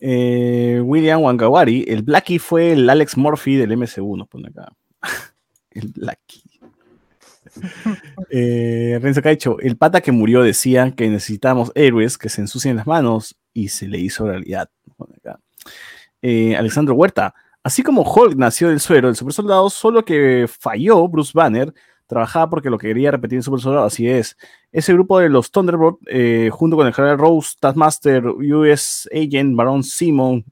[0.00, 4.72] Eh, William Wangawari, el Blackie fue el Alex Murphy del MCU, nos pone acá.
[5.70, 6.49] el Blackie.
[8.32, 12.86] Eh, Renzo Caicho, el pata que murió decía que necesitamos héroes que se ensucien las
[12.86, 14.70] manos y se le hizo realidad.
[16.22, 21.06] Eh, Alexandro Huerta, Así como Hulk nació del suero, el super soldado, solo que falló
[21.08, 21.74] Bruce Banner,
[22.06, 24.36] trabajaba porque lo quería repetir en super soldado, así es.
[24.72, 29.82] Ese grupo de los Thunderbolt, eh, junto con el general Rose, Taskmaster, US Agent, Baron
[29.84, 30.44] Simon.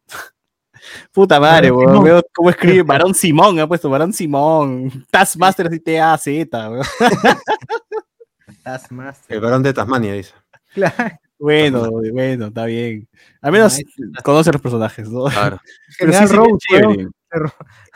[1.13, 2.05] Puta madre, Barón weón.
[2.05, 5.07] Veo cómo escribe Barón Simón, ha puesto Barón Simón.
[5.11, 6.87] Taskmaster así T-A-Z, weón.
[8.63, 9.37] Taskmaster.
[9.37, 10.35] El varón de Tasmania, dice.
[10.75, 10.95] Claro.
[11.39, 13.09] Bueno, bueno, está bien.
[13.41, 13.79] Al menos
[14.25, 15.25] conoce a los personajes, ¿no?
[15.25, 15.61] Claro.
[15.99, 16.97] Pero General sí sería Rose, chévere.
[16.97, 17.13] weón.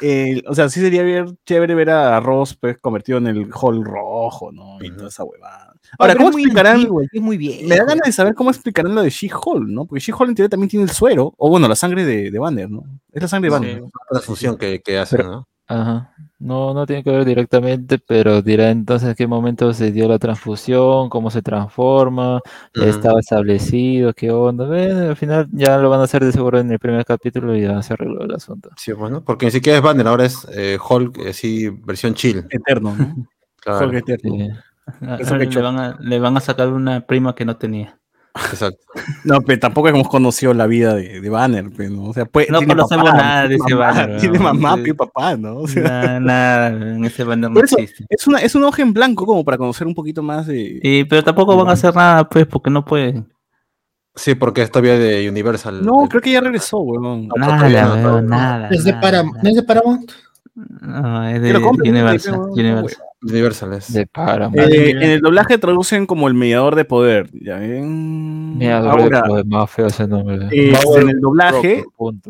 [0.00, 3.84] Eh, o sea, sí sería bien chévere ver a Ross pues, convertido en el Hall
[3.84, 4.78] rojo, ¿no?
[4.80, 5.71] Y toda esa huevada.
[5.98, 6.76] Ahora, ¿cómo es muy explicarán?
[6.76, 7.68] antiguo, es muy bien.
[7.68, 9.84] Me da ganas de saber cómo explicarán lo de She-Hulk, ¿no?
[9.84, 12.70] Porque She-Hulk en teoría también tiene el suero, o bueno, la sangre de, de Banner,
[12.70, 12.84] ¿no?
[13.12, 13.82] Es la sangre de Banner.
[13.82, 15.48] Sí, la función que, que hacen, ¿no?
[15.66, 16.14] Ajá.
[16.38, 20.18] No, no tiene que ver directamente, pero dirá entonces en qué momento se dio la
[20.18, 22.40] transfusión, cómo se transforma,
[22.74, 24.64] ya estaba establecido, qué onda.
[25.08, 27.80] Al final ya lo van a hacer de seguro en el primer capítulo y ya
[27.82, 28.70] se arregló el asunto.
[28.76, 32.44] Sí, bueno, porque ni siquiera es Banner, ahora es eh, Hulk, así, versión chill.
[32.50, 33.14] Eterno, ¿no?
[33.62, 34.34] Claro, Hulk eterno.
[34.34, 34.50] Sí.
[35.02, 37.98] Ah, Eso que le, van a, le van a sacar una prima que no tenía.
[38.34, 38.78] exacto.
[39.24, 42.04] No, pero tampoco hemos conocido la vida de, de Banner, pues, ¿no?
[42.04, 44.82] O sea, puede, No conocemos papá, nada de ese mamá, Banner, Tiene mamá Sí.
[44.90, 45.56] y papá, ¿no?
[45.58, 48.06] O sea, Nada, nada, en ese banner no eso, existe.
[48.08, 50.80] es, una, es una hoja en blanco como para conocer un poquito más de...
[50.82, 53.30] Y, pero tampoco van a hacer nada, pues, porque no pueden.
[54.14, 55.84] Sí, porque es todavía de Universal.
[55.84, 57.28] No, El- creo que ya regresó, weón.
[57.36, 58.22] Nada, no, no.
[58.22, 58.68] nada.
[58.70, 58.92] ¿Es de.
[58.92, 59.00] ¿No
[59.66, 60.12] Paramount?
[60.54, 62.40] No, es de Universal.
[62.50, 63.04] Universal.
[63.22, 63.92] Universal es.
[63.92, 64.56] De Paramount.
[64.58, 67.30] Eh, en el doblaje traducen como el mediador de poder.
[67.32, 68.58] ¿ya ven?
[68.58, 70.48] Mira, Ahora, es más feo ese nombre.
[70.50, 71.84] eh, en el doblaje,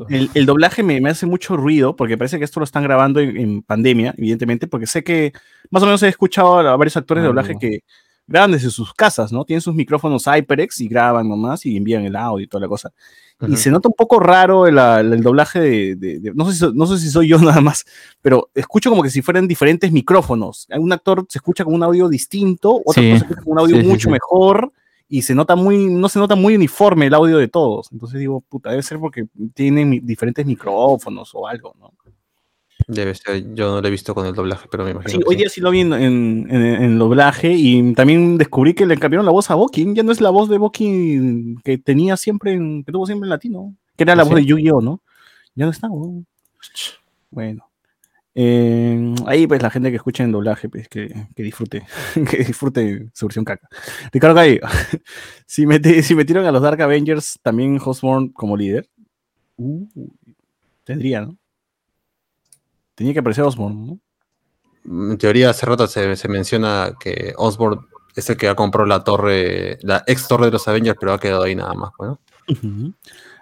[0.08, 3.20] el, el doblaje me, me hace mucho ruido porque parece que esto lo están grabando
[3.20, 5.32] en, en pandemia, evidentemente, porque sé que
[5.70, 7.80] más o menos he escuchado a varios actores de doblaje que
[8.26, 9.44] graban desde sus casas, ¿no?
[9.44, 12.90] Tienen sus micrófonos HyperX y graban nomás y envían el audio y toda la cosa.
[13.48, 16.72] Y se nota un poco raro el, el- doblaje de, de- de- no, sé si,
[16.74, 17.84] no sé si soy yo nada más,
[18.20, 20.68] pero escucho como que si fueran diferentes micrófonos.
[20.78, 23.10] Un actor se escucha con un audio distinto, otro Sí.
[23.10, 24.12] se escucha con un audio Sí, mucho sí.
[24.12, 24.72] mejor
[25.08, 27.90] y se nota muy, no se nota muy uniforme el audio de todos.
[27.92, 31.92] Entonces digo, puta, debe ser porque tienen diferentes micrófonos o algo, ¿no?
[32.86, 35.18] Debe ser, yo no lo he visto con el doblaje, pero me imagino.
[35.18, 38.86] Sí, hoy día sí lo vi en, en, en- en doblaje y también descubrí que
[38.86, 39.92] le cambiaron la voz a Boki.
[39.94, 43.30] Ya no es la voz de Boki que tenía siempre, en, que tuvo siempre en
[43.30, 44.30] latino, que era la ¿Sí?
[44.30, 45.00] voz de Yu-Gi-Oh, ¿no?
[45.54, 46.26] Ya no está, weón.
[47.30, 47.68] Bueno.
[48.34, 51.82] Eh, ahí pues la gente que escucha en doblaje, pues que, que disfrute,
[52.30, 53.68] que disfrute su versión caca.
[54.10, 54.58] Ricardo Gay,
[55.46, 58.88] si, meti- si metieron a los Dark Avengers también Osborn como líder,
[59.56, 59.86] uh,
[60.84, 61.36] tendría, ¿no?
[62.94, 63.98] Tenía que aparecer Osborn, ¿no?
[64.84, 69.04] En teoría, hace rato se, se menciona que Osborn es el que ha comprado la
[69.04, 71.90] torre, la ex torre de los Avengers, pero ha quedado ahí nada más.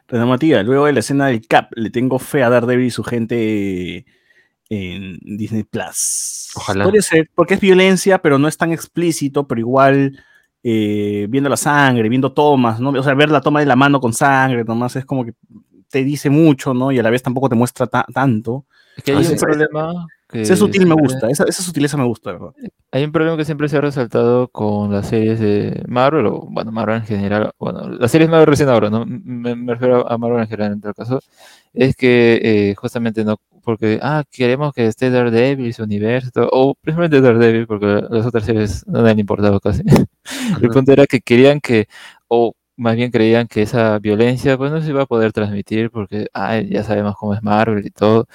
[0.09, 3.03] Renan Matías, luego de la escena del Cap, le tengo fe a Daredevil y su
[3.05, 4.05] gente
[4.69, 6.51] en Disney Plus.
[6.55, 6.85] Ojalá.
[6.85, 10.19] Podría ser, porque es violencia, pero no es tan explícito, pero igual
[10.63, 12.91] eh, viendo la sangre, viendo tomas, ¿no?
[12.91, 15.35] O sea, ver la toma de la mano con sangre, nomás es como que
[15.89, 16.93] te dice mucho, ¿no?
[16.93, 18.67] Y a la vez tampoco te muestra ta- tanto.
[19.01, 22.33] Es que hay Ah, un problema que sutil me gusta, esa, esa sutileza me gusta,
[22.33, 22.51] ¿verdad?
[22.93, 26.71] Hay un problema que siempre se ha resaltado con las series de Marvel, o bueno,
[26.71, 29.05] Marvel en general, bueno, las series Marvel recién ahora, ¿no?
[29.07, 31.21] Me, me refiero a Marvel en general en tal caso,
[31.73, 32.41] es que
[32.71, 37.67] eh, justamente no, porque, ah, queremos que esté Daredevil su universo, todo, o principalmente Daredevil,
[37.67, 39.83] porque las otras series no le han importado casi.
[40.63, 41.87] El punto era que querían que,
[42.29, 46.29] o más bien creían que esa violencia, pues no se iba a poder transmitir, porque,
[46.35, 48.27] ah, ya sabemos cómo es Marvel y todo,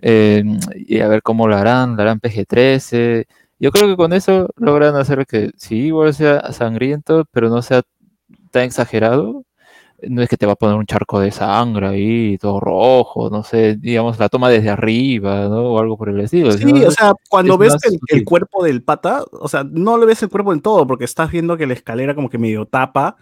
[0.00, 0.44] eh,
[0.74, 3.26] y a ver cómo lo harán, lo harán PG-13.
[3.58, 7.82] Yo creo que con eso logran hacer que sí, igual sea sangriento, pero no sea
[8.50, 9.44] tan exagerado.
[10.02, 13.42] No es que te va a poner un charco de sangre ahí, todo rojo, no
[13.42, 15.72] sé, digamos, la toma desde arriba, ¿no?
[15.72, 16.52] O algo por el estilo.
[16.52, 20.04] Sí, o sea, cuando es ves el, el cuerpo del pata, o sea, no le
[20.04, 23.16] ves el cuerpo en todo, porque estás viendo que la escalera como que medio tapa,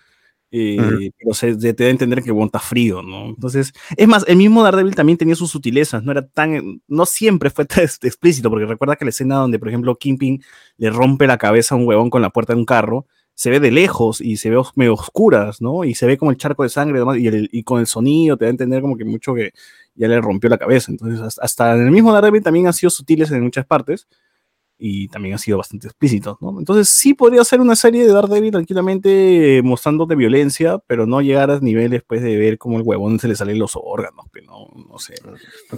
[0.56, 0.98] eh, Ujú.
[1.18, 3.26] pero se, se te da a entender que bueno, está frío, ¿no?
[3.30, 7.50] Entonces, es más, el mismo Daredevil también tenía sus sutilezas, no era tan, no siempre
[7.50, 10.42] fue tan ex- explícito, porque recuerda que la escena donde, por ejemplo, Kingpin
[10.76, 13.06] le rompe la cabeza a un huevón con la puerta de un carro,
[13.36, 15.82] se ve de lejos y se ve os- medio oscuras, ¿no?
[15.82, 18.44] Y se ve como el charco de sangre y el- y con el sonido te
[18.44, 19.50] da a entender como que mucho que
[19.96, 20.92] ya le rompió la cabeza.
[20.92, 24.06] Entonces, hasta- en el mismo Daredevil también han sido sutiles en muchas partes
[24.78, 26.58] y también han sido bastante explícitos, ¿no?
[26.58, 31.50] Entonces, sí podría ser una serie de Daredevil tranquilamente eh, mostrándote violencia, pero no llegar
[31.50, 34.66] a niveles pues, de ver cómo el huevón se le salen los órganos, que no,
[34.90, 35.14] no sé.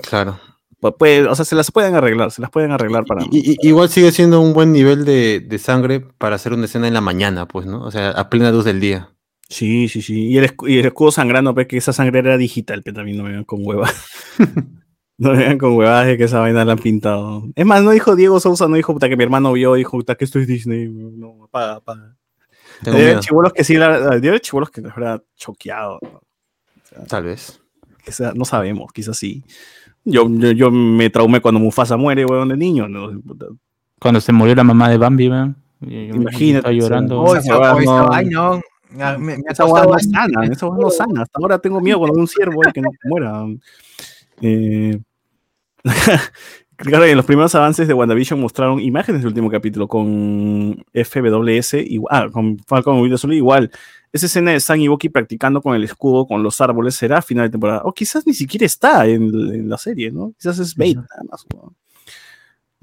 [0.08, 0.38] Claro.
[0.80, 3.24] Pu- puede- o sea, se las pueden arreglar, se las pueden arreglar para.
[3.30, 6.88] Y- y- igual sigue siendo un buen nivel de, de sangre para hacer una escena
[6.88, 7.82] en la mañana, pues, ¿no?
[7.84, 9.10] O sea, a plena luz del día.
[9.48, 10.26] Sí, sí, sí.
[10.28, 13.24] Y el, y el escudo sangrando, pues que esa sangre era digital, que también no
[13.24, 13.88] me vean con hueva.
[15.18, 17.44] No vean con huevadas de que esa vaina la han pintado.
[17.54, 20.14] Es más, no dijo Diego Sousa, no dijo puta que mi hermano vio, dijo puta
[20.14, 20.88] que esto es Disney.
[20.90, 22.16] No, apaga, apaga.
[22.82, 23.20] Debe miedo.
[23.20, 25.98] chibolos que sí, la, debe haber chibolos que la verdad choqueado.
[26.02, 26.20] ¿no?
[27.08, 27.60] Tal vez.
[28.04, 29.42] Quizá- no sabemos, quizás sí.
[30.04, 32.86] Yo, yo, yo me traumé cuando Mufasa muere, weón, de niño.
[33.98, 35.56] Cuando se murió la mamá de Bambi, weón.
[35.80, 37.20] Imagínate, Estaba llorando.
[37.20, 38.60] o Oh, sea, esa- oh, esa no- vaina, no.
[39.18, 40.10] Me, me ha Esa hueá causado no daño.
[40.12, 41.22] sana, esa hueá no sana.
[41.22, 43.44] Hasta ahora tengo miedo cuando veo un ciervo que no se muera.
[44.42, 44.98] Eh,
[46.76, 52.10] Claro, en los primeros avances de WandaVision mostraron imágenes del último capítulo con FWS, igual,
[52.14, 53.70] ah, con Falcon y Winter Soldier igual.
[54.12, 57.46] Esa escena de Sam y Bucky practicando con el escudo, con los árboles, será final
[57.46, 57.80] de temporada.
[57.84, 60.34] O quizás ni siquiera está en, en la serie, ¿no?
[60.38, 61.46] Quizás es bait nada más.
[61.54, 61.74] ¿no?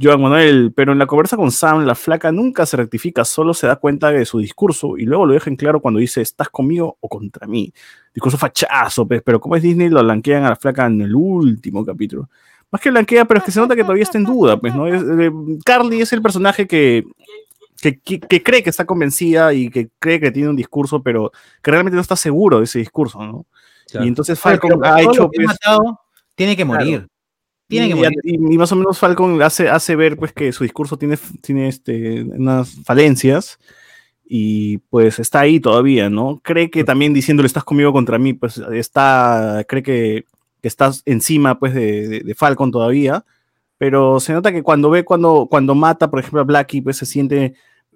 [0.01, 3.67] Joan Manuel, pero en la conversa con Sam, la flaca nunca se rectifica, solo se
[3.67, 6.97] da cuenta de su discurso y luego lo deja en claro cuando dice, ¿estás conmigo
[6.99, 7.71] o contra mí?
[8.13, 11.85] Discurso fachazo, pues, pero como es Disney, lo blanquean a la flaca en el último
[11.85, 12.29] capítulo.
[12.71, 14.87] Más que blanquea, pero es que se nota que todavía está en duda, pues, ¿no?
[14.87, 15.31] Es- eh,
[15.63, 17.03] Carly es el personaje que,
[17.79, 21.31] que, que- que cree que está convencida y que cree que tiene un discurso, pero
[21.61, 23.45] que realmente no está seguro de ese discurso, ¿no?
[24.03, 25.99] Y entonces Falcon ha hecho, que pues, matado,
[26.35, 27.07] tiene que Claro.
[27.69, 27.81] Morir.
[27.81, 28.19] Tiene que y, morir.
[28.23, 31.67] y- y más o menos Falcon hace, hace ver pues que su discurso tiene, tiene
[31.67, 33.59] este, unas falencias
[34.25, 36.39] y pues está ahí todavía, ¿no?
[36.43, 40.25] Cree que también diciéndole estás conmigo contra mí, pues está, cree que,
[40.61, 43.25] que estás encima pues de, de- de Falcon todavía,
[43.77, 47.05] pero se nota que cuando ve, cuando, cuando mata, por ejemplo, a Blackie, pues se
[47.05, 47.53] siente,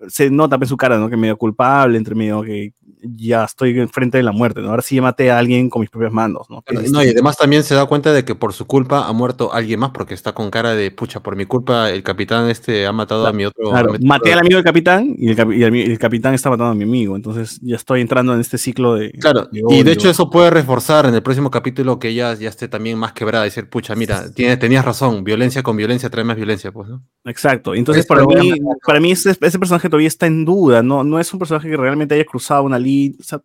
[0.07, 1.09] se nota en su cara, ¿no?
[1.09, 4.69] Que medio culpable, entre medio que ya estoy enfrente de la muerte, ¿no?
[4.69, 6.61] Ahora sí maté a alguien con mis propias manos, ¿no?
[6.63, 9.13] Que es No, y además también se da cuenta de que por su culpa ha
[9.13, 12.85] muerto alguien más, porque está con cara de pucha, por mi culpa el capitán este
[12.87, 13.69] ha matado a mi otro.
[13.69, 15.99] Claro, a mi- maté al amigo del capitán y el, cap- y el mi- el
[15.99, 17.15] capitán está matando a mi amigo.
[17.15, 19.11] Entonces ya estoy entrando en este ciclo de.
[19.11, 22.49] Claro, de y de hecho eso puede reforzar en el próximo capítulo que ella ya
[22.49, 26.71] esté también más quebrada, decir, pucha, mira, tenías razón, violencia con violencia trae más violencia,
[26.71, 27.03] pues, ¿no?
[27.25, 27.75] Exacto.
[27.75, 28.53] Entonces, para mí,
[28.85, 30.83] para mí ese, ese personaje todavía está en duda.
[30.83, 33.17] No, no es un personaje que realmente haya cruzado una línea.
[33.19, 33.41] o sea,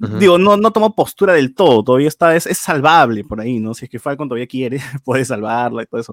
[0.00, 0.18] Ujú.
[0.18, 1.82] Digo, no, no tomó postura del todo.
[1.82, 3.74] Todavía está, es, es salvable por ahí, ¿no?
[3.74, 6.12] Si es que Falcon todavía quiere, puede salvarla y todo eso.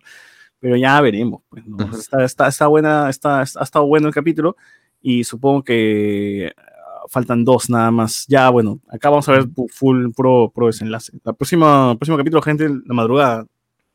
[0.59, 1.43] Pero ya veremos.
[1.49, 1.85] Pues, ¿no?
[1.85, 1.97] Ujú.
[1.97, 4.55] está, está, está buena, está, ha estado bueno el capítulo
[5.01, 8.25] y supongo que ah, faltan dos nada más.
[8.27, 11.11] Ya, bueno, acá vamos a ver full pro, pro desenlace.
[11.23, 13.45] La próxima, el próximo capítulo, gente, la madrugada.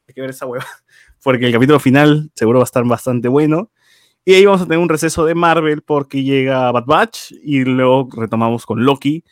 [0.06, 0.64] Hay que ver esa hueva.
[1.22, 3.70] Porque el capítulo final seguro va a estar bastante bueno.
[4.24, 8.08] Y ahí vamos a tener un receso de Marvel porque llega Bad Batch y luego
[8.12, 9.24] retomamos con Loki,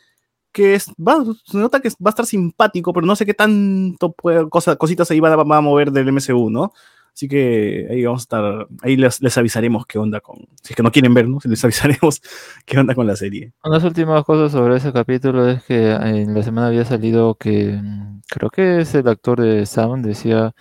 [0.52, 4.48] que es, se nota que va a estar simpático, pero no sé qué tanto puede-
[4.48, 6.72] cosa- cositas ahí va, va a mover del MCU, ¿no?
[7.18, 10.76] Así que ahí vamos a estar, ahí les, les avisaremos qué onda con, si es
[10.76, 11.40] que no quieren ver, ¿no?
[11.42, 12.22] Les avisaremos
[12.64, 13.52] qué onda con la serie.
[13.64, 18.20] Unas últimas cosas sobre ese capítulo es que en la semana había salido que mm,
[18.28, 20.54] creo que es el actor de Sam, decía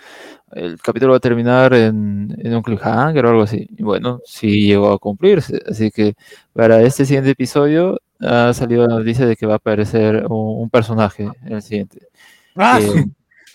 [0.52, 3.68] el capítulo va a terminar en, en un cliffhanger o algo así.
[3.78, 5.62] Y bueno, sí llegó a cumplirse.
[5.70, 6.16] Así que
[6.54, 10.70] para este siguiente episodio ha salido la noticia de que va a aparecer un, un
[10.72, 12.08] personaje en el siguiente.
[12.56, 13.06] Ah, Eh,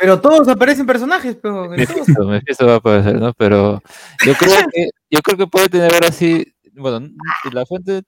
[0.03, 1.69] pero todos aparecen personajes, pero.
[1.69, 3.33] Mephisto, Mephisto va a aparecer, ¿no?
[3.35, 3.81] Pero
[4.27, 7.09] yo creo que, yo creo que puede tener ahora sí, bueno,
[7.53, 8.03] la fuente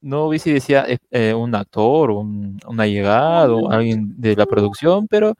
[0.00, 5.34] no vi si decía eh, un actor, un, un allegado, alguien de la producción, pero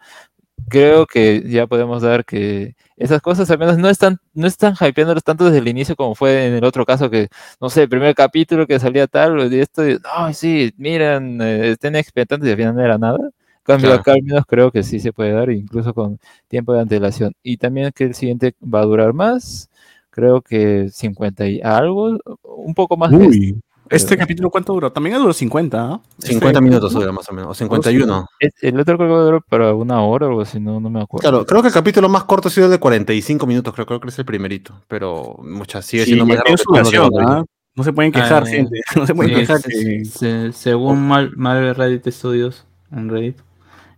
[0.68, 5.22] creo que ya podemos dar que esas cosas al menos no están, no están hypeándolos
[5.22, 7.28] tanto desde el inicio como fue en el otro caso que,
[7.60, 11.70] no sé, el primer capítulo que salía tal, y esto, y, no, sí, miren, eh,
[11.70, 13.30] estén expectantes y al final no era nada.
[13.74, 14.00] En cambio, Claro.
[14.02, 16.18] acá al menos creo que sí se puede dar, incluso con
[16.48, 17.32] tiempo de antelación.
[17.42, 19.68] Y también que el siguiente va a durar más,
[20.10, 23.10] creo que 50 y algo, un poco más.
[23.10, 23.54] que este.
[23.90, 24.92] este pero- capítulo ¿cuánto duró?
[24.92, 26.00] También duró 50, ¿ah?
[26.18, 28.26] 50 Este- minutos dura más o menos, o 51.
[28.38, 31.00] Es- El otro creo que duró para una hora o algo así, no, no me
[31.02, 31.28] acuerdo.
[31.28, 33.98] Claro, creo que el capítulo más corto ha sido el de 45 minutos, creo, creo
[34.00, 37.18] que es el primerito, pero muchas sigue Sí, siendo más largo.
[37.20, 37.44] ¿ah?
[37.76, 38.80] No se pueden quejar, Ah, gente.
[38.96, 40.04] No se pueden Sí, quejar se- que...
[40.04, 43.38] se- según Mal- Marvel Reddit Studios en Reddit,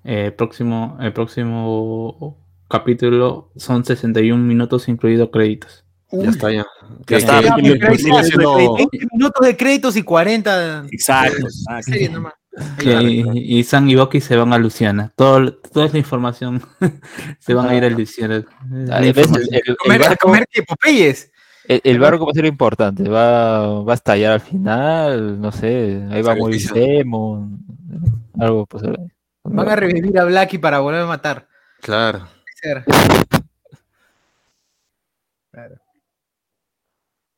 [0.04, 2.38] eh, próximo, el próximo
[2.68, 5.84] capítulo son 61 minutos incluido créditos.
[6.10, 6.66] Ya está, ya.
[7.08, 11.46] Ya está, ya, ya, ya, ya, 20 minutos de créditos y 40 Exacto.
[12.12, 12.34] nomás.
[12.78, 15.10] Que- y, y Sam y Bucky se van a Luciana.
[15.16, 16.60] Todo, toda esa información
[17.38, 18.44] se van a ir a Luciana.
[18.90, 21.32] A barco, comer que Popeyes.
[21.66, 26.02] el- el barco va a ser importante, va, va a estallar al final, no sé,
[26.10, 26.60] ahí va a morir.
[26.74, 27.58] Demon,
[28.38, 28.82] algo pues.
[29.44, 31.48] Van a revivir a Blackie para volver a matar.
[31.81, 32.28] Claro.
[32.55, 32.85] Ser.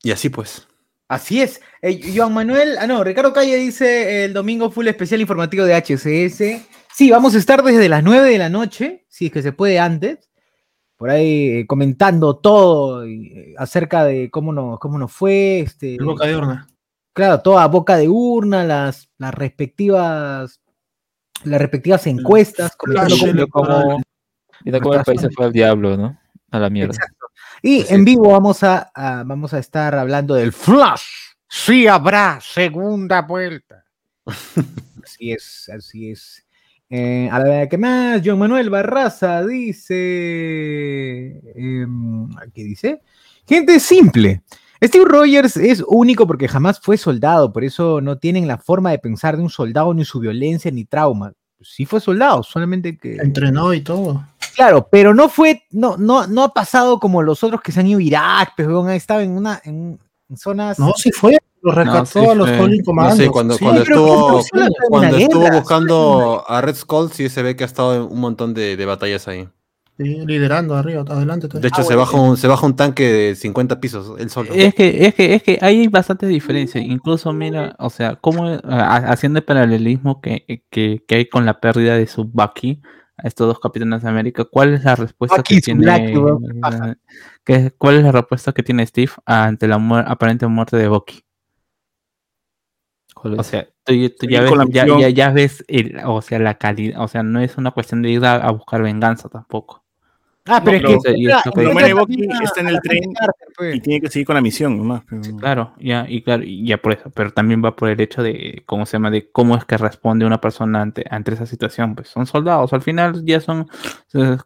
[0.02, 0.68] Y así pues.
[1.09, 1.60] Así es.
[1.82, 6.66] Eh, Joan Manuel, ah no, Ricardo Calle dice el domingo full especial informativo de HCS.
[6.93, 9.78] Sí, vamos a estar desde las 9 de la noche, si es que se puede
[9.78, 10.31] antes.
[10.97, 15.60] por ahí eh, comentando todo y, eh, acerca de cómo nos, cómo nos fue.
[15.60, 16.66] Este, boca de urna.
[17.12, 20.60] Claro, toda boca de urna, las, las respectivas
[21.43, 24.02] las respectivas encuestas, comentando cómo- cómo,
[24.62, 26.19] viendo cómo el país se fue al diablo, ¿no?
[26.51, 26.94] A la mierda.
[26.94, 27.27] Exacto.
[27.62, 31.02] Y en vivo vamos a, a- vamos a estar hablando del Flash.
[31.48, 33.85] Sí habrá segunda vuelta.
[35.05, 36.40] así es, así es.
[36.90, 38.20] Eh, a ver, ¿qué más?
[38.24, 41.40] John Manuel Barraza dice.
[41.55, 43.01] em, ¿Qué dice?
[43.47, 44.43] Gente simple.
[44.85, 48.98] Steve Rogers es único porque jamás fue soldado, por eso no tienen la forma de
[48.98, 51.32] pensar de un soldado ni su violencia ni trauma.
[51.61, 53.16] Sí fue soldado, solamente que.
[53.16, 54.27] Entrenó y todo.
[54.55, 57.86] Claro, pero no fue, no, no, no ha pasado como los otros que se han
[57.86, 59.98] ido a Irak, pero weón, ha estado en una, en,
[60.28, 60.78] en zonas.
[60.78, 61.39] No, sí fue.
[61.62, 63.55] Lo rescató sí a los No cuando, Sí, cuando
[65.16, 68.77] estuvo, buscando a Red Skull, sí se ve que ha estado en un montón de,
[68.77, 69.48] de batallas ahí.
[69.96, 71.48] Sí, liderando arriba, adelante.
[71.48, 71.60] todo.
[71.60, 74.30] De hecho, Ah, se, bueno, baja un, se baja un tanque de 50 pisos, él
[74.30, 74.52] solo.
[74.54, 76.84] Es que, es que, es que hay bastantes diferencias.
[76.84, 81.96] Incluso, mira, o sea, como haciendo el paralelismo que, que, que hay con la pérdida
[81.96, 82.80] de su Bucky
[83.16, 86.94] a estos dos capitanes de América, ¿cuál es la respuesta Bucky que tiene black, eh,
[87.44, 91.20] que- ¿Cuál es la respuesta que tiene Steve ante la muer- aparente muerte de Bucky?
[93.14, 97.00] ¿Cuál O sea, tú, ya, ves, ya, ya- ya ves el, o sea, la calidad,
[97.02, 99.84] o sea, no es una cuestión de ir a, a buscar venganza tampoco.
[100.46, 101.10] Ah, pero No, es que.
[101.16, 103.00] y también a- está en el la tren
[103.56, 103.76] pues.
[103.76, 105.02] Y tiene que seguir con la misión nomás.
[105.08, 108.22] pero- Claro, ya, y claro, y ya por eso, pero también va por el hecho
[108.22, 109.10] de, ¿cómo se llama?
[109.10, 111.94] De cómo es que responde una persona ante, ante esa situación.
[111.94, 113.66] Pues son soldados, al final ya son,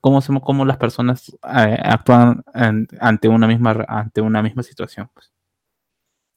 [0.01, 5.11] cómo, cómo las personas eh, actúan an- ante una misma, ante una misma situación.
[5.13, 5.33] Pues.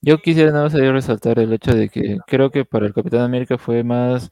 [0.04, 3.60] Yo quisiera nada más resaltar el hecho de que creo que para el Capitán América
[3.60, 4.32] fue más,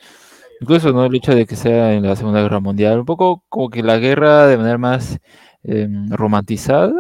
[0.62, 3.70] incluso no el hecho de que sea en la Segunda Guerra Mundial, un poco como
[3.70, 5.20] que la guerra de manera más
[5.64, 6.94] em, romantizada,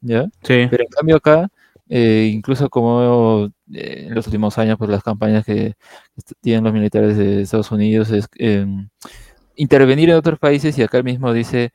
[0.00, 0.24] ¿ya?
[0.42, 1.48] Sí, Pero en cambio acá,
[1.88, 5.74] eh, incluso como eh, en los últimos años, pues las campañas que
[6.40, 8.88] tienen los militares de Estados Unidos es em,
[9.56, 11.72] intervenir en otros países y acá mismo dice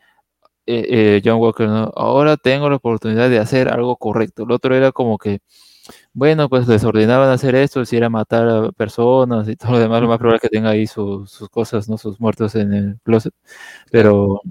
[0.67, 1.91] eh, eh, John Walker, ¿no?
[1.95, 4.43] Ahora tengo la oportunidad de hacer algo correcto.
[4.43, 5.39] El otro era como que,
[6.13, 10.01] bueno, pues les ordenaban hacer esto, si era matar a personas y todo lo demás,
[10.01, 11.97] lo más probable es que tenga ahí su- sus cosas, ¿no?
[11.97, 13.33] Sus muertos en el closet.
[13.91, 14.41] Pero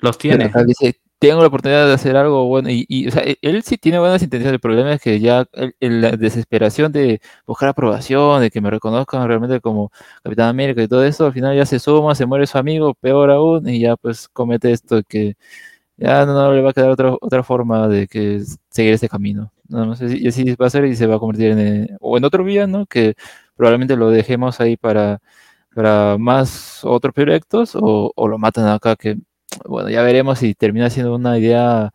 [0.00, 0.50] los tiene.
[0.66, 2.68] dice, tengo la oportunidad de hacer algo bueno.
[2.70, 4.54] Y, y, o sea, e- él sí tiene buenas intenciones.
[4.54, 8.70] El problema es que ya el- el- la desesperación de buscar aprobación, de que me
[8.70, 9.92] reconozcan realmente como
[10.24, 13.30] Capitán América y todo eso, al final ya se suma, se muere su amigo, peor
[13.30, 15.36] aún, y ya pues comete esto que
[15.96, 19.52] ya no, no le va a quedar otra, otra forma de que seguir este camino.
[19.72, 21.58] No, no sé si y así va a ser y se va a convertir en,
[21.58, 23.14] eh, o en otro villano que
[23.56, 25.20] probablemente lo dejemos ahí para,
[25.74, 29.18] para más otros proyectos o, o lo matan acá que
[29.66, 31.92] bueno, ya veremos si termina siendo una idea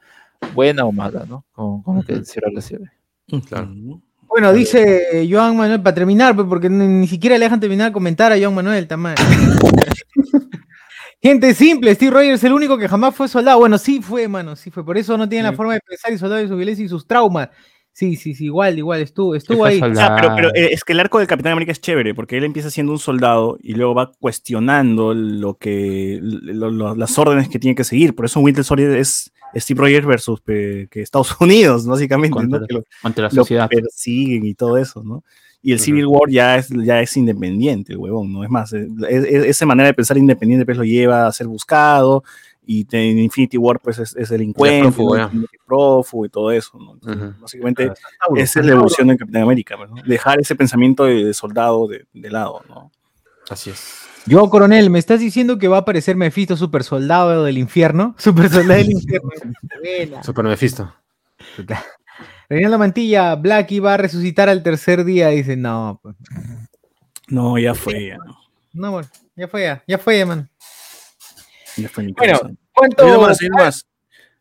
[0.53, 1.45] buena o mala, ¿no?
[1.51, 2.89] Con, con lo que cierra la serie.
[3.47, 3.69] Claro.
[4.27, 7.93] Bueno, dice Joan Manuel, para terminar, pues, porque ni, ni siquiera le dejan terminar de
[7.93, 9.15] comentar a Joan Manuel, también.
[11.21, 13.59] Gente simple, Steve Rogers es el único que jamás fue soldado.
[13.59, 14.85] Bueno, sí fue, mano, sí fue.
[14.85, 17.07] Por eso no tiene la forma de pensar y soldado y su violencia y sus
[17.07, 17.49] traumas.
[17.91, 19.79] Sí, sí, sí, igual, igual, estuvo, estuvo ahí.
[19.95, 22.69] Sea, pero, eh, es que el arco del Capitán América es chévere, porque él empieza
[22.69, 27.73] siendo un soldado y luego va cuestionando lo que, lo- lo- las órdenes que tiene
[27.73, 28.13] que seguir.
[28.13, 32.41] Por eso Winter Soldier es Steve Rogers versus eh, que Estados Unidos, básicamente, ¿no?
[32.47, 33.67] Contra- Que lo, ante la lo sociedad.
[33.67, 35.23] persiguen y todo eso, ¿no?
[35.61, 35.79] Y el.
[35.79, 38.43] Civil War ya es, ya es independiente, el huevón, ¿no?
[38.43, 42.23] Es más, es- es- esa manera de pensar independiente pues lo lleva a ser buscado
[42.65, 45.29] y en Infinity War pues es, es delincuente, prófugo, ¿no?
[45.31, 45.39] ya.
[45.51, 46.93] Es prófugo y todo eso, ¿no?
[46.93, 47.41] Entonces, Ujú.
[47.41, 47.83] Básicamente
[48.35, 49.95] esa es la evolución del Capitán América, pues, ¿no?
[50.05, 52.91] Dejar ese pensamiento de, de soldado de, de lado, ¿no?
[53.49, 54.01] Así es.
[54.25, 58.13] Yo, coronel, ¿me estás diciendo que va a aparecer Mephisto, super soldado del infierno?
[58.19, 59.29] Super soldado del infierno.
[60.23, 60.93] Super Mephisto.
[62.49, 65.29] Reinaldo Mantilla, Blacky va a resucitar al tercer día.
[65.29, 66.15] Dice, no, pues.
[67.29, 68.37] No, ya fue, ya, ¿no?
[68.73, 70.49] No, bueno, ya fue ya, ya fue ya, man.
[71.75, 72.51] Ya fue mi Bueno, casa.
[72.73, 73.03] ¿Cuánto?
[73.05, 73.85] Hay más, hay más.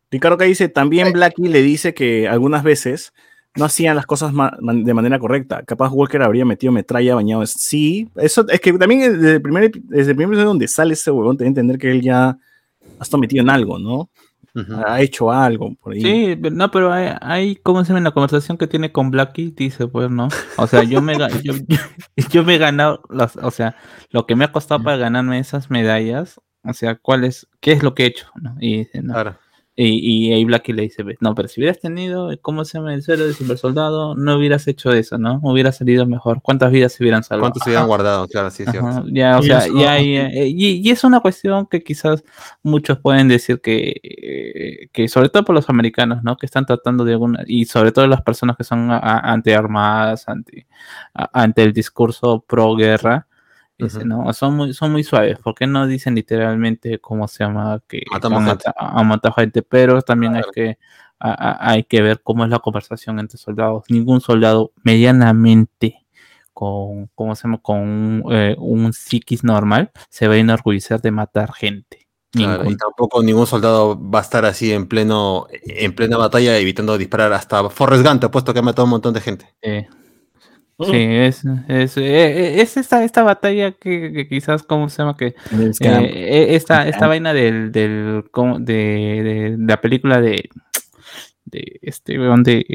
[0.09, 3.13] Ricardo que dice, también Blackie le dice que algunas veces
[3.55, 5.63] no hacían las cosas ma- man- de manera correcta.
[5.63, 7.45] Capaz Walker habría metido metralla bañado.
[7.45, 11.11] Sí, eso es que también desde el primer, desde el primer episodio donde sale ese
[11.11, 12.37] huevón, te a entender que él ya ha
[13.03, 14.09] estado metido en algo, ¿no?
[14.85, 16.01] Ha hecho algo por ahí.
[16.01, 17.99] Sí, pero- no, pero hay, hay ¿cómo se llama?
[17.99, 20.27] En la conversación que tiene con Blackie, dice, pues, ¿no?
[20.57, 21.53] O sea, yo me, yo,
[22.31, 23.75] yo- me he ganado, las, o sea,
[24.11, 27.83] lo que me ha costado para ganarme esas medallas, o sea, ¿cuál es, qué es
[27.83, 28.27] lo que he hecho?
[28.35, 28.55] ¿no?
[28.59, 29.37] Y dice, no, Claro.
[29.79, 33.03] Y, y ahí Blackie le dice, no, pero si hubieras tenido, ¿cómo se llama el
[33.03, 34.15] suelo de super soldado?
[34.15, 35.39] No hubieras hecho eso, ¿no?
[35.43, 36.41] Hubiera salido mejor.
[36.41, 37.43] ¿Cuántas vidas se hubieran salvado?
[37.51, 38.27] ¿Cuántos se hubieran guardado?
[38.27, 38.63] Claro, sí,
[39.11, 42.23] ya, o Y sea, eso- ya hay, eh, y, y es una cuestión que quizás
[42.63, 46.37] muchos pueden decir que, eh, que sobre todo por los americanos, ¿no?
[46.37, 50.65] Que están tratando de alguna, y sobre todo las personas que son antiarmadas, anti,
[51.13, 53.27] ante el discurso pro guerra,
[53.77, 57.81] dice, no, son muy, son muy suaves, ¿por qué no dicen literalmente cómo se llama
[57.87, 58.63] que Matamos han gente.
[58.67, 59.61] mata- han matado gente?
[59.61, 60.77] Pero también hay que
[61.19, 63.83] a- a- hay que ver cómo es la conversación entre soldados.
[63.89, 66.05] Ningún soldado medianamente
[66.53, 67.59] con, ¿cómo se llama?
[67.59, 72.07] con un, eh, un psiquis normal se va a enorgullecer de matar gente.
[72.31, 72.77] Claro, y Ningún.
[72.77, 77.69] tampoco ningún soldado va a estar así en pleno en plena batalla evitando disparar hasta
[77.69, 79.55] Forrest Gump, te que ha matado a un montón de gente.
[79.61, 79.87] Eh,
[80.79, 85.17] Sí, es, es, eh, es esta, esta batalla que, que quizás, ¿cómo se llama?
[85.17, 85.33] Que
[86.05, 86.11] eh,
[86.51, 88.23] eh, esta, esta vaina del, del
[88.59, 90.49] de, de- de la película de
[91.45, 92.65] de este weón de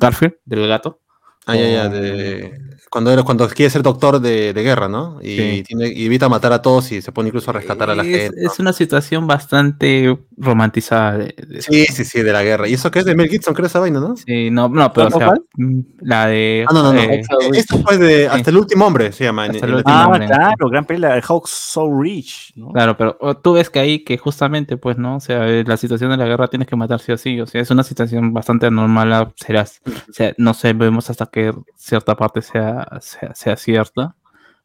[0.00, 1.00] Garfield, del gato.
[1.46, 2.58] Ah, ya, ya, de,
[2.90, 5.18] cuando, eres, cuando quiere ser doctor de, de guerra, ¿no?
[5.20, 5.64] Y, Sí.
[5.66, 8.08] tiene, y evita matar a todos y se pone incluso a rescatar a la es,
[8.30, 8.40] gente.
[8.42, 8.50] ¿no?
[8.52, 11.18] es una situación bastante romantizada.
[11.18, 12.68] de- de- Sí, sí, sí, de la guerra.
[12.68, 14.16] Y eso que es de Mel Gibson, creo esa vaina, ¿no?
[14.16, 16.64] Sí, no, no, pero o sea, mm, la de.
[16.68, 17.00] Ah, no, no, no.
[17.00, 17.22] eh,
[17.54, 19.46] Esto fue de Hasta el último hombre, se llama.
[19.46, 20.26] en- Hasta en el último Ah, hombre.
[20.26, 22.68] claro, gran pelea de Hawk So Rich, ¿no?
[22.72, 25.16] Claro, pero tú ves que ahí que justamente, pues, ¿no?
[25.16, 27.40] O sea, eh, la situación de la guerra tienes que matar sí o sí.
[27.40, 29.12] O sea, es una situación bastante anormal.
[29.12, 34.14] ah, Serás, o sea, no sé, vemos hasta que cierta parte sea, sea, sea cierta.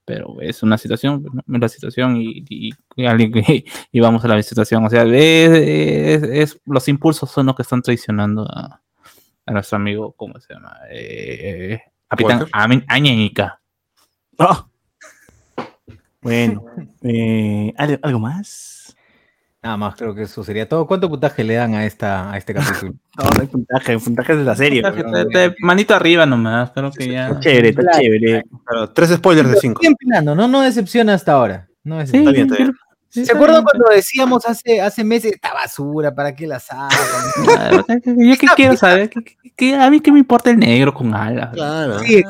[0.05, 4.27] Pero es una situación, pues, la situación y, y, y alguien que- y vamos a
[4.27, 4.85] la situación.
[4.85, 8.81] O sea, es, es- es- los impulsos son los que están traicionando a,
[9.45, 10.77] a nuestro amigo, ¿cómo se llama?
[10.91, 12.47] Eh, Capitán
[12.87, 13.59] Añeñica.
[14.37, 14.67] Ah.
[16.21, 16.65] Bueno,
[17.03, 18.78] eh, ¿algo, algo más?
[19.61, 20.87] Nada más, creo que eso sería todo.
[20.87, 22.93] ¿Cuánto puntaje le dan a, esta, a este capítulo?
[23.19, 24.81] No, no hay puntaje, el puntaje es de la serie.
[24.81, 27.27] Puntaje, pero- te- te- Manito arriba nomás, creo que ya.
[27.27, 28.43] Está chévere, está chévere.
[28.65, 29.81] Claro, tres spoilers de cinco.
[29.81, 30.47] Bien empinando, ¿no?
[30.47, 31.67] No decepciona hasta ahora.
[31.83, 32.29] No Sí, decepciona.
[32.29, 32.75] Está bien, está bien.
[33.09, 36.89] sí, ¿Se acuerdan cuando decíamos hace, hace meses, esta basura, ¿para qué la sacan?
[37.57, 40.93] Ah, Yo qué quiero saber, ¿Qué- qué- qué- a mí que me importa el negro
[40.93, 41.49] con alas.
[41.53, 41.99] Claro.
[41.99, 42.23] Sí.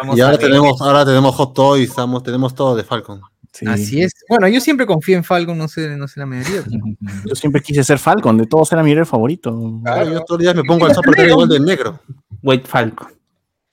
[0.00, 3.22] Vamos Y ahora tenemos, ahora tenemos Hot Toys, estamos, tenemos todo de Falcon.
[3.54, 3.66] Sí.
[3.68, 4.12] Así es.
[4.28, 6.64] Bueno, yo siempre confío en Falcon, no sé, no sé la mayoría.
[7.24, 9.80] Yo siempre quise ser Falcon, de todos era mi héroe favorito.
[9.84, 12.00] Claro, yo todos los días me pongo al soporte igual del negro.
[12.42, 13.08] White Falcon.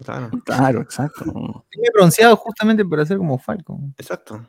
[0.03, 1.25] Claro, Claro, exacto.
[1.25, 3.93] Me he bronceado justamente para ser como Falcon.
[3.97, 4.45] exacto.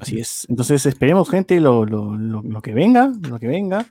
[0.00, 0.46] Así es.
[0.48, 3.86] Entonces esperemos, gente, lo, lo, lo, lo que venga, lo que venga.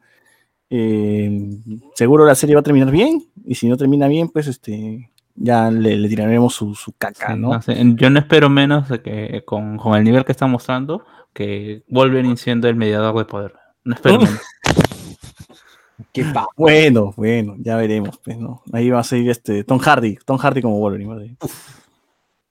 [0.69, 1.49] Eh,
[1.95, 3.23] seguro la serie va a terminar bien.
[3.43, 7.39] Y si no termina bien, pues este ya le, le tiraremos su, su caca, Sí,
[7.39, 7.59] ¿no?
[7.95, 12.37] Yo no espero menos de que con, con el nivel que está mostrando, que Wolverine
[12.37, 13.53] siendo el mediador de poder.
[13.83, 14.39] No espero menos.
[16.11, 16.47] Qué pa.
[16.55, 18.61] Bueno, bueno, ya veremos, pues, ¿no?
[18.71, 21.37] Ahí va a seguir este Tom Hardy, Tom Hardy como Wolverine, ¿vale?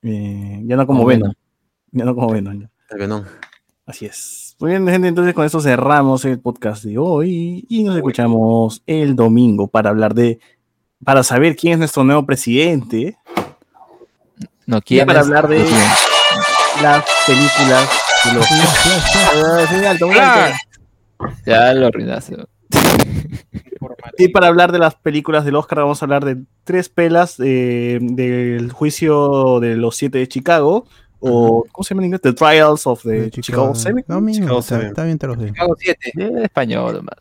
[0.02, 1.32] Eh, ya no como Venom.
[1.92, 2.60] Ya no como Venom.
[2.60, 2.70] ya.
[2.90, 3.24] El Venom.
[3.86, 4.56] Así es.
[4.58, 9.16] Muy bien, gente, entonces con eso cerramos el podcast de hoy y nos escuchamos el
[9.16, 10.38] domingo para hablar de,
[11.04, 13.16] para saber quién es nuestro nuevo presidente,
[14.66, 15.64] No quiero para hablar de
[16.82, 17.88] las películas
[18.24, 18.46] de los...
[18.50, 20.56] Ah, sí, alto, muy alto.
[21.46, 22.36] Ya lo arruinaste.
[24.18, 27.98] Y para hablar de las películas del Oscar vamos a hablar de tres pelas eh,
[28.00, 30.86] del juicio de los siete de Chicago,
[31.20, 32.20] o ¿cómo se llama en inglés?
[32.22, 34.04] The Trials of the Chicago, Seven.
[34.08, 34.88] No, mismo, Chicago está, Seven.
[34.88, 35.48] está bien te los digo.
[35.48, 36.12] Chicago 7.
[36.18, 37.16] Eh, español, nomás.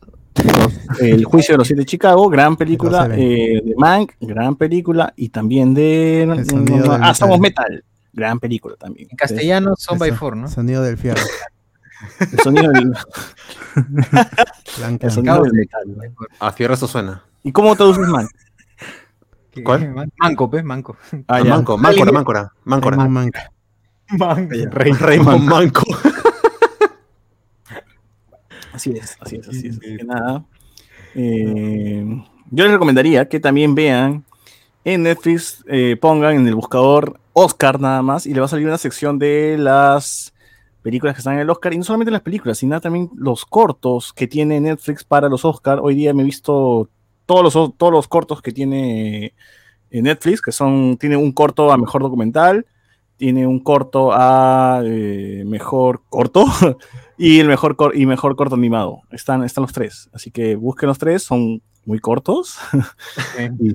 [0.99, 5.29] El juicio de los siete de Chicago, gran película eh, de Mank, gran película, y
[5.29, 7.15] también de del ah, metal.
[7.15, 7.83] Somos Metal,
[8.13, 9.07] gran película también.
[9.11, 10.47] En castellano son by four, ¿no?
[10.47, 11.21] Sonido del fierro.
[12.19, 12.91] El sonido del,
[14.77, 15.07] Blanca.
[15.07, 15.81] el sonido del metal.
[15.87, 16.01] ¿no?
[16.39, 17.23] A fierro eso suena.
[17.43, 18.29] ¿Y cómo traduces Mank?
[19.65, 19.89] ¿Cuál?
[19.93, 20.95] man- Manco, pues, manco.
[21.11, 21.49] Ah, Ah, ya.
[21.55, 22.97] manco, máncora, máncora, máncora.
[23.07, 23.51] Manca.
[24.17, 24.55] Manco.
[24.71, 25.83] Raymond Manco.
[28.73, 29.77] Así es, así es, así es.
[29.77, 30.45] Así que nada.
[31.15, 32.06] eh,
[32.49, 34.26] yo les recomendaría que también vean
[34.84, 38.68] en Netflix, eh, pongan en el buscador Oscar nada más y le va a salir
[38.68, 40.34] una sección de las
[40.81, 44.11] películas que están en el Oscar y no solamente las películas, sino también los cortos
[44.14, 45.80] que tiene Netflix para los Oscar.
[45.81, 46.89] Hoy día me he visto
[47.26, 49.34] todos los, todos los cortos que tiene
[49.91, 52.65] en Netflix, que son, tiene un corto a mejor documental,
[53.18, 56.45] tiene un corto a eh, mejor corto
[57.23, 59.02] y el mejor cor- y mejor corto animado.
[59.11, 60.10] Están, están los tres.
[60.11, 62.57] Así que busquen los tres, son muy cortos.
[63.60, 63.72] y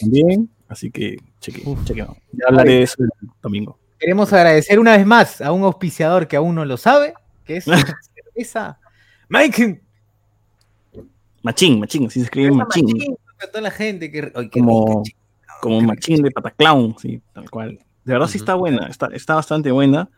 [0.00, 0.50] también.
[0.68, 2.06] Así que chequen, chequen.
[2.32, 3.08] Ya hablaré de eso el
[3.40, 3.78] domingo.
[3.98, 7.64] Queremos agradecer una vez más a un auspiciador que aún no lo sabe, que es
[8.34, 8.78] cerveza
[9.30, 9.80] Mike.
[11.42, 12.88] Machín, machín, así se escribe machín.
[13.50, 14.32] Toda la gente que.
[14.34, 15.18] ay, Como, rica,
[15.62, 17.78] como machín de pataclown, sí, tal cual.
[18.04, 20.08] De verdad sí está buena, está, está bastante buena.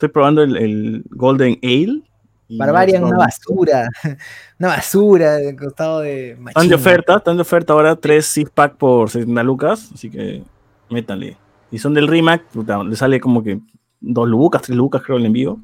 [0.00, 2.00] Estoy probando el, el Golden Ale.
[2.48, 3.86] Barbarian, una basura.
[4.58, 6.38] Una basura del costado de.
[6.48, 10.42] Están de oferta, están de oferta ahora tres six pack por 70 lucas, así que
[10.88, 11.36] métanle.
[11.70, 13.60] Y son del Rimac, puta, le sale como que
[14.00, 15.60] dos lucas, tres lucas creo el envío.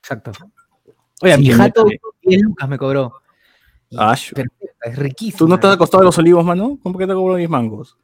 [0.00, 0.30] Exacto.
[1.22, 2.00] Oye, a Sí, mi jato métale.
[2.22, 3.14] 10 lucas me cobró.
[3.98, 5.38] Ash, Perfecta, es riquísimo.
[5.38, 6.78] ¿tú no te has costado los olivos, mano?
[6.84, 7.98] ¿Cómo que te cobró 10 mangos?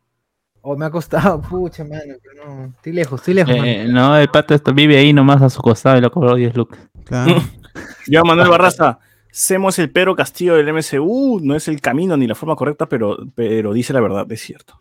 [0.62, 2.66] O me ha costado, pucha, mano, que no.
[2.76, 3.52] Estoy lejos, estoy lejos.
[3.54, 3.66] mano.
[3.66, 6.56] Eh, no, el pata esto vive ahí nomás a su costado y lo cobró 10
[6.56, 6.78] lucas.
[7.04, 7.42] Claro.
[8.06, 8.98] Yo, Manuel Barraza,
[9.30, 12.86] Semo es el Pedro Castillo del MCU, no es el camino ni la forma correcta,
[12.86, 14.80] pero, pero dice la verdad, es cierto.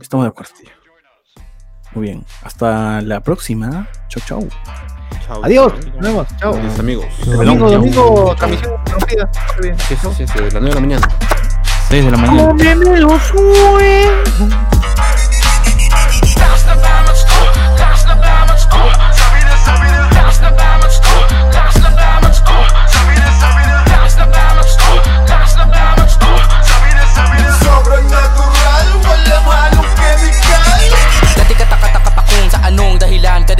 [0.00, 0.70] Estamos de acuerdo, tío.
[1.94, 3.88] Muy bien, hasta la próxima.
[4.08, 4.48] Chau, chau.
[5.24, 5.44] Chao.
[5.44, 6.26] Adiós, nos vemos.
[6.38, 6.54] Chao.
[6.54, 7.06] Adiós, amigos.
[7.24, 7.78] Domingo, Chau.
[7.78, 8.74] domingo, transmisión.
[9.78, 11.08] Sí, sí, sí, sí, de las 9 de la mañana.
[11.94, 12.54] 6 de la mañana.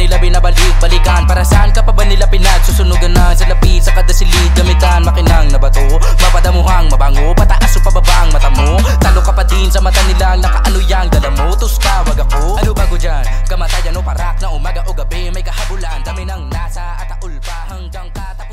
[0.04, 4.52] labi-labi na balik-balikan Para saan ka pa ba nila pinagsusunugan na Sa lapid, sa kadasilid,
[4.52, 5.00] gamitan.
[5.04, 5.80] Makinang na bato,
[6.20, 7.32] mapadamuhang mabango.
[7.32, 8.76] Pataas o pababa ang mata mo.
[9.00, 12.60] Talo ka pa din sa mata nilang Nakaano yang dala mo, tos ka, wag ako.
[12.60, 13.24] Ano bago dyan?
[13.48, 17.64] Kamatayan o parak na umaga o gabi May kahabulan, dami ng nasa at aul pa
[17.72, 18.43] hanggang kata